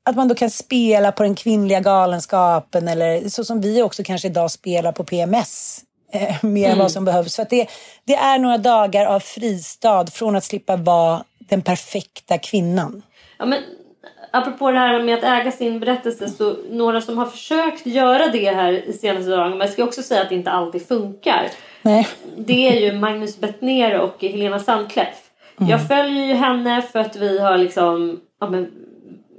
att 0.04 0.16
man 0.16 0.28
då 0.28 0.36
kan 0.36 0.50
spela 0.50 1.12
på 1.12 1.24
den 1.24 1.36
kvinnliga 1.36 1.80
galenskapen 1.80 2.88
eller 2.88 3.30
så 3.30 3.44
som 3.44 3.62
vi 3.62 3.82
också 3.82 4.04
kanske 4.04 4.28
idag 4.28 4.52
spelar 4.52 4.92
på 4.92 5.04
PMS. 5.04 5.82
Eh, 6.12 6.36
mer 6.42 6.66
mm. 6.66 6.72
än 6.72 6.78
vad 6.78 6.92
som 6.92 7.06
behövs. 7.06 7.36
För 7.36 7.48
det, 7.50 7.68
det 8.04 8.16
är 8.16 8.40
några 8.40 8.58
dagar 8.58 9.06
av 9.06 9.20
fristad 9.20 10.08
från 10.08 10.36
att 10.36 10.44
slippa 10.44 10.76
vara 10.76 11.24
den 11.50 11.62
perfekta 11.62 12.38
kvinnan. 12.38 13.02
Ja, 13.38 13.46
men 13.46 13.64
apropå 14.32 14.72
det 14.72 14.78
här 14.78 15.04
med 15.04 15.18
att 15.18 15.24
äga 15.24 15.52
sin 15.52 15.80
berättelse 15.80 16.30
så 16.30 16.56
några 16.70 17.02
som 17.02 17.18
har 17.18 17.26
försökt 17.26 17.86
göra 17.86 18.28
det 18.28 18.52
här 18.52 18.90
i 18.90 18.94
senaste 18.94 19.30
dagarna 19.30 19.50
men 19.50 19.60
jag 19.60 19.70
ska 19.70 19.84
också 19.84 20.02
säga 20.02 20.22
att 20.22 20.30
det 20.30 20.36
inte 20.36 20.52
alltid 20.52 20.88
funkar. 20.88 21.50
Nej. 21.82 22.08
Det 22.38 22.68
är 22.68 22.82
ju 22.82 23.00
Magnus 23.00 23.40
Bettner 23.40 24.00
och 24.00 24.16
Helena 24.20 24.60
Sandkleff. 24.60 25.30
Mm. 25.60 25.70
Jag 25.70 25.88
följer 25.88 26.26
ju 26.26 26.34
henne 26.34 26.82
för 26.82 27.00
att 27.00 27.16
vi 27.16 27.40
har 27.40 27.58
liksom, 27.58 28.20
ja, 28.40 28.50
men, 28.50 28.72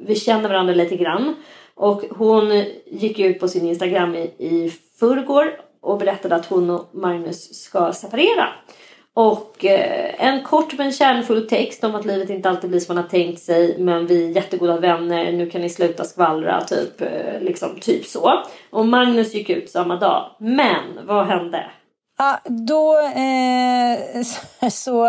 vi 0.01 0.15
känner 0.15 0.49
varandra 0.49 0.75
lite 0.75 0.97
grann. 0.97 1.35
Och 1.75 2.03
hon 2.11 2.65
gick 2.87 3.19
ut 3.19 3.41
på 3.41 3.49
sin 3.49 3.67
Instagram 3.67 4.15
i, 4.15 4.21
i 4.39 4.73
förrgår 5.01 5.61
och 5.81 5.99
berättade 5.99 6.37
att 6.37 6.47
hon 6.47 6.71
och 6.71 6.89
Magnus 6.93 7.63
ska 7.63 7.93
separera. 7.93 8.49
Och 9.19 9.65
eh, 9.65 10.15
en 10.19 10.45
kort 10.45 10.79
men 10.79 10.93
kärnfull 10.93 11.49
text 11.49 11.85
om 11.85 11.95
att 11.95 12.05
livet 12.05 12.31
inte 12.31 12.49
alltid 12.49 12.71
blir 12.71 12.81
som 12.81 12.95
man 12.95 13.05
har 13.05 13.11
tänkt 13.11 13.43
sig 13.43 13.79
men 13.79 14.07
vi 14.07 14.25
är 14.25 14.29
jättegoda 14.29 14.81
vänner, 14.81 15.33
nu 15.33 15.51
kan 15.51 15.61
ni 15.61 15.71
sluta 15.71 16.05
skvallra, 16.05 16.65
typ, 16.65 17.01
eh, 17.01 17.41
liksom, 17.41 17.81
typ 17.81 18.07
så. 18.07 18.33
Och 18.71 18.87
Magnus 18.87 19.35
gick 19.35 19.51
ut 19.51 19.71
samma 19.71 19.97
dag. 19.97 20.31
Men 20.39 21.07
vad 21.07 21.27
hände? 21.27 21.67
Ja, 22.19 22.41
då 22.45 22.99
eh, 22.99 24.71
så... 24.71 25.07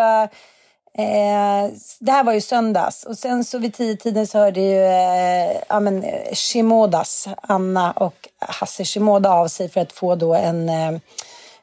Eh, 0.98 1.72
det 2.00 2.12
här 2.12 2.24
var 2.24 2.34
ju 2.34 2.42
söndags 2.42 3.04
och 3.04 3.18
sen 3.18 3.44
så 3.44 3.58
vid 3.58 3.74
tio 3.74 3.96
tiden 3.96 4.28
så 4.28 4.38
hörde 4.38 4.62
ju 4.62 4.84
eh, 4.84 5.62
ja, 5.70 5.80
men, 5.80 6.04
eh, 6.04 6.34
Shimodas, 6.34 7.28
Anna 7.42 7.92
och 7.92 8.28
Hasse 8.40 8.86
Shimoda 8.86 9.30
av 9.30 9.48
sig 9.48 9.70
för 9.70 9.82
att 9.82 9.92
få 9.92 10.16
då 10.16 10.34
en 10.34 10.70
eh, 10.70 11.00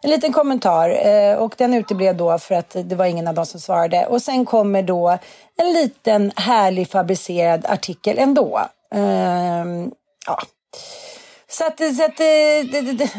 en 0.00 0.10
liten 0.10 0.32
kommentar 0.32 1.06
eh, 1.06 1.34
och 1.34 1.54
den 1.58 1.74
uteblev 1.74 2.16
då 2.16 2.38
för 2.38 2.54
att 2.54 2.76
det 2.84 2.94
var 2.94 3.06
ingen 3.06 3.28
av 3.28 3.34
dem 3.34 3.46
som 3.46 3.60
svarade. 3.60 4.06
Och 4.06 4.22
sen 4.22 4.44
kommer 4.44 4.82
då 4.82 5.18
en 5.56 5.72
liten 5.72 6.32
härlig 6.36 6.90
fabricerad 6.90 7.66
artikel 7.66 8.18
ändå. 8.18 8.60
Ehm, 8.94 9.90
ja. 10.26 10.38
Så 11.48 11.66
att, 11.66 11.78
så 11.78 12.04
att 12.04 12.20
eh, 12.20 12.70
det, 12.72 12.80
det, 12.80 12.92
det, 12.92 13.10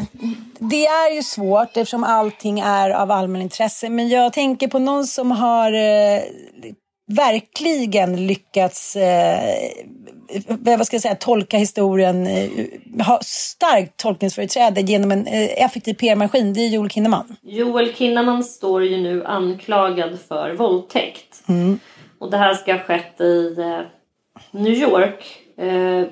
det, 0.58 0.86
är 0.86 1.14
ju 1.14 1.22
svårt 1.22 1.76
eftersom 1.76 2.04
allting 2.04 2.60
är 2.60 2.90
av 2.90 3.10
allmänintresse. 3.10 3.88
Men 3.88 4.08
jag 4.08 4.32
tänker 4.32 4.68
på 4.68 4.78
någon 4.78 5.06
som 5.06 5.30
har 5.30 5.72
eh, 5.72 6.22
verkligen 7.08 8.26
lyckats 8.26 8.96
eh, 8.96 9.38
vad 10.48 10.86
ska 10.86 10.94
jag 10.94 11.02
säga, 11.02 11.14
tolka 11.14 11.56
historien, 11.56 12.26
eh, 12.26 12.50
ha 13.06 13.20
starkt 13.22 13.96
tolkningsföreträde 13.96 14.80
genom 14.80 15.12
en 15.12 15.26
eh, 15.26 15.64
effektiv 15.64 15.94
PR-maskin. 15.94 16.52
Det 16.52 16.60
är 16.60 16.68
Joel 16.68 16.90
Kinnaman. 16.90 17.36
Joel 17.42 17.94
Kinnaman 17.94 18.44
står 18.44 18.84
ju 18.84 18.96
nu 18.96 19.24
anklagad 19.24 20.18
för 20.28 20.54
våldtäkt. 20.54 21.48
Mm. 21.48 21.78
Och 22.18 22.30
det 22.30 22.36
här 22.36 22.54
ska 22.54 22.72
ha 22.72 22.80
skett 22.80 23.20
i 23.20 23.54
eh, 23.58 23.80
New 24.50 24.72
York 24.72 25.38
eh, 25.56 26.06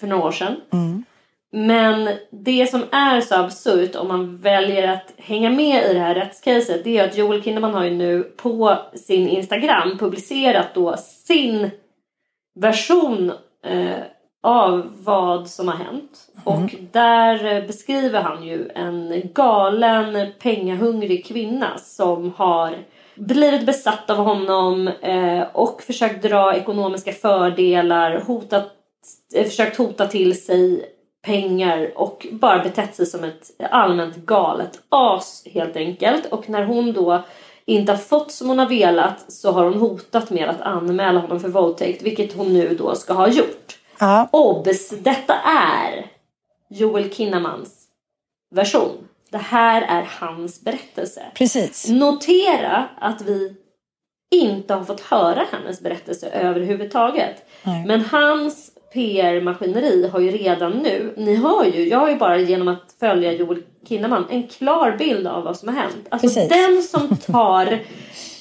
för 0.00 0.06
några 0.06 0.24
år 0.24 0.32
sedan. 0.32 0.56
Mm. 0.72 1.04
Men 1.54 2.08
det 2.30 2.70
som 2.70 2.82
är 2.90 3.20
så 3.20 3.34
absurt 3.34 3.96
om 3.96 4.08
man 4.08 4.36
väljer 4.36 4.88
att 4.88 5.12
hänga 5.16 5.50
med 5.50 5.90
i 5.90 5.94
det 5.94 6.00
här 6.00 6.14
rättscaset 6.14 6.84
det 6.84 6.98
är 6.98 7.08
att 7.08 7.16
Joel 7.16 7.42
Kinnaman 7.42 7.74
har 7.74 7.84
ju 7.84 7.90
nu 7.90 8.22
på 8.22 8.78
sin 8.94 9.28
Instagram 9.28 9.98
publicerat 9.98 10.74
då 10.74 10.96
sin 10.96 11.70
version 12.60 13.32
eh, 13.66 14.02
av 14.42 14.92
vad 15.04 15.48
som 15.48 15.68
har 15.68 15.74
hänt. 15.74 16.28
Mm. 16.46 16.64
Och 16.64 16.74
där 16.92 17.66
beskriver 17.66 18.22
han 18.22 18.44
ju 18.44 18.68
en 18.74 19.22
galen 19.34 20.32
pengahungrig 20.42 21.26
kvinna 21.26 21.78
som 21.78 22.32
har 22.36 22.78
blivit 23.14 23.66
besatt 23.66 24.10
av 24.10 24.16
honom 24.16 24.88
eh, 24.88 25.42
och 25.52 25.82
försökt 25.82 26.22
dra 26.22 26.56
ekonomiska 26.56 27.12
fördelar, 27.12 28.20
hotat, 28.20 28.72
eh, 29.34 29.44
försökt 29.44 29.76
hota 29.76 30.06
till 30.06 30.42
sig 30.44 30.92
pengar 31.22 31.92
och 31.96 32.26
bara 32.30 32.62
betett 32.62 32.94
sig 32.94 33.06
som 33.06 33.24
ett 33.24 33.50
allmänt 33.70 34.16
galet 34.16 34.80
as 34.88 35.42
helt 35.54 35.76
enkelt. 35.76 36.26
Och 36.26 36.48
när 36.48 36.64
hon 36.64 36.92
då 36.92 37.22
inte 37.64 37.92
har 37.92 37.98
fått 37.98 38.32
som 38.32 38.48
hon 38.48 38.58
har 38.58 38.68
velat 38.68 39.32
så 39.32 39.52
har 39.52 39.64
hon 39.64 39.78
hotat 39.78 40.30
med 40.30 40.48
att 40.48 40.60
anmäla 40.60 41.20
honom 41.20 41.40
för 41.40 41.48
våldtäkt 41.48 42.02
vilket 42.02 42.32
hon 42.32 42.52
nu 42.52 42.74
då 42.74 42.94
ska 42.94 43.12
ha 43.12 43.28
gjort. 43.28 43.78
Ja. 43.98 44.28
Obs! 44.32 44.90
Detta 44.90 45.34
är 45.44 46.06
Joel 46.68 47.10
Kinnamans 47.10 47.84
version. 48.54 49.08
Det 49.30 49.38
här 49.38 49.82
är 49.82 50.08
hans 50.20 50.60
berättelse. 50.60 51.22
Precis. 51.34 51.88
Notera 51.88 52.88
att 52.98 53.22
vi 53.22 53.56
inte 54.30 54.74
har 54.74 54.84
fått 54.84 55.00
höra 55.00 55.46
hennes 55.52 55.80
berättelse 55.80 56.28
överhuvudtaget. 56.28 57.46
Nej. 57.62 57.86
Men 57.86 58.04
hans 58.04 58.71
PR-maskineri 58.92 60.08
har 60.08 60.20
ju 60.20 60.30
redan 60.30 60.72
nu, 60.72 61.14
ni 61.16 61.34
hör 61.34 61.64
ju, 61.64 61.88
jag 61.88 61.98
har 61.98 62.10
ju 62.10 62.16
bara 62.16 62.38
genom 62.38 62.68
att 62.68 62.94
följa 63.00 63.32
Joel 63.32 63.62
Kinnaman 63.88 64.26
en 64.30 64.48
klar 64.48 64.96
bild 64.98 65.26
av 65.26 65.44
vad 65.44 65.56
som 65.56 65.68
har 65.68 65.76
hänt. 65.76 66.06
Alltså 66.08 66.28
Precis. 66.28 66.48
den 66.48 66.82
som 66.82 67.16
tar 67.16 67.78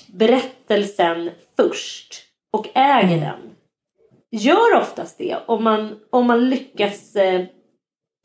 berättelsen 0.08 1.30
först 1.58 2.24
och 2.54 2.68
äger 2.74 3.18
mm. 3.18 3.20
den 3.20 3.52
gör 4.32 4.76
oftast 4.82 5.18
det 5.18 5.38
om 5.45 5.64
man, 5.64 5.99
om 6.10 6.28
man 6.28 6.49
lyckas 6.49 7.16
eh, 7.16 7.41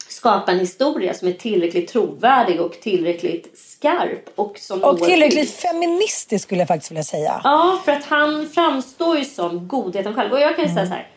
skapa 0.08 0.52
en 0.52 0.58
historia 0.58 1.14
som 1.14 1.28
är 1.28 1.32
tillräckligt 1.32 1.88
trovärdig 1.88 2.60
och 2.60 2.72
tillräckligt 2.72 3.58
skarp. 3.58 4.30
Och, 4.34 4.58
som 4.58 4.84
och 4.84 4.98
tillräckligt 4.98 5.50
feministisk 5.50 6.44
skulle 6.44 6.60
jag 6.60 6.68
faktiskt 6.68 6.90
vilja 6.90 7.04
säga. 7.04 7.40
Ja, 7.44 7.82
för 7.84 7.92
att 7.92 8.04
han 8.04 8.48
framstår 8.48 9.18
ju 9.18 9.24
som 9.24 9.68
godheten 9.68 10.14
själv. 10.14 10.32
Och 10.32 10.40
jag 10.40 10.56
kan 10.56 10.64
ju 10.64 10.70
mm. 10.70 10.76
säga 10.76 10.86
så 10.86 10.92
här. 10.92 11.08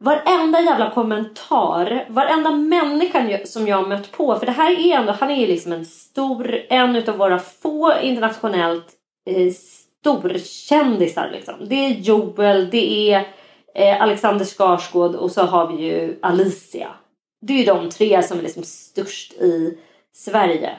Varenda 0.00 0.60
jävla 0.60 0.90
kommentar, 0.90 2.06
varenda 2.08 2.50
människa 2.50 3.38
som 3.44 3.68
jag 3.68 3.76
har 3.76 3.86
mött 3.86 4.12
på. 4.12 4.36
För 4.36 4.46
det 4.46 4.52
här 4.52 4.80
är 4.80 4.96
ändå, 4.96 5.12
han 5.12 5.30
är 5.30 5.36
ju 5.36 5.46
liksom 5.46 5.72
en 5.72 5.84
stor, 5.84 6.60
en 6.68 6.96
utav 6.96 7.16
våra 7.16 7.38
få 7.38 7.92
internationellt 8.02 8.86
eh, 9.30 9.52
storkändisar 9.52 11.30
liksom. 11.32 11.54
Det 11.60 11.74
är 11.74 11.88
Joel, 11.88 12.70
det 12.70 13.12
är 13.12 13.28
eh, 13.74 14.02
Alexander 14.02 14.44
Skarsgård 14.44 15.14
och 15.14 15.30
så 15.30 15.42
har 15.42 15.66
vi 15.66 15.84
ju 15.84 16.18
Alicia. 16.22 16.88
Det 17.40 17.52
är 17.52 17.58
ju 17.58 17.64
de 17.64 17.90
tre 17.90 18.22
som 18.22 18.38
är 18.38 18.42
liksom 18.42 18.62
störst 18.62 19.32
i 19.32 19.78
Sverige. 20.14 20.70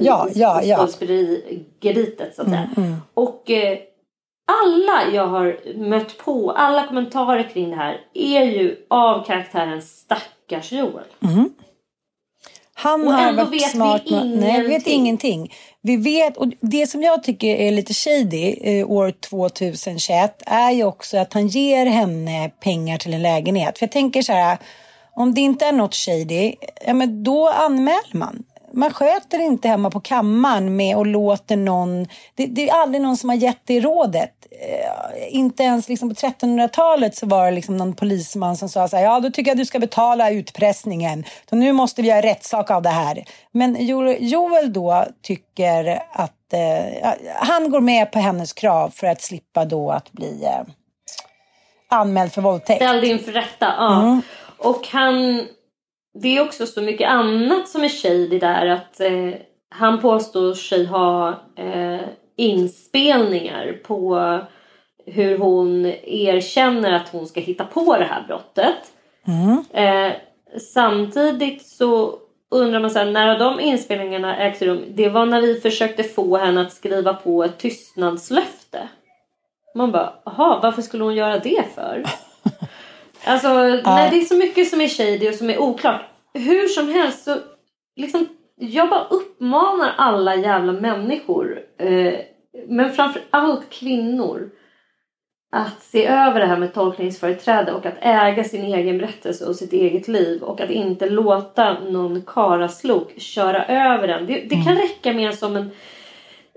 Ja, 0.00 0.28
i, 0.28 0.38
ja, 0.38 0.62
ja. 0.62 0.76
Skådespelerigebitet 0.76 2.34
så 2.34 2.42
att 2.42 2.48
säga. 2.48 2.70
Mm, 2.76 2.88
mm. 2.88 3.00
Och 3.14 3.50
eh, 3.50 3.78
alla 4.50 5.12
jag 5.12 5.26
har 5.26 5.76
mött 5.76 6.18
på, 6.18 6.50
alla 6.50 6.86
kommentarer 6.86 7.50
kring 7.52 7.70
det 7.70 7.76
här 7.76 8.00
är 8.14 8.44
ju 8.44 8.76
av 8.90 9.24
karaktären 9.24 9.82
stackars 9.82 10.72
Joel. 10.72 11.04
Mm. 11.22 11.50
Han 12.74 13.08
och 13.08 13.12
har 13.12 13.32
varit 13.32 13.52
vet 13.52 13.70
smart. 13.70 14.02
Vi 14.04 14.10
ingenting. 14.10 14.40
Nej, 14.40 14.62
vi 14.62 14.68
vet 14.68 14.86
ingenting. 14.86 15.52
Vi 15.82 15.96
vet, 15.96 16.36
och 16.36 16.46
det 16.60 16.86
som 16.86 17.02
jag 17.02 17.22
tycker 17.22 17.48
är 17.48 17.70
lite 17.70 17.94
shady 17.94 18.56
eh, 18.60 18.90
år 18.90 19.10
2021 19.10 20.42
är 20.46 20.70
ju 20.70 20.84
också 20.84 21.18
att 21.18 21.32
han 21.32 21.48
ger 21.48 21.86
henne 21.86 22.50
pengar 22.60 22.98
till 22.98 23.14
en 23.14 23.22
lägenhet. 23.22 23.78
För 23.78 23.86
jag 23.86 23.92
tänker 23.92 24.22
så 24.22 24.32
här, 24.32 24.58
om 25.14 25.34
det 25.34 25.40
inte 25.40 25.66
är 25.66 25.72
något 25.72 25.94
shady, 25.94 26.54
ja 26.86 26.94
men 26.94 27.24
då 27.24 27.48
anmäler 27.48 28.16
man. 28.16 28.44
Man 28.72 28.92
sköter 28.92 29.38
inte 29.38 29.68
hemma 29.68 29.90
på 29.90 30.00
kammaren 30.00 30.76
med 30.76 30.96
och 30.96 31.06
låter 31.06 31.56
någon... 31.56 32.06
Det, 32.34 32.46
det, 32.46 32.68
är 32.68 32.74
aldrig 32.74 33.02
någon 33.02 33.16
som 33.16 33.28
har 33.28 33.36
gett 33.36 33.60
det 33.64 33.80
rådet. 33.80 34.46
Eh, 34.50 35.36
inte 35.36 35.62
ens 35.62 35.88
liksom 35.88 36.08
på 36.08 36.14
1300-talet 36.14 37.16
så 37.16 37.26
var 37.26 37.44
det 37.44 37.50
liksom 37.50 37.76
någon 37.76 37.94
polisman 37.94 38.56
som 38.56 38.68
sa 38.68 38.88
så 38.88 38.96
här, 38.96 39.04
ja 39.04 39.20
då 39.20 39.30
tycker 39.30 39.50
jag 39.50 39.58
du 39.58 39.64
ska 39.64 39.78
betala 39.78 40.30
utpressningen. 40.30 41.24
Så 41.50 41.56
nu 41.56 41.72
måste 41.72 42.02
vi 42.02 42.08
göra 42.08 42.22
rättssak 42.22 42.70
av 42.70 42.82
det 42.82 42.88
här. 42.88 43.24
Men 43.52 43.76
Joel 44.20 44.72
då 44.72 45.04
tycker 45.22 46.02
att 46.12 46.52
eh, 46.52 47.12
han 47.34 47.70
går 47.70 47.80
med 47.80 48.12
på 48.12 48.18
hennes 48.18 48.52
krav 48.52 48.90
för 48.90 49.06
att 49.06 49.22
slippa 49.22 49.64
då 49.64 49.90
att 49.90 50.12
bli 50.12 50.44
eh, 50.44 50.74
anmäld 51.88 52.32
för 52.32 52.42
våldtäkt. 52.42 52.82
Ställd 52.82 53.04
inför 53.04 53.32
rätta, 53.32 53.74
ja. 53.78 54.02
Mm. 54.02 54.22
Och 54.58 54.88
han 54.92 55.46
det 56.14 56.36
är 56.36 56.42
också 56.42 56.66
så 56.66 56.82
mycket 56.82 57.08
annat 57.08 57.68
som 57.68 57.84
är 57.84 57.88
shady 57.88 58.38
där 58.38 58.66
att 58.66 59.00
eh, 59.00 59.34
han 59.68 60.00
påstår 60.00 60.54
sig 60.54 60.84
ha 60.84 61.28
eh, 61.56 62.00
inspelningar 62.36 63.80
på 63.84 64.38
hur 65.06 65.38
hon 65.38 65.86
erkänner 66.04 66.92
att 66.92 67.08
hon 67.08 67.26
ska 67.26 67.40
hitta 67.40 67.64
på 67.64 67.96
det 67.96 68.04
här 68.04 68.24
brottet. 68.26 68.92
Mm. 69.26 69.64
Eh, 69.72 70.12
samtidigt 70.60 71.66
så 71.66 72.18
undrar 72.50 72.80
man 72.80 72.90
så 72.90 72.98
här, 72.98 73.10
när 73.10 73.26
har 73.26 73.38
de 73.38 73.60
inspelningarna 73.60 74.36
ägt 74.36 74.62
rum? 74.62 74.84
Det 74.88 75.08
var 75.08 75.26
när 75.26 75.40
vi 75.40 75.60
försökte 75.60 76.02
få 76.02 76.36
henne 76.36 76.60
att 76.60 76.72
skriva 76.72 77.14
på 77.14 77.44
ett 77.44 77.58
tystnadslöfte. 77.58 78.88
Man 79.74 79.92
bara, 79.92 80.12
jaha, 80.24 80.60
varför 80.62 80.82
skulle 80.82 81.04
hon 81.04 81.14
göra 81.14 81.38
det 81.38 81.64
för? 81.74 82.04
Alltså, 83.24 83.48
ja. 83.48 83.94
nej, 83.94 84.10
det 84.10 84.16
är 84.16 84.24
så 84.24 84.36
mycket 84.36 84.68
som 84.68 84.80
är 84.80 84.88
shady 84.88 85.28
och 85.28 85.34
som 85.34 85.50
är 85.50 85.58
oklart. 85.58 86.02
Hur 86.34 86.68
som 86.68 86.88
helst 86.88 87.24
så 87.24 87.36
liksom, 87.96 88.28
jag 88.56 88.90
bara 88.90 89.04
uppmanar 89.04 89.94
alla 89.96 90.36
jävla 90.36 90.72
människor, 90.72 91.60
eh, 91.78 92.14
men 92.68 92.92
framför 92.92 93.22
allt 93.30 93.70
kvinnor, 93.70 94.50
att 95.52 95.82
se 95.82 96.06
över 96.06 96.40
det 96.40 96.46
här 96.46 96.56
med 96.56 96.74
tolkningsföreträde 96.74 97.72
och 97.72 97.86
att 97.86 97.96
äga 98.00 98.44
sin 98.44 98.64
egen 98.64 98.98
berättelse 98.98 99.46
och 99.46 99.56
sitt 99.56 99.72
eget 99.72 100.08
liv 100.08 100.42
och 100.42 100.60
att 100.60 100.70
inte 100.70 101.10
låta 101.10 101.80
någon 101.80 102.22
karaslok 102.22 103.20
köra 103.20 103.64
över 103.64 104.08
den. 104.08 104.26
Det, 104.26 104.34
det 104.34 104.54
kan 104.54 104.72
mm. 104.72 104.76
räcka 104.76 105.12
med 105.12 105.34
som 105.34 105.56
en 105.56 105.70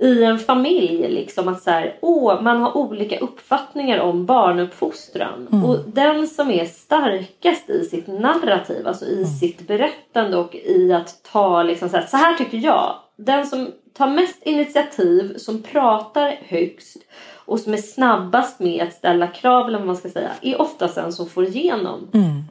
i 0.03 0.23
en 0.23 0.39
familj 0.39 1.09
liksom 1.09 1.47
att 1.47 1.63
så 1.63 1.71
här, 1.71 1.97
åh, 2.01 2.41
man 2.41 2.61
har 2.61 2.77
olika 2.77 3.19
uppfattningar 3.19 3.99
om 3.99 4.25
barnuppfostran. 4.25 5.47
Mm. 5.51 5.65
Och 5.65 5.77
den 5.87 6.27
som 6.27 6.51
är 6.51 6.65
starkast 6.65 7.69
i 7.69 7.83
sitt 7.83 8.07
narrativ, 8.07 8.87
alltså 8.87 9.05
i 9.05 9.17
mm. 9.17 9.27
sitt 9.27 9.67
berättande 9.67 10.37
och 10.37 10.55
i 10.55 10.93
att 10.93 11.23
ta 11.31 11.63
liksom 11.63 11.89
så 11.89 11.97
här, 11.97 12.05
så 12.05 12.17
här 12.17 12.33
tycker 12.33 12.57
jag. 12.57 12.95
Den 13.15 13.47
som 13.47 13.67
tar 13.93 14.07
mest 14.07 14.43
initiativ, 14.43 15.37
som 15.37 15.61
pratar 15.63 16.39
högst 16.47 16.97
och 17.45 17.59
som 17.59 17.73
är 17.73 17.77
snabbast 17.77 18.59
med 18.59 18.83
att 18.83 18.93
ställa 18.93 19.27
krav 19.27 19.67
eller 19.67 19.77
vad 19.77 19.87
man 19.87 19.97
ska 19.97 20.09
säga, 20.09 20.31
är 20.41 20.61
oftast 20.61 20.95
den 20.95 21.13
som 21.13 21.29
får 21.29 21.45
igenom 21.45 22.07
mm. 22.13 22.43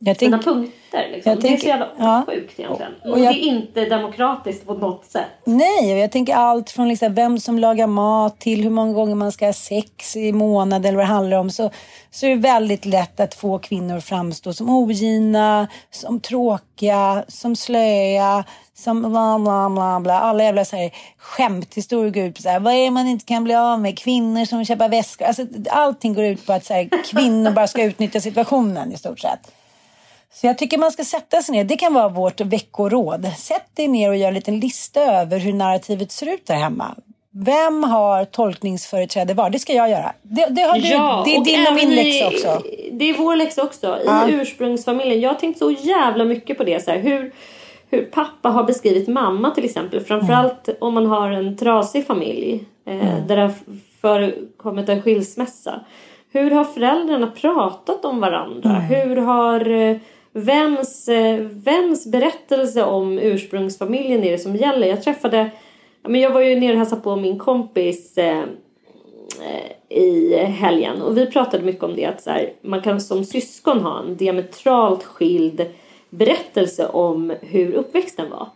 Jag 0.00 0.18
sina 0.18 0.38
punkter. 0.38 1.08
Liksom. 1.12 1.32
Jag 1.32 1.40
det 1.40 1.48
är 1.48 1.56
så 1.56 1.66
jävla 1.66 1.88
ja. 1.98 2.24
sjukt 2.26 2.60
egentligen. 2.60 2.92
Och, 3.04 3.10
och 3.10 3.18
jag, 3.18 3.34
det 3.34 3.38
är 3.38 3.48
inte 3.48 3.84
demokratiskt 3.84 4.66
på 4.66 4.74
något 4.74 5.04
sätt. 5.04 5.26
Nej, 5.44 5.92
och 5.92 5.98
jag 5.98 6.12
tänker 6.12 6.34
allt 6.34 6.70
från 6.70 6.88
liksom 6.88 7.14
vem 7.14 7.40
som 7.40 7.58
lagar 7.58 7.86
mat 7.86 8.40
till 8.40 8.62
hur 8.62 8.70
många 8.70 8.92
gånger 8.92 9.14
man 9.14 9.32
ska 9.32 9.46
ha 9.46 9.52
sex 9.52 10.16
i 10.16 10.32
månaden 10.32 10.84
eller 10.84 10.96
vad 10.96 11.06
det 11.06 11.12
handlar 11.12 11.38
om. 11.38 11.50
Så, 11.50 11.70
så 12.10 12.26
är 12.26 12.30
det 12.30 12.36
väldigt 12.36 12.84
lätt 12.84 13.20
att 13.20 13.34
få 13.34 13.58
kvinnor 13.58 14.00
framstå 14.00 14.52
som 14.52 14.70
ogina, 14.70 15.68
som 15.90 16.20
tråkiga, 16.20 17.24
som 17.28 17.56
slöa, 17.56 18.44
som 18.74 19.00
bla 19.00 19.38
bla 19.38 19.70
bla 19.70 20.00
bla. 20.00 20.20
Alla 20.20 20.44
jävla 20.44 20.64
så 20.64 20.76
här 20.76 20.90
skämthistorier 21.18 22.10
går 22.10 22.22
ut 22.22 22.36
på 22.36 22.42
så 22.42 22.48
här, 22.48 22.60
vad 22.60 22.74
är 22.74 22.90
man 22.90 23.06
inte 23.06 23.24
kan 23.24 23.44
bli 23.44 23.54
av 23.54 23.80
med? 23.80 23.98
Kvinnor 23.98 24.44
som 24.44 24.64
köper 24.64 24.88
väskor. 24.88 25.26
Alltså, 25.26 25.46
allting 25.70 26.14
går 26.14 26.24
ut 26.24 26.46
på 26.46 26.52
att 26.52 26.64
så 26.64 26.74
här, 26.74 26.88
kvinnor 27.04 27.50
bara 27.50 27.66
ska 27.66 27.84
utnyttja 27.84 28.20
situationen 28.20 28.92
i 28.92 28.96
stort 28.96 29.20
sett. 29.20 29.57
Så 30.32 30.46
jag 30.46 30.58
tycker 30.58 30.78
man 30.78 30.92
ska 30.92 31.04
sätta 31.04 31.42
sig 31.42 31.52
ner. 31.52 31.64
Det 31.64 31.76
kan 31.76 31.94
vara 31.94 32.08
vårt 32.08 32.40
veckoråd. 32.40 33.26
Sätt 33.36 33.76
dig 33.76 33.88
ner 33.88 34.08
och 34.08 34.16
gör 34.16 34.28
en 34.28 34.34
liten 34.34 34.60
lista 34.60 35.00
över 35.00 35.38
hur 35.38 35.52
narrativet 35.52 36.12
ser 36.12 36.34
ut 36.34 36.46
där 36.46 36.54
hemma. 36.54 36.94
Vem 37.30 37.84
har 37.84 38.24
tolkningsföreträde 38.24 39.34
var? 39.34 39.50
Det 39.50 39.58
ska 39.58 39.72
jag 39.72 39.90
göra. 39.90 40.12
Det, 40.22 40.46
det 40.50 40.62
har 40.62 40.78
du, 40.78 40.88
ja, 40.88 41.22
det 41.24 41.36
är 41.36 41.44
din 41.44 41.66
och 41.66 41.74
min 41.74 41.94
läxa 41.94 42.26
också. 42.26 42.62
Det 42.92 43.04
är 43.04 43.18
vår 43.18 43.36
läxa 43.36 43.62
också. 43.62 43.86
I 43.86 44.06
ja. 44.06 44.28
ursprungsfamiljen. 44.28 45.20
Jag 45.20 45.30
har 45.30 45.34
tänkt 45.34 45.58
så 45.58 45.70
jävla 45.70 46.24
mycket 46.24 46.58
på 46.58 46.64
det. 46.64 46.84
Så 46.84 46.90
här, 46.90 46.98
hur, 46.98 47.32
hur 47.90 48.04
pappa 48.04 48.48
har 48.48 48.64
beskrivit 48.64 49.08
mamma 49.08 49.50
till 49.50 49.64
exempel. 49.64 50.00
Framförallt 50.00 50.68
mm. 50.68 50.78
om 50.80 50.94
man 50.94 51.06
har 51.06 51.30
en 51.30 51.56
trasig 51.56 52.06
familj. 52.06 52.64
Eh, 52.86 53.08
mm. 53.08 53.26
Där 53.26 53.36
det 53.36 53.42
har 53.42 53.54
förekommit 54.00 54.88
en 54.88 55.02
skilsmässa. 55.02 55.80
Hur 56.32 56.50
har 56.50 56.64
föräldrarna 56.64 57.26
pratat 57.26 58.04
om 58.04 58.20
varandra? 58.20 58.70
Mm. 58.70 58.82
Hur 58.82 59.16
har 59.16 59.70
eh, 59.70 59.96
vems, 60.38 61.08
eh, 61.08 61.40
vems 61.40 62.06
berättelse 62.06 62.84
om 62.84 63.18
ursprungsfamiljen 63.18 64.24
är 64.24 64.32
det 64.32 64.38
som 64.38 64.56
gäller? 64.56 64.86
Jag 64.86 65.02
träffade, 65.02 65.50
men 66.02 66.20
jag 66.20 66.30
var 66.30 66.40
ju 66.40 66.60
nere 66.60 66.72
och 66.72 66.78
hälsade 66.78 67.02
på 67.02 67.16
min 67.16 67.38
kompis 67.38 68.18
eh, 68.18 68.44
i 69.88 70.36
helgen 70.36 71.02
och 71.02 71.16
vi 71.16 71.26
pratade 71.26 71.64
mycket 71.64 71.82
om 71.82 71.96
det 71.96 72.06
att 72.06 72.22
så 72.22 72.30
här, 72.30 72.52
man 72.62 72.82
kan 72.82 73.00
som 73.00 73.24
syskon 73.24 73.80
ha 73.80 74.00
en 74.00 74.16
diametralt 74.16 75.04
skild 75.04 75.66
berättelse 76.10 76.88
om 76.88 77.32
hur 77.40 77.72
uppväxten 77.72 78.30
var. 78.30 78.48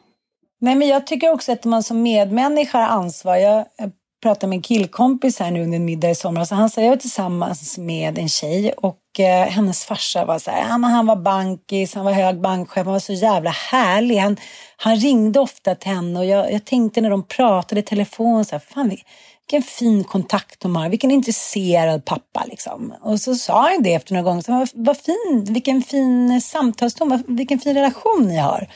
Nej, 0.60 0.74
men 0.74 0.88
jag 0.88 1.06
tycker 1.06 1.32
också 1.32 1.52
att 1.52 1.64
man 1.64 1.82
som 1.82 2.02
medmänniska 2.02 2.78
har 2.78 2.88
ansvar. 2.88 3.36
Jag 3.36 3.58
eh, 3.58 3.88
pratade 4.22 4.46
med 4.46 4.56
en 4.56 4.62
killkompis 4.62 5.38
här 5.38 5.50
nu 5.50 5.62
under 5.62 5.76
en 5.76 5.84
middag 5.84 6.10
i 6.10 6.14
somras 6.14 6.50
han 6.50 6.70
sa 6.70 6.80
jag 6.80 6.88
var 6.88 6.96
tillsammans 6.96 7.78
med 7.78 8.18
en 8.18 8.28
tjej 8.28 8.72
och 8.72 9.20
eh, 9.20 9.46
hennes 9.46 9.84
farsa 9.84 10.24
var 10.24 10.38
så 10.38 10.50
här, 10.50 10.58
ja, 10.58 10.88
han 10.88 11.06
var 11.06 11.16
bankis, 11.16 11.94
han 11.94 12.04
var 12.04 12.12
hög 12.12 12.40
bankchef, 12.40 12.84
han 12.84 12.92
var 12.92 12.98
så 12.98 13.12
jävla 13.12 13.50
härlig. 13.50 14.16
Han, 14.16 14.36
han 14.76 14.96
ringde 14.96 15.40
ofta 15.40 15.74
till 15.74 15.90
henne 15.90 16.18
och 16.18 16.26
jag, 16.26 16.52
jag 16.52 16.64
tänkte 16.64 17.00
när 17.00 17.10
de 17.10 17.22
pratade 17.22 17.80
i 17.80 17.84
telefon 17.84 18.44
så 18.44 18.54
här, 18.54 18.62
fan 18.74 18.88
vilken 18.88 19.62
fin 19.62 20.04
kontakt 20.04 20.60
de 20.60 20.76
har, 20.76 20.88
vilken 20.88 21.10
intresserad 21.10 22.04
pappa 22.04 22.44
liksom. 22.44 22.94
Och 23.02 23.20
så 23.20 23.34
sa 23.34 23.70
han 23.70 23.82
det 23.82 23.94
efter 23.94 24.14
några 24.14 24.24
gånger, 24.24 24.42
så, 24.42 24.52
vad, 24.52 24.68
vad 24.74 24.96
fin, 24.96 25.46
vilken 25.48 25.82
fin 25.82 26.40
samtalston, 26.40 27.24
vilken 27.26 27.58
fin 27.58 27.74
relation 27.74 28.24
ni 28.28 28.36
har. 28.36 28.68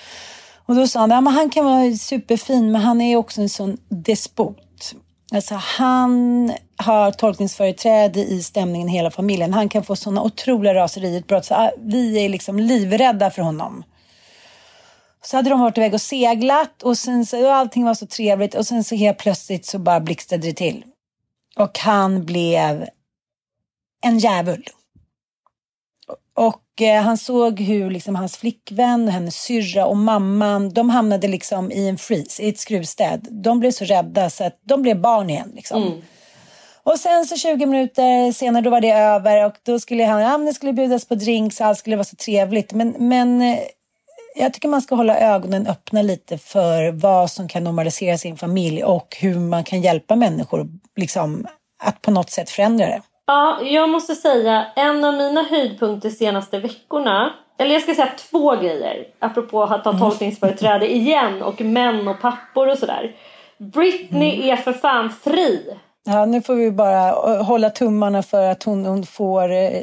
Och 0.66 0.74
då 0.74 0.86
sa 0.86 1.00
han, 1.00 1.10
ja, 1.10 1.20
men 1.20 1.32
han 1.32 1.50
kan 1.50 1.64
vara 1.64 1.92
superfin 1.92 2.72
men 2.72 2.80
han 2.80 3.00
är 3.00 3.16
också 3.16 3.40
en 3.40 3.48
sån 3.48 3.76
despot. 3.88 4.65
Alltså 5.34 5.54
han 5.54 6.52
har 6.76 7.12
tolkningsföreträde 7.12 8.20
i 8.20 8.42
stämningen 8.42 8.88
i 8.88 8.92
hela 8.92 9.10
familjen. 9.10 9.54
Han 9.54 9.68
kan 9.68 9.84
få 9.84 9.96
sådana 9.96 10.22
otroliga 10.22 10.74
raseriutbrott 10.74 11.44
så 11.44 11.54
ah, 11.54 11.70
vi 11.78 12.24
är 12.24 12.28
liksom 12.28 12.58
livrädda 12.58 13.30
för 13.30 13.42
honom. 13.42 13.84
Så 15.22 15.36
hade 15.36 15.50
de 15.50 15.60
varit 15.60 15.78
iväg 15.78 15.94
och 15.94 16.00
seglat 16.00 16.82
och 16.82 16.98
sen 16.98 17.26
så, 17.26 17.46
och 17.46 17.54
allting 17.54 17.84
var 17.84 17.94
så 17.94 18.06
trevligt 18.06 18.54
och 18.54 18.66
sen 18.66 18.84
så 18.84 18.94
helt 18.94 19.18
plötsligt 19.18 19.66
så 19.66 19.78
bara 19.78 20.00
blixtrade 20.00 20.46
det 20.46 20.52
till. 20.52 20.84
Och 21.56 21.78
han 21.78 22.24
blev 22.24 22.88
en 24.04 24.18
djävul. 24.18 24.68
Och 26.36 26.62
Eh, 26.80 27.02
han 27.02 27.18
såg 27.18 27.60
hur 27.60 27.90
liksom 27.90 28.14
hans 28.14 28.36
flickvän, 28.36 29.08
hennes 29.08 29.36
syrra 29.36 29.86
och 29.86 29.96
mamman, 29.96 30.68
de 30.68 30.90
hamnade 30.90 31.28
liksom 31.28 31.72
i 31.72 31.88
en 31.88 31.98
freeze, 31.98 32.42
i 32.42 32.48
ett 32.48 32.58
skruvstäd. 32.58 33.28
De 33.30 33.60
blev 33.60 33.70
så 33.70 33.84
rädda 33.84 34.30
så 34.30 34.44
att 34.44 34.60
de 34.62 34.82
blev 34.82 35.00
barn 35.00 35.30
igen. 35.30 35.52
Liksom. 35.54 35.82
Mm. 35.82 36.02
Och 36.82 36.98
sen 36.98 37.26
så 37.26 37.36
20 37.36 37.66
minuter 37.66 38.32
senare 38.32 38.62
då 38.62 38.70
var 38.70 38.80
det 38.80 38.90
över 38.90 39.46
och 39.46 39.54
då 39.62 39.78
skulle 39.78 40.04
han, 40.04 40.22
ja, 40.22 40.38
det 40.38 40.54
skulle 40.54 40.72
bjudas 40.72 41.04
på 41.04 41.14
drinks, 41.14 41.60
allt 41.60 41.78
skulle 41.78 41.96
vara 41.96 42.04
så 42.04 42.16
trevligt. 42.16 42.72
Men, 42.72 42.94
men 42.98 43.42
eh, 43.42 43.58
jag 44.36 44.52
tycker 44.52 44.68
man 44.68 44.82
ska 44.82 44.94
hålla 44.94 45.18
ögonen 45.18 45.66
öppna 45.66 46.02
lite 46.02 46.38
för 46.38 46.92
vad 46.92 47.30
som 47.30 47.48
kan 47.48 47.64
normalisera 47.64 48.18
sin 48.18 48.36
familj 48.36 48.84
och 48.84 49.16
hur 49.20 49.38
man 49.38 49.64
kan 49.64 49.80
hjälpa 49.80 50.16
människor 50.16 50.68
liksom, 50.96 51.46
att 51.78 52.02
på 52.02 52.10
något 52.10 52.30
sätt 52.30 52.50
förändra 52.50 52.86
det. 52.86 53.02
Ja, 53.26 53.58
jag 53.62 53.88
måste 53.88 54.14
säga 54.14 54.66
en 54.76 55.04
av 55.04 55.14
mina 55.14 55.42
höjdpunkter 55.42 56.10
senaste 56.10 56.58
veckorna 56.58 57.32
eller 57.58 57.72
jag 57.72 57.82
ska 57.82 57.94
säga 57.94 58.10
två 58.30 58.56
grejer 58.56 59.06
apropå 59.18 59.62
att 59.62 59.84
ha 59.84 59.92
mm. 59.92 60.00
tolkningsföreträde 60.00 60.92
igen 60.92 61.42
och 61.42 61.60
män 61.60 62.08
och 62.08 62.20
pappor 62.20 62.68
och 62.68 62.78
sådär. 62.78 63.16
Britney 63.58 64.34
mm. 64.34 64.50
är 64.50 64.56
för 64.56 64.72
fan 64.72 65.10
fri. 65.10 65.76
Ja, 66.04 66.24
nu 66.24 66.42
får 66.42 66.54
vi 66.54 66.70
bara 66.70 67.10
hålla 67.42 67.70
tummarna 67.70 68.22
för 68.22 68.42
att 68.42 68.62
hon, 68.62 68.84
hon 68.84 69.06
får 69.06 69.52
eh, 69.52 69.82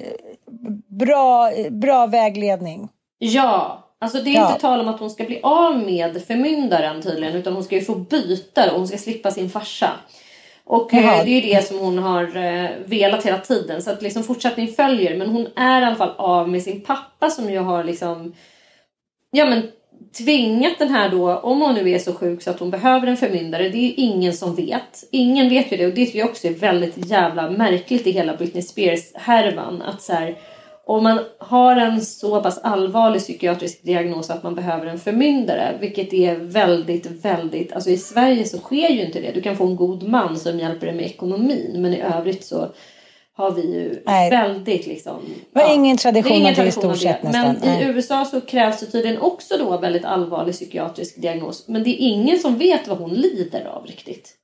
bra, 0.88 1.52
bra 1.72 2.08
vägledning. 2.08 2.90
Ja, 3.18 3.80
Alltså 4.04 4.22
det 4.22 4.30
är 4.30 4.34
ja. 4.34 4.48
inte 4.48 4.62
tal 4.62 4.80
om 4.80 4.88
att 4.88 5.00
hon 5.00 5.10
ska 5.10 5.24
bli 5.24 5.40
av 5.44 5.78
med 5.78 6.22
förmyndaren 6.28 7.02
tydligen 7.02 7.36
utan 7.36 7.54
hon 7.54 7.64
ska 7.64 7.76
ju 7.76 7.82
få 7.82 7.96
byta 7.96 8.72
och 8.72 8.78
hon 8.78 8.88
ska 8.88 8.98
slippa 8.98 9.32
sin 9.32 9.50
farsa. 9.50 9.90
Och 10.66 10.94
eh, 10.94 11.06
Jaha. 11.06 11.24
det 11.24 11.30
är 11.30 11.56
det 11.56 11.68
som 11.68 11.80
hon 11.80 11.98
har 11.98 12.38
eh, 12.38 12.70
velat 12.86 13.26
hela 13.26 13.38
tiden. 13.38 13.82
Så 13.82 13.92
att 13.92 14.02
liksom 14.02 14.24
fortsättning 14.24 14.68
följer. 14.68 15.18
Men 15.18 15.30
hon 15.30 15.48
är 15.56 15.82
i 15.82 15.86
alla 15.86 15.96
fall 15.96 16.14
av 16.18 16.50
med 16.50 16.64
sin 16.64 16.82
pappa 16.82 17.30
som 17.30 17.50
ju 17.50 17.60
har 17.60 17.84
liksom 17.84 18.34
ja 19.32 19.46
men 19.46 19.62
tvingat 20.18 20.80
den 20.80 20.90
här 20.90 21.10
då, 21.10 21.36
om 21.36 21.62
hon 21.62 21.76
nu 21.76 21.90
är 21.90 22.00
så 22.00 22.14
sjuk 22.14 22.42
så 22.42 22.50
att 22.50 22.60
hon 22.60 22.72
behöver 22.72 23.08
en 23.08 23.18
förmyndare, 23.18 23.70
det 23.70 23.78
är 23.78 23.94
ingen 23.98 24.34
som 24.34 24.56
vet. 24.56 25.04
Ingen 25.12 25.50
vet 25.50 25.72
ju 25.72 25.78
det 25.78 25.88
och 25.88 25.94
det 25.94 26.06
tycker 26.06 26.20
jag 26.20 26.30
också 26.30 26.48
är 26.48 26.54
väldigt 26.54 27.10
jävla 27.10 27.50
märkligt 27.50 28.08
i 28.08 28.12
hela 28.12 28.36
Britney 28.36 28.64
Spears-härvan. 28.64 29.82
Att 29.82 30.02
så 30.02 30.14
här, 30.14 30.36
om 30.86 31.04
man 31.04 31.20
har 31.40 31.76
en 31.76 32.02
så 32.02 32.42
pass 32.42 32.58
allvarlig 32.58 33.22
psykiatrisk 33.22 33.84
diagnos 33.84 34.30
att 34.30 34.44
man 34.44 34.56
behöver 34.56 34.86
en 34.86 35.00
förmyndare, 35.00 35.78
vilket 35.80 36.14
är 36.14 36.36
väldigt, 36.36 37.06
väldigt, 37.06 37.74
alltså 37.74 37.90
i 37.90 37.98
Sverige 37.98 38.46
så 38.46 38.58
sker 38.58 38.90
ju 38.90 39.06
inte 39.06 39.20
det. 39.20 39.32
Du 39.32 39.42
kan 39.42 39.58
få 39.58 39.66
en 39.66 39.76
god 39.76 40.04
man 40.04 40.40
som 40.40 40.60
hjälper 40.60 40.88
dig 40.88 40.96
med 40.96 41.06
ekonomin, 41.06 41.82
men 41.82 41.94
i 41.94 42.02
övrigt 42.02 42.46
så 42.46 42.72
har 43.36 43.52
vi 43.52 43.62
ju 43.62 44.04
Nej. 44.06 44.30
väldigt 44.30 44.88
liksom... 44.88 45.22
Det 45.54 45.60
var 45.60 45.74
ingen 45.74 45.98
tradition 45.98 46.32
ingen 46.32 46.54
i 46.54 46.56
tradition 46.56 46.92
av 46.92 46.98
det. 46.98 47.20
Men 47.24 47.56
i 47.56 47.60
Nej. 47.62 47.88
USA 47.88 48.26
så 48.26 48.42
krävs 48.42 48.80
det 48.80 48.86
tydligen 48.86 49.22
också 49.22 49.58
då 49.58 49.78
väldigt 49.78 50.06
allvarlig 50.06 50.54
psykiatrisk 50.54 51.22
diagnos. 51.22 51.68
Men 51.68 51.84
det 51.84 51.90
är 51.90 52.08
ingen 52.08 52.40
som 52.40 52.58
vet 52.58 52.88
vad 52.88 52.98
hon 52.98 53.14
lider 53.14 53.66
av 53.66 53.86
riktigt. 53.86 54.36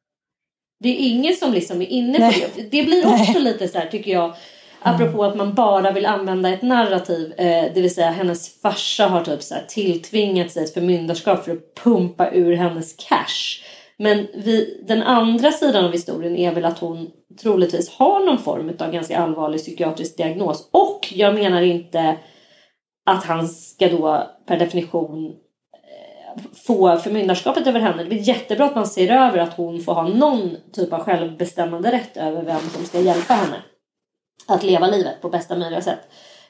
Det 0.79 0.89
är 0.89 1.09
ingen 1.09 1.35
som 1.35 1.53
liksom 1.53 1.81
är 1.81 1.85
inne 1.85 2.13
på 2.13 2.23
Nej. 2.23 2.47
det. 2.55 2.61
Det 2.61 2.83
blir 2.83 3.07
också 3.07 3.39
lite 3.39 3.67
så 3.67 3.77
här 3.77 3.87
tycker 3.87 4.11
jag. 4.11 4.35
Mm. 4.82 4.95
Apropå 4.95 5.23
att 5.23 5.36
man 5.36 5.53
bara 5.53 5.91
vill 5.91 6.05
använda 6.05 6.49
ett 6.49 6.61
narrativ. 6.61 7.34
Eh, 7.38 7.73
det 7.73 7.82
vill 7.82 7.95
säga 7.95 8.11
hennes 8.11 8.61
farsa 8.61 9.07
har 9.07 9.23
typ 9.23 9.41
så 9.41 9.55
här 9.55 9.65
tilltvingat 9.67 10.51
sig 10.51 10.63
ett 10.63 10.73
förmyndarskap 10.73 11.45
för 11.45 11.51
att 11.51 11.75
pumpa 11.84 12.32
ur 12.32 12.55
hennes 12.55 12.93
cash. 12.93 13.63
Men 13.97 14.27
vi, 14.34 14.84
den 14.88 15.03
andra 15.03 15.51
sidan 15.51 15.86
av 15.86 15.91
historien 15.91 16.36
är 16.36 16.53
väl 16.53 16.65
att 16.65 16.80
hon 16.80 17.11
troligtvis 17.41 17.89
har 17.89 18.25
någon 18.25 18.38
form 18.38 18.71
av 18.80 18.91
ganska 18.91 19.19
allvarlig 19.19 19.59
psykiatrisk 19.59 20.17
diagnos. 20.17 20.69
Och 20.71 21.07
jag 21.11 21.34
menar 21.34 21.61
inte 21.61 22.17
att 23.05 23.23
han 23.23 23.47
ska 23.47 23.89
då 23.89 24.27
per 24.47 24.59
definition 24.59 25.25
eh, 25.27 26.41
få 26.67 26.97
förmyndarskapet 26.97 27.67
över 27.67 27.80
henne. 27.80 28.03
Det 28.03 28.15
är 28.15 28.27
jättebra 28.27 28.65
att 28.65 28.75
man 28.75 28.88
ser 28.88 29.11
över 29.11 29.38
att 29.38 29.53
hon 29.53 29.82
får 29.82 29.93
ha 29.93 30.07
någon 30.07 30.57
typ 30.73 30.93
av 30.93 30.99
självbestämmande 30.99 31.91
rätt 31.91 32.17
över 32.17 32.43
vem 32.43 32.59
som 32.59 32.86
ska 32.86 32.99
hjälpa 32.99 33.34
henne 33.34 33.57
att 34.47 34.63
leva 34.63 34.87
livet 34.87 35.21
på 35.21 35.29
bästa 35.29 35.55
möjliga 35.57 35.81
sätt. 35.81 35.99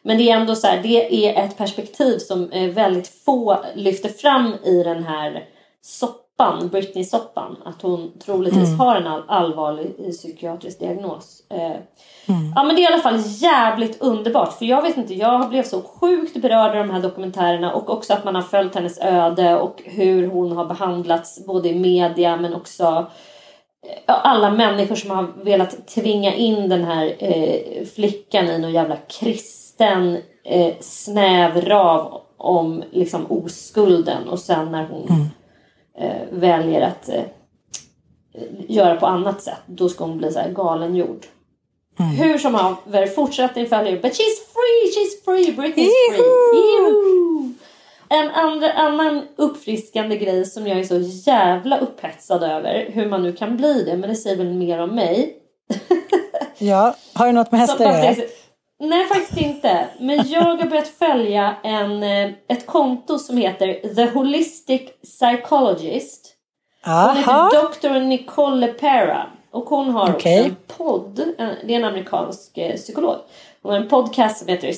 Men 0.02 0.18
det 0.18 0.32
är 0.32 0.36
ändå 0.38 0.56
så 0.56 0.68
här, 0.68 0.80
det 0.84 1.28
är 1.28 1.46
ett 1.46 1.58
perspektiv 1.58 2.18
som 2.18 2.52
eh, 2.52 2.70
väldigt 2.70 3.08
få 3.26 3.58
lyfter 3.76 4.10
fram 4.10 4.54
i 4.64 4.84
den 4.84 5.04
här 5.04 5.46
soppan, 5.82 6.70
Britney-soppan. 6.70 7.56
Att 7.66 7.82
hon 7.82 8.12
troligtvis 8.26 8.78
har 8.78 8.96
en 8.96 9.08
all- 9.08 9.24
allvarlig 9.28 9.92
eh, 10.06 10.12
psykiatrisk 10.12 10.80
diagnos. 10.80 11.44
Eh, 11.50 11.72
Ja 12.56 12.64
men 12.64 12.76
det 12.76 12.82
är 12.82 12.84
i 12.92 12.94
alla 12.94 13.04
fall 13.04 13.22
jävligt 13.26 14.02
underbart. 14.02 14.54
För 14.58 14.66
jag 14.66 14.82
vet 14.82 14.98
inte, 14.98 15.14
jag 15.14 15.50
blev 15.50 15.64
så 15.64 15.82
sjukt 15.82 16.38
berörd 16.42 16.70
av 16.78 16.88
de 16.88 16.90
här 16.94 17.00
dokumentärerna. 17.02 17.74
Och 17.74 17.90
också 17.90 18.14
att 18.14 18.24
man 18.24 18.36
har 18.36 18.42
följt 18.42 18.76
hennes 18.76 19.00
öde 19.02 19.58
och 19.60 19.82
hur 19.86 20.28
hon 20.28 20.52
har 20.52 20.66
behandlats 20.66 21.46
både 21.46 21.70
i 21.70 21.80
media 21.80 22.38
men 22.38 22.54
också 22.56 23.06
alla 24.06 24.52
människor 24.52 24.96
som 24.96 25.10
har 25.10 25.44
velat 25.44 25.88
tvinga 25.88 26.34
in 26.34 26.70
den 26.70 26.84
här 26.84 27.16
eh, 27.20 27.86
flickan 27.86 28.50
i 28.50 28.58
någon 28.60 28.72
jävla 28.72 28.98
kristen 28.98 30.18
eh, 30.44 30.74
snäv 30.80 31.62
rav 31.62 32.22
om 32.38 32.84
liksom 32.92 33.26
oskulden 33.30 34.30
och 34.30 34.40
sen 34.40 34.72
när 34.72 34.88
hon 34.88 35.30
eh, 35.98 36.22
väljer 36.32 36.82
att 36.82 37.10
eh, 37.10 37.24
göra 38.68 38.96
på 38.96 39.06
annat 39.06 39.42
sätt 39.42 39.62
då 39.66 39.90
ska 39.90 40.06
hon 40.06 40.18
bli 40.18 40.32
så 40.32 40.40
här 40.40 40.52
galengjord. 40.52 41.26
Hur 42.18 42.38
som 42.38 42.56
haver, 42.56 43.08
fortsättning 43.08 43.66
följer. 43.68 44.02
But 44.02 44.12
she's 44.12 44.40
free, 44.54 44.92
she's 44.96 45.26
free, 45.26 45.56
Britney's 45.56 45.74
free. 45.76 46.24
Juhu! 46.54 47.19
En 48.10 48.30
andra, 48.32 48.72
annan 48.74 49.28
uppfriskande 49.36 50.18
grej 50.18 50.46
som 50.46 50.68
jag 50.68 50.80
är 50.80 50.84
så 50.84 51.00
jävla 51.30 51.78
upphetsad 51.78 52.44
över, 52.44 52.86
hur 52.94 53.10
man 53.10 53.24
nu 53.24 53.34
kan 53.34 53.58
bli 53.58 53.84
det, 53.84 53.98
men 53.98 54.10
det 54.10 54.16
säger 54.16 54.36
väl 54.38 54.54
mer 54.54 54.80
om 54.82 54.96
mig. 54.96 55.36
Ja, 56.62 56.96
har 57.14 57.26
du 57.26 57.32
något 57.32 57.52
med 57.52 57.60
hästar 57.62 57.86
att 57.86 58.04
göra? 58.04 58.16
Nej 58.80 59.06
faktiskt 59.06 59.38
inte. 59.38 59.88
Men 60.00 60.28
jag 60.30 60.42
har 60.42 60.66
börjat 60.66 60.88
följa 60.88 61.56
en, 61.64 62.04
eh, 62.04 62.30
ett 62.48 62.66
konto 62.66 63.20
som 63.20 63.38
heter 63.38 63.96
The 63.96 64.06
Holistic 64.06 64.82
Psychologist. 65.04 66.36
Hon 66.86 67.18
heter 67.18 67.90
Dr. 67.90 68.00
Nicole 68.00 68.56
Lepera. 68.56 69.26
Och 69.52 69.64
hon 69.70 69.90
har 69.90 70.10
Okej. 70.14 70.40
också 70.40 70.50
en 70.50 70.56
podd. 70.78 71.20
en- 71.38 71.56
Det 71.68 71.74
är 71.74 71.78
en 71.80 71.86
amerikansk 71.86 72.58
eh, 72.58 72.76
psykolog. 72.76 73.16
Hon 73.62 73.72
har 73.74 73.80
en 73.80 73.88
podcast 73.90 74.38
som 74.38 74.48
heter 74.48 74.72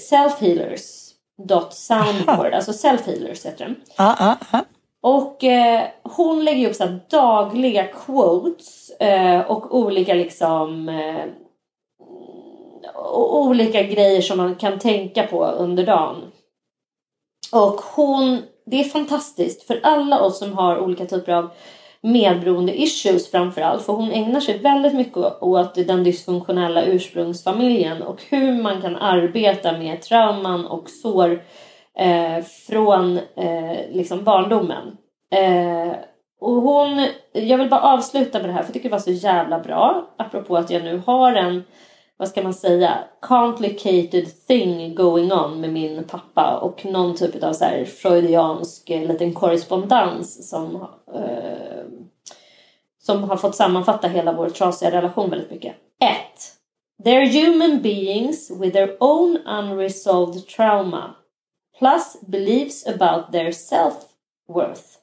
Selfhealers.soundboard. 1.47 2.53
Alltså 2.53 2.73
Selfhealers 2.73 3.45
heter 3.45 3.65
den. 3.65 3.75
Ja, 3.97 4.15
ja, 4.19 4.37
ja. 4.51 4.65
Och 5.03 5.43
eh, 5.43 5.83
hon 6.03 6.45
lägger 6.45 6.69
upp 6.69 6.75
så 6.75 6.99
dagliga 7.09 7.87
quotes 7.87 8.89
eh, 8.89 9.41
och 9.41 9.75
olika 9.75 10.13
liksom 10.13 10.89
eh, 10.89 11.25
olika 13.31 13.83
grejer 13.83 14.21
som 14.21 14.37
man 14.37 14.55
kan 14.55 14.79
tänka 14.79 15.27
på 15.27 15.45
under 15.45 15.85
dagen. 15.85 16.31
Och 17.51 17.81
hon, 17.81 18.41
det 18.65 18.79
är 18.79 18.83
fantastiskt 18.83 19.67
för 19.67 19.79
alla 19.83 20.21
oss 20.21 20.39
som 20.39 20.53
har 20.53 20.79
olika 20.79 21.05
typer 21.05 21.31
av 21.31 21.49
medberoende 22.03 22.81
issues 22.81 23.31
framförallt. 23.31 23.85
För 23.85 23.93
hon 23.93 24.11
ägnar 24.11 24.39
sig 24.39 24.57
väldigt 24.57 24.93
mycket 24.93 25.17
åt 25.41 25.75
den 25.75 26.03
dysfunktionella 26.03 26.83
ursprungsfamiljen 26.83 28.01
och 28.01 28.21
hur 28.29 28.61
man 28.61 28.81
kan 28.81 28.95
arbeta 28.95 29.71
med 29.71 30.01
trauman 30.01 30.65
och 30.65 30.89
sår 30.89 31.41
eh, 31.97 32.43
från 32.43 33.17
eh, 33.17 33.91
liksom 33.91 34.23
barndomen. 34.23 34.97
Eh, 35.35 35.95
och 36.41 36.53
hon, 36.53 37.07
jag 37.33 37.57
vill 37.57 37.69
bara 37.69 37.81
avsluta 37.81 38.39
med 38.39 38.49
det 38.49 38.53
här 38.53 38.61
för 38.61 38.67
jag 38.67 38.73
tycker 38.73 38.89
det 38.89 38.95
var 38.95 38.99
så 38.99 39.11
jävla 39.11 39.59
bra. 39.59 40.09
Apropå 40.17 40.57
att 40.57 40.69
jag 40.69 40.83
nu 40.83 41.01
har 41.05 41.33
en, 41.33 41.63
vad 42.21 42.29
ska 42.29 42.43
man 42.43 42.53
säga, 42.53 43.03
complicated 43.19 44.47
thing 44.47 44.95
going 44.95 45.31
on 45.31 45.61
med 45.61 45.73
min 45.73 46.03
pappa 46.03 46.59
och 46.61 46.85
någon 46.85 47.15
typ 47.15 47.43
av 47.43 47.53
så 47.53 47.65
här 47.65 47.85
freudiansk 47.85 48.89
liten 48.89 49.33
korrespondens 49.33 50.49
som, 50.49 50.75
eh, 51.13 51.83
som 52.99 53.23
har 53.23 53.37
fått 53.37 53.55
sammanfatta 53.55 54.07
hela 54.07 54.33
vår 54.33 54.49
trasiga 54.49 54.91
relation 54.91 55.29
väldigt 55.29 55.51
mycket. 55.51 55.75
1. 55.99 56.09
They're 57.03 57.45
human 57.45 57.81
beings 57.81 58.51
with 58.51 58.73
their 58.73 58.97
own 58.99 59.37
unresolved 59.47 60.47
trauma 60.47 61.15
plus 61.79 62.17
beliefs 62.27 62.87
about 62.87 63.31
their 63.31 63.51
self-worth. 63.51 64.97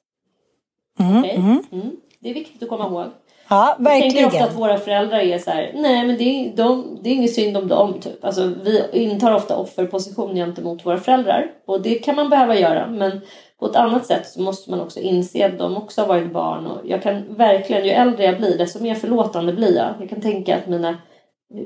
Okej? 0.99 1.37
Mm. 1.37 1.97
Det 2.21 2.31
är 2.31 2.35
viktigt 2.35 2.63
att 2.63 2.69
komma 2.69 2.87
ihåg. 2.87 3.07
Ja 3.49 3.77
Vi 3.79 3.85
tänker 3.85 4.09
ofta 4.09 4.23
verkligen. 4.23 4.49
att 4.49 4.55
våra 4.55 4.79
föräldrar 4.79 5.19
är 5.19 5.39
så 5.39 5.51
här, 5.51 5.73
nej 5.75 6.07
men 6.07 6.17
det 6.19 6.25
är, 6.25 6.57
de, 6.57 6.99
det 7.03 7.11
är 7.11 7.15
inget 7.15 7.35
synd 7.35 7.57
om 7.57 7.69
dem 7.69 8.01
typ. 8.01 8.25
Alltså 8.25 8.53
vi 8.63 8.85
intar 8.93 9.35
ofta 9.35 9.57
offerposition 9.57 10.35
gentemot 10.35 10.87
våra 10.87 10.99
föräldrar. 10.99 11.51
Och 11.67 11.83
det 11.83 11.95
kan 11.95 12.17
man 12.17 12.31
behöva 12.31 12.59
göra. 12.59 12.87
Men 12.87 13.21
på 13.61 13.67
ett 13.67 13.77
annat 13.77 14.07
sätt 14.07 14.27
så 14.27 14.41
måste 14.41 14.71
man 14.71 14.81
också 14.81 15.01
inse 15.01 15.47
att 15.47 15.59
de 15.59 15.77
också 15.77 16.01
har 16.01 16.09
varit 16.09 16.33
barn. 16.33 16.67
Och 16.67 16.81
jag 16.85 17.03
kan 17.03 17.35
verkligen, 17.35 17.85
ju 17.85 17.91
äldre 17.91 18.25
jag 18.25 18.39
blir 18.39 18.59
desto 18.59 18.83
mer 18.83 18.95
förlåtande 18.95 19.53
blir 19.53 19.77
jag. 19.77 19.95
Jag 20.01 20.11
kan 20.11 20.21
tänka 20.21 20.57
att 20.57 20.67
mina, 20.67 20.97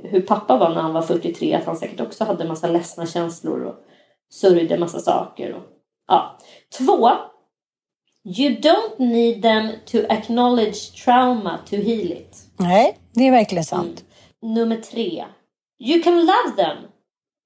hur 0.03 0.21
pappa 0.21 0.57
var 0.57 0.69
när 0.69 0.81
han 0.81 0.93
var 0.93 1.03
43. 1.03 1.55
Att 1.55 1.65
han 1.65 1.77
säkert 1.77 2.01
också 2.01 2.25
hade 2.25 2.45
massa 2.45 2.67
ledsna 2.67 3.07
känslor. 3.07 3.65
Och 3.65 3.75
sörjde 4.33 4.79
massa 4.79 4.99
saker. 4.99 5.53
Och, 5.55 5.63
ja. 6.09 6.39
Två. 6.79 7.11
You 8.25 8.57
don't 8.61 8.99
need 8.99 9.43
them 9.43 9.73
to 9.87 9.99
acknowledge 10.09 11.05
trauma 11.05 11.59
to 11.71 11.77
heal 11.77 12.13
it. 12.13 12.37
Nej, 12.57 12.99
det 13.13 13.27
är 13.29 13.31
verkligen 13.31 13.65
sant. 13.65 14.05
Nummer 14.43 14.77
tre. 14.77 15.25
You 15.79 16.03
can 16.03 16.21
love 16.21 16.57
them 16.57 16.77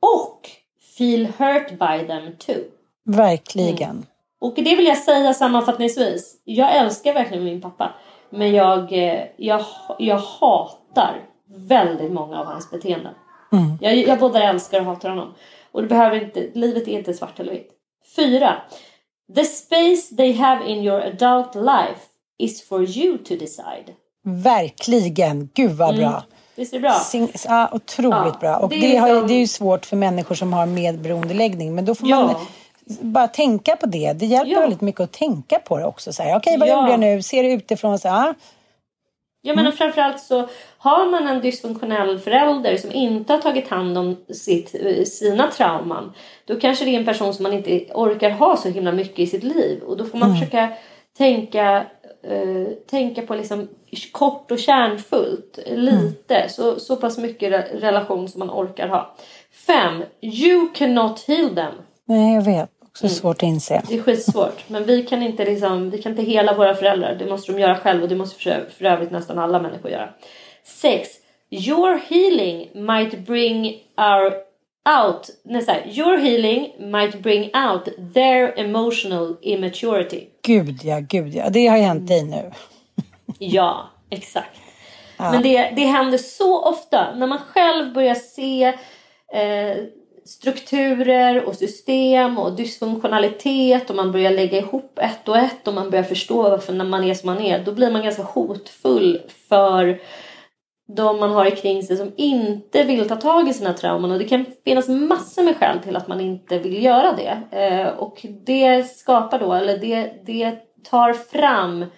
och 0.02 0.50
feel 0.98 1.26
hurt 1.38 1.70
by 1.70 2.06
them 2.06 2.36
too. 2.38 2.64
Verkligen. 3.04 4.06
Och 4.40 4.54
det 4.56 4.76
vill 4.76 4.86
jag 4.86 4.98
säga 4.98 5.34
sammanfattningsvis. 5.34 6.40
Jag 6.44 6.76
älskar 6.76 7.14
verkligen 7.14 7.44
min 7.44 7.60
pappa. 7.60 7.94
Men 8.30 8.54
jag, 8.54 8.92
eh, 8.92 9.24
jag, 9.36 9.64
jag 9.98 10.18
hatar 10.18 11.22
väldigt 11.46 12.12
många 12.12 12.40
av 12.40 12.46
hans 12.46 12.70
beteenden. 12.70 13.14
Jag, 13.80 13.96
jag 13.96 14.18
både 14.18 14.42
älskar 14.42 14.80
och 14.80 14.86
hatar 14.86 15.08
honom. 15.08 15.34
Och 15.72 15.82
det 15.82 15.88
behöver 15.88 16.24
inte, 16.24 16.50
livet 16.54 16.88
är 16.88 16.98
inte 16.98 17.14
svart 17.14 17.40
eller 17.40 17.52
vitt. 17.52 17.70
Fyra. 18.16 18.62
The 19.34 19.44
space 19.44 20.16
they 20.16 20.32
have 20.32 20.64
in 20.66 20.84
your 20.84 21.00
adult 21.00 21.54
life 21.54 22.00
is 22.38 22.68
for 22.68 22.82
you 22.98 23.18
to 23.18 23.34
decide. 23.34 23.92
Verkligen. 24.24 25.48
Gud 25.54 25.70
vad 25.72 25.96
bra. 25.96 26.22
Visst 26.56 26.72
är 26.72 26.76
det 26.76 26.82
bra? 26.82 26.92
Sing, 26.94 27.32
ja, 27.48 27.68
otroligt 27.72 28.12
Ja, 28.16 28.36
bra. 28.40 28.56
Och 28.56 28.68
det 28.68 28.80
det, 28.80 28.96
har, 28.96 29.08
liksom- 29.08 29.28
det 29.28 29.34
är 29.34 29.38
ju 29.38 29.46
svårt 29.46 29.86
för 29.86 29.96
människor 29.96 30.34
som 30.34 30.52
har 30.52 30.66
medberoendeläggning. 30.66 31.74
Men 31.74 31.84
då 31.84 31.94
får 31.94 32.08
Ja. 32.08 32.26
man 32.26 32.34
bara 33.12 33.28
tänka 33.28 33.76
på 33.76 33.86
det. 33.86 34.12
Det 34.12 34.26
hjälper 34.26 34.52
Ja. 34.52 34.60
väldigt 34.60 34.80
mycket 34.80 35.00
att 35.00 35.12
tänka 35.12 35.58
på 35.58 35.78
det 35.78 35.84
också. 35.84 36.12
Så 36.12 36.22
här, 36.22 36.36
Okej, 36.36 36.56
vad 36.58 36.68
Ja. 36.68 36.76
gjorde 36.80 36.90
jag 36.90 37.00
nu? 37.00 37.22
Ser 37.22 37.42
det 37.42 37.52
utifrån 37.52 37.98
så 37.98 38.08
här. 38.08 38.34
Jag 39.46 39.56
menar 39.56 39.70
framförallt 39.70 40.20
så 40.20 40.48
har 40.78 41.10
man 41.10 41.28
en 41.28 41.40
dysfunktionell 41.40 42.18
förälder 42.18 42.76
som 42.76 42.92
inte 42.92 43.32
har 43.32 43.40
tagit 43.40 43.68
hand 43.68 43.98
om 43.98 44.16
sitt, 44.28 44.74
sina 45.08 45.50
trauman. 45.50 46.12
Då 46.44 46.60
kanske 46.60 46.84
det 46.84 46.90
är 46.94 46.98
en 46.98 47.04
person 47.04 47.34
som 47.34 47.42
man 47.42 47.52
inte 47.52 47.86
orkar 47.94 48.30
ha 48.30 48.56
så 48.56 48.68
himla 48.68 48.92
mycket 48.92 49.18
i 49.18 49.26
sitt 49.26 49.44
liv. 49.44 49.82
Och 49.82 49.96
då 49.96 50.04
får 50.04 50.18
man 50.18 50.34
försöka 50.34 50.68
tänka, 51.18 51.84
eh, 52.22 52.72
tänka 52.90 53.22
på 53.22 53.34
liksom 53.34 53.68
kort 54.12 54.50
och 54.50 54.58
kärnfullt. 54.58 55.58
Lite. 55.66 56.48
Så, 56.48 56.80
så 56.80 56.96
pass 56.96 57.18
mycket 57.18 57.52
re- 57.52 57.80
relation 57.80 58.28
som 58.28 58.38
man 58.38 58.50
orkar 58.50 58.88
ha. 58.88 59.14
Fem. 59.66 60.02
You 60.20 60.68
cannot 60.74 61.20
heal 61.20 61.54
them. 61.54 61.74
Nej, 62.04 62.34
jag 62.34 62.42
vet. 62.44 62.70
Också 63.04 63.08
svårt 63.08 63.36
att 63.36 63.42
inse. 63.42 63.82
Det 63.88 63.94
är 63.94 64.02
skitsvårt. 64.02 64.68
Men 64.68 64.84
vi 64.84 65.02
kan 65.02 65.22
inte 65.22 65.44
liksom, 65.44 65.90
vi 65.90 66.02
kan 66.02 66.12
inte 66.12 66.22
hela 66.22 66.54
våra 66.54 66.74
föräldrar. 66.74 67.14
Det 67.14 67.26
måste 67.26 67.52
de 67.52 67.60
göra 67.60 67.76
själv 67.76 68.02
och 68.02 68.08
det 68.08 68.16
måste 68.16 68.42
för, 68.42 68.68
för 68.78 68.84
övrigt 68.84 69.10
nästan 69.10 69.38
alla 69.38 69.60
människor 69.60 69.90
göra. 69.90 70.08
6. 70.64 71.08
Your 71.50 72.00
healing 72.08 72.70
might 72.74 73.26
bring 73.26 73.66
our 73.96 74.46
out, 74.86 75.30
nej, 75.44 75.62
så 75.62 75.72
här, 75.72 75.98
your 75.98 76.16
healing 76.16 76.90
might 76.90 77.22
bring 77.22 77.42
out 77.42 78.14
their 78.14 78.58
emotional 78.58 79.36
immaturity. 79.42 80.26
Gud 80.42 80.84
ja, 80.84 81.00
gud 81.00 81.34
ja. 81.34 81.48
Det 81.50 81.66
har 81.66 81.78
hänt 81.78 82.08
dig 82.08 82.24
nu. 82.24 82.50
Ja, 83.38 83.90
exakt. 84.10 84.60
Men 85.16 85.42
det, 85.42 85.72
det 85.76 85.84
händer 85.84 86.18
så 86.18 86.62
ofta 86.62 87.14
när 87.14 87.26
man 87.26 87.38
själv 87.38 87.94
börjar 87.94 88.14
se 88.14 88.64
eh, 89.32 89.76
strukturer 90.26 91.44
och 91.44 91.54
system 91.54 92.38
och 92.38 92.52
dysfunktionalitet 92.52 93.90
och 93.90 93.96
man 93.96 94.12
börjar 94.12 94.30
lägga 94.30 94.58
ihop 94.58 94.98
ett 94.98 95.28
och 95.28 95.36
ett 95.36 95.68
och 95.68 95.74
man 95.74 95.90
börjar 95.90 96.04
förstå 96.04 96.42
varför 96.42 96.72
när 96.72 96.84
man 96.84 97.04
är 97.04 97.14
som 97.14 97.26
man 97.26 97.40
är. 97.40 97.64
Då 97.64 97.72
blir 97.72 97.90
man 97.90 98.02
ganska 98.02 98.22
hotfull 98.22 99.20
för 99.48 100.00
de 100.88 101.20
man 101.20 101.30
har 101.30 101.50
kring 101.50 101.82
sig 101.82 101.96
som 101.96 102.12
inte 102.16 102.82
vill 102.82 103.08
ta 103.08 103.16
tag 103.16 103.48
i 103.48 103.52
sina 103.52 103.72
trauman 103.72 104.12
och 104.12 104.18
det 104.18 104.24
kan 104.24 104.44
finnas 104.64 104.88
massor 104.88 105.42
med 105.42 105.56
skäl 105.56 105.78
till 105.78 105.96
att 105.96 106.08
man 106.08 106.20
inte 106.20 106.58
vill 106.58 106.82
göra 106.82 107.12
det. 107.12 107.58
Eh, 107.58 107.88
och 107.88 108.26
det 108.46 108.90
skapar 108.90 109.38
då, 109.38 109.52
eller 109.52 109.78
det, 109.78 110.12
det 110.26 110.56
tar 110.90 111.12
fram 111.12 111.82
eh, 111.82 111.88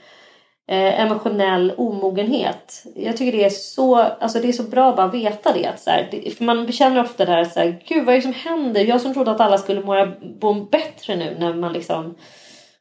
Eh, 0.71 1.01
emotionell 1.01 1.73
omogenhet. 1.77 2.85
Jag 2.95 3.17
tycker 3.17 3.39
det 3.39 3.45
är 3.45 3.51
så, 3.51 3.97
alltså 3.97 4.39
det 4.41 4.49
är 4.49 4.53
så 4.53 4.63
bra 4.63 4.91
att 4.91 4.97
bara 4.97 5.09
veta 5.09 5.53
det. 5.53 5.67
Att 5.67 5.81
så 5.81 5.91
här, 5.91 6.09
det 6.11 6.31
för 6.31 6.45
man 6.45 6.73
känner 6.73 7.01
ofta 7.01 7.25
det 7.25 7.33
här, 7.33 7.45
så 7.45 7.61
här, 7.61 7.83
gud 7.87 8.05
vad 8.05 8.15
är 8.15 8.19
det 8.19 8.23
som 8.23 8.33
händer? 8.33 8.85
Jag 8.85 9.01
som 9.01 9.15
trodde 9.15 9.31
att 9.31 9.41
alla 9.41 9.59
skulle 9.59 9.81
må, 9.81 10.13
må 10.41 10.55
bättre 10.55 11.17
nu 11.17 11.37
när 11.39 11.55
man 11.55 11.73
liksom 11.73 12.15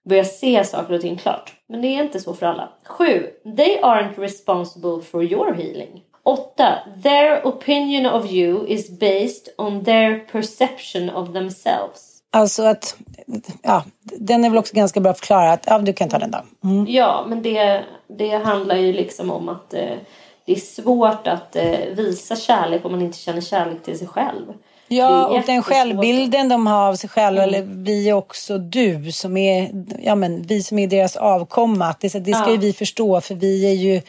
börjar 0.03 0.23
se 0.23 0.63
saker 0.63 0.93
och 0.93 1.01
ting 1.01 1.17
klart. 1.17 1.53
Men 1.67 1.81
det 1.81 1.87
är 1.87 2.03
inte 2.03 2.19
så 2.19 2.33
för 2.33 2.45
alla. 2.45 2.69
7. 2.83 3.05
They 3.57 3.79
aren't 3.81 4.19
responsible 4.19 5.01
for 5.11 5.23
your 5.23 5.53
healing. 5.53 6.03
8. 6.23 6.79
Their 7.03 7.47
opinion 7.47 8.05
of 8.05 8.31
you 8.31 8.67
is 8.67 8.99
based 8.99 9.47
on 9.57 9.83
their 9.83 10.19
perception 10.19 11.09
of 11.09 11.33
themselves. 11.33 12.06
Alltså 12.31 12.63
att, 12.63 12.97
ja, 13.63 13.83
den 14.01 14.45
är 14.45 14.49
väl 14.49 14.59
också 14.59 14.75
ganska 14.75 14.99
bra 14.99 15.13
förklarat. 15.13 15.63
Ja, 15.65 15.79
du 15.79 15.93
kan 15.93 16.09
ta 16.09 16.17
den 16.19 16.31
då. 16.31 16.67
Mm. 16.69 16.85
Ja, 16.89 17.25
men 17.27 17.41
det, 17.41 17.83
det 18.17 18.29
handlar 18.29 18.75
ju 18.75 18.93
liksom 18.93 19.31
om 19.31 19.49
att 19.49 19.73
eh, 19.73 19.95
det 20.45 20.51
är 20.51 20.59
svårt 20.59 21.27
att 21.27 21.55
eh, 21.55 21.79
visa 21.95 22.35
kärlek 22.35 22.85
om 22.85 22.91
man 22.91 23.01
inte 23.01 23.17
känner 23.17 23.41
kärlek 23.41 23.83
till 23.83 23.97
sig 23.97 24.07
själv. 24.07 24.53
Ja, 24.87 25.27
och 25.27 25.41
den 25.45 25.63
självbilden 25.63 26.49
de 26.49 26.67
har 26.67 26.87
av 26.87 26.95
sig 26.95 27.09
själva, 27.09 27.43
eller 27.43 27.61
vi 27.61 28.13
också 28.13 28.57
du 28.57 29.11
som 29.11 29.37
är, 29.37 29.85
ja 30.03 30.15
men 30.15 30.41
vi 30.41 30.63
som 30.63 30.79
är 30.79 30.87
deras 30.87 31.15
avkomma. 31.15 31.95
Det, 31.99 32.07
det 32.19 32.33
ska 32.33 32.45
Ja. 32.45 32.51
ju 32.51 32.57
vi 32.57 32.73
förstå 32.73 33.21
för 33.21 33.35
vi 33.35 33.65
är 33.65 33.73
ju, 33.73 34.01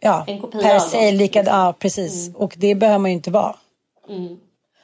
ja, 0.00 0.24
En 0.26 0.40
kopia 0.40 0.62
per 0.62 0.78
se 0.78 1.06
dem, 1.06 1.14
lika, 1.14 1.38
liksom. 1.38 1.58
ja 1.58 1.74
precis. 1.78 2.30
Och 2.34 2.54
det 2.56 2.74
behöver 2.74 2.98
man 2.98 3.10
ju 3.10 3.16
inte 3.16 3.30
vara. 3.30 3.56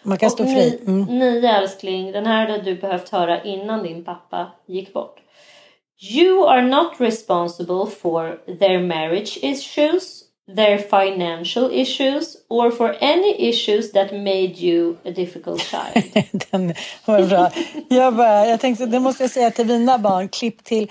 Man 0.03 0.19
kan 0.19 0.27
Och 0.27 0.33
stå 0.33 0.45
fri. 0.45 0.81
Ni, 0.85 0.93
Mm. 0.93 1.19
Nio 1.19 1.49
älskling, 1.49 2.13
den 2.13 2.27
här 2.27 2.49
hade 2.49 2.63
du 2.63 2.75
behövt 2.75 3.09
höra 3.09 3.43
innan 3.43 3.83
din 3.83 4.05
pappa 4.05 4.47
gick 4.67 4.93
bort. 4.93 5.17
You 6.03 6.47
are 6.47 6.63
not 6.63 6.93
responsible 6.99 7.87
for 7.87 8.39
their 8.59 8.83
marriage 8.83 9.39
issues, 9.43 10.23
their 10.57 10.79
financial 10.79 11.71
issues 11.73 12.37
or 12.49 12.71
for 12.71 12.97
any 13.01 13.49
issues 13.49 13.93
that 13.93 14.13
made 14.13 14.55
you 14.59 14.97
a 15.05 15.11
difficult 15.11 15.61
child. 15.61 16.27
Den 16.51 16.75
var 17.05 17.23
bra. 17.23 17.51
Jag, 17.89 18.15
bara, 18.15 18.47
jag 18.47 18.61
tänkte, 18.61 18.87
det 18.87 19.01
måste 19.01 19.23
jag 19.23 19.31
säga 19.31 19.51
till 19.51 19.67
mina 19.67 19.99
barn, 19.99 20.29
klipp 20.29 20.65
till 20.65 20.91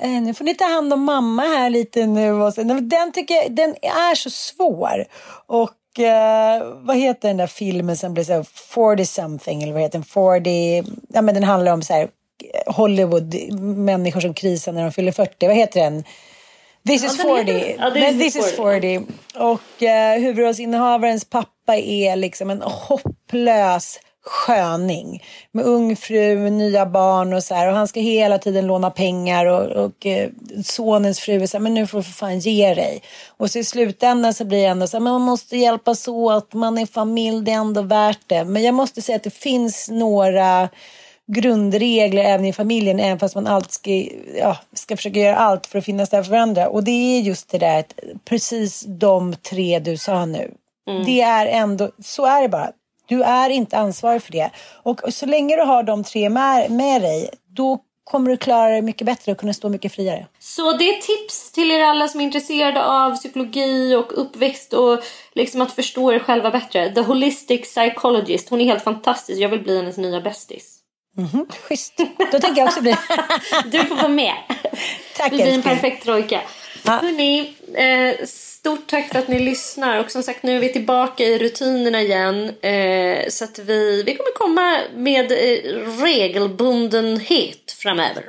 eh, 0.00 0.10
nu 0.10 0.34
får 0.34 0.44
ni 0.44 0.54
ta 0.54 0.64
hand 0.64 0.92
om 0.92 1.04
mamma 1.04 1.42
här 1.42 1.70
lite 1.70 2.06
nu. 2.06 2.32
Och 2.32 2.54
så. 2.54 2.62
Den 2.62 3.12
tycker 3.12 3.34
jag, 3.34 3.52
den 3.52 3.70
är 3.82 4.14
så 4.14 4.30
svår. 4.30 5.04
Och 5.46 5.70
eh, 5.98 6.62
vad 6.74 6.96
heter 6.96 7.28
den 7.28 7.36
där 7.36 7.46
filmen 7.46 7.96
som 7.96 8.14
blir 8.14 8.24
så 8.24 8.32
här 8.32 8.42
40 8.52 9.04
something 9.04 9.62
eller 9.62 9.72
vad 9.72 9.82
heter 9.82 9.98
den? 9.98 10.04
40, 10.04 10.84
ja 11.08 11.22
men 11.22 11.34
den 11.34 11.44
handlar 11.44 11.72
om 11.72 11.82
så 11.82 11.92
här 11.94 12.08
Hollywood, 12.66 13.34
människor 13.60 14.20
som 14.20 14.34
krisar 14.34 14.72
när 14.72 14.82
de 14.82 14.92
fyller 14.92 15.12
40. 15.12 15.46
Vad 15.46 15.56
heter 15.56 15.80
den? 15.80 16.04
This 16.86 17.04
is 17.04 17.16
den 17.16 17.26
40. 17.26 17.52
heter- 17.52 17.76
ja, 17.78 17.90
This 17.90 18.10
is 18.26 18.34
this 18.34 18.36
is 18.46 18.56
40. 18.56 19.00
40. 19.00 19.00
Och 19.38 19.82
eh, 19.82 20.18
huvudrollsinnehavarens 20.20 21.24
pappa 21.24 21.76
är 21.76 22.16
liksom 22.16 22.50
en 22.50 22.62
hopplös 22.62 23.98
sköning. 24.26 25.22
Med 25.52 25.64
ung 25.64 25.96
fru, 25.96 26.38
med 26.38 26.52
nya 26.52 26.86
barn 26.86 27.32
och 27.32 27.42
så 27.42 27.54
här. 27.54 27.68
Och 27.68 27.76
han 27.76 27.88
ska 27.88 28.00
hela 28.00 28.38
tiden 28.38 28.66
låna 28.66 28.90
pengar 28.90 29.46
och, 29.46 29.84
och 29.84 30.06
eh, 30.06 30.30
sonens 30.64 31.20
fru 31.20 31.42
är 31.42 31.46
så 31.46 31.56
här, 31.56 31.62
men 31.62 31.74
nu 31.74 31.86
får 31.86 31.98
du 31.98 32.04
för 32.04 32.12
fan 32.12 32.38
ge 32.38 32.74
dig. 32.74 33.02
Och 33.26 33.50
så 33.50 33.58
i 33.58 33.64
slutändan 33.64 34.34
så 34.34 34.44
blir 34.44 34.58
det 34.58 34.64
ändå 34.64 34.86
så 34.86 34.96
här, 34.96 35.02
men 35.02 35.12
man 35.12 35.22
måste 35.22 35.56
hjälpas 35.56 36.08
åt, 36.08 36.54
man 36.54 36.78
är 36.78 36.86
familj, 36.86 37.44
det 37.44 37.52
är 37.52 37.56
ändå 37.56 37.82
värt 37.82 38.20
det. 38.26 38.44
Men 38.44 38.62
jag 38.62 38.74
måste 38.74 39.02
säga 39.02 39.16
att 39.16 39.22
det 39.22 39.34
finns 39.34 39.88
några 39.90 40.68
grundregler 41.32 42.24
även 42.24 42.46
i 42.46 42.52
familjen, 42.52 43.00
även 43.00 43.18
fast 43.18 43.34
man 43.34 43.46
alltid 43.46 43.72
ska, 43.72 43.90
ja, 44.38 44.56
ska 44.72 44.96
försöka 44.96 45.20
göra 45.20 45.36
allt 45.36 45.66
för 45.66 45.78
att 45.78 45.84
finnas 45.84 46.10
där 46.10 46.22
för 46.22 46.30
varandra. 46.30 46.68
Och 46.68 46.84
det 46.84 46.90
är 46.90 47.20
just 47.20 47.50
det 47.50 47.58
där, 47.58 47.84
precis 48.24 48.84
de 48.86 49.34
tre 49.34 49.78
du 49.78 49.96
sa 49.96 50.24
nu. 50.24 50.54
Det 51.06 51.20
är 51.20 51.46
ändå, 51.46 51.90
så 52.04 52.26
är 52.26 52.42
det 52.42 52.48
bara. 52.48 52.70
Du 53.06 53.22
är 53.22 53.50
inte 53.50 53.78
ansvarig 53.78 54.22
för 54.22 54.32
det. 54.32 54.50
Och 54.82 55.00
så 55.08 55.26
länge 55.26 55.56
du 55.56 55.62
har 55.62 55.82
de 55.82 56.04
tre 56.04 56.28
med, 56.28 56.70
med 56.70 57.02
dig, 57.02 57.30
då 57.56 57.78
kommer 58.04 58.30
du 58.30 58.36
klara 58.36 58.74
det 58.74 58.82
mycket 58.82 59.06
bättre 59.06 59.32
och 59.32 59.38
kunna 59.38 59.52
stå 59.52 59.68
mycket 59.68 59.92
friare. 59.92 60.26
Så 60.38 60.72
det 60.72 60.88
är 60.88 61.00
tips 61.00 61.52
till 61.52 61.70
er 61.70 61.80
alla 61.80 62.08
som 62.08 62.20
är 62.20 62.24
intresserade 62.24 62.84
av 62.84 63.16
psykologi 63.16 63.94
och 63.94 64.20
uppväxt 64.20 64.72
och 64.72 65.02
liksom 65.34 65.60
att 65.60 65.72
förstå 65.72 66.12
er 66.12 66.18
själva 66.18 66.50
bättre. 66.50 66.90
The 66.94 67.00
Holistic 67.00 67.60
Psychologist, 67.60 68.48
hon 68.48 68.60
är 68.60 68.64
helt 68.64 68.84
fantastisk. 68.84 69.40
Jag 69.40 69.48
vill 69.48 69.62
bli 69.62 69.76
hennes 69.76 69.96
nya 69.96 70.20
bästis. 70.20 70.76
Schysst. 71.68 71.96
Då 72.32 72.38
tänker 72.38 72.60
jag 72.60 72.66
också 72.66 72.82
bli... 72.82 72.96
Du 73.66 73.84
får 73.84 73.96
vara 73.96 74.08
med. 74.08 74.34
Tack, 75.16 75.32
Vi 75.32 75.36
blir 75.36 75.54
en 75.54 75.62
perfekt 75.62 76.04
trojka. 76.04 76.40
Ja. 76.84 76.92
Hörrni, 76.92 77.54
eh, 77.74 78.26
stort 78.66 78.86
tack 78.86 79.08
för 79.08 79.18
att 79.18 79.28
ni 79.28 79.38
lyssnar. 79.38 80.00
Och 80.00 80.10
som 80.10 80.22
sagt, 80.22 80.42
nu 80.42 80.56
är 80.56 80.60
vi 80.60 80.72
tillbaka 80.72 81.24
i 81.24 81.38
rutinerna 81.38 82.02
igen. 82.02 82.52
Eh, 82.60 83.28
så 83.28 83.44
att 83.44 83.58
vi, 83.58 84.02
vi 84.02 84.14
kommer 84.16 84.32
komma 84.34 84.78
med 84.94 85.32
eh, 85.32 85.92
regelbundenhet 86.02 87.72
framöver. 87.78 88.24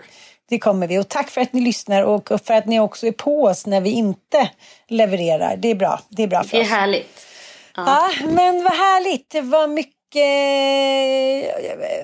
Det 0.49 0.59
kommer 0.59 0.87
vi. 0.87 0.99
Och 0.99 1.07
tack 1.09 1.29
för 1.29 1.41
att 1.41 1.53
ni 1.53 1.61
lyssnar 1.61 2.01
och 2.01 2.29
för 2.45 2.53
att 2.53 2.65
ni 2.65 2.79
också 2.79 3.07
är 3.07 3.11
på 3.11 3.43
oss 3.43 3.65
när 3.65 3.81
vi 3.81 3.89
inte 3.89 4.49
levererar. 4.87 5.57
Det 5.57 5.71
är 5.71 5.75
bra. 5.75 5.99
Det 6.09 6.23
är 6.23 6.27
bra 6.27 6.43
för 6.43 6.51
Det 6.51 6.57
är 6.57 6.61
oss. 6.65 6.69
härligt. 6.69 7.25
Ja, 7.75 8.09
men 8.25 8.63
vad 8.63 8.73
härligt. 8.73 9.29
Det 9.29 9.41
var 9.41 9.67
mycket 9.67 9.97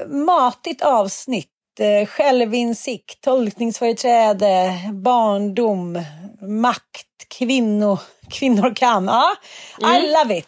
eh, 0.01 0.07
matigt 0.07 0.81
avsnitt. 0.81 1.49
Eh, 1.79 2.07
Självinsikt, 2.07 3.21
tolkningsföreträde, 3.21 4.73
barndom, 4.93 6.01
makt, 6.41 7.07
kvinno, 7.37 7.99
kvinnor 8.29 8.75
kan. 8.75 9.05
Ja, 9.05 9.35
I 9.81 10.11
love 10.11 10.37
it. 10.37 10.47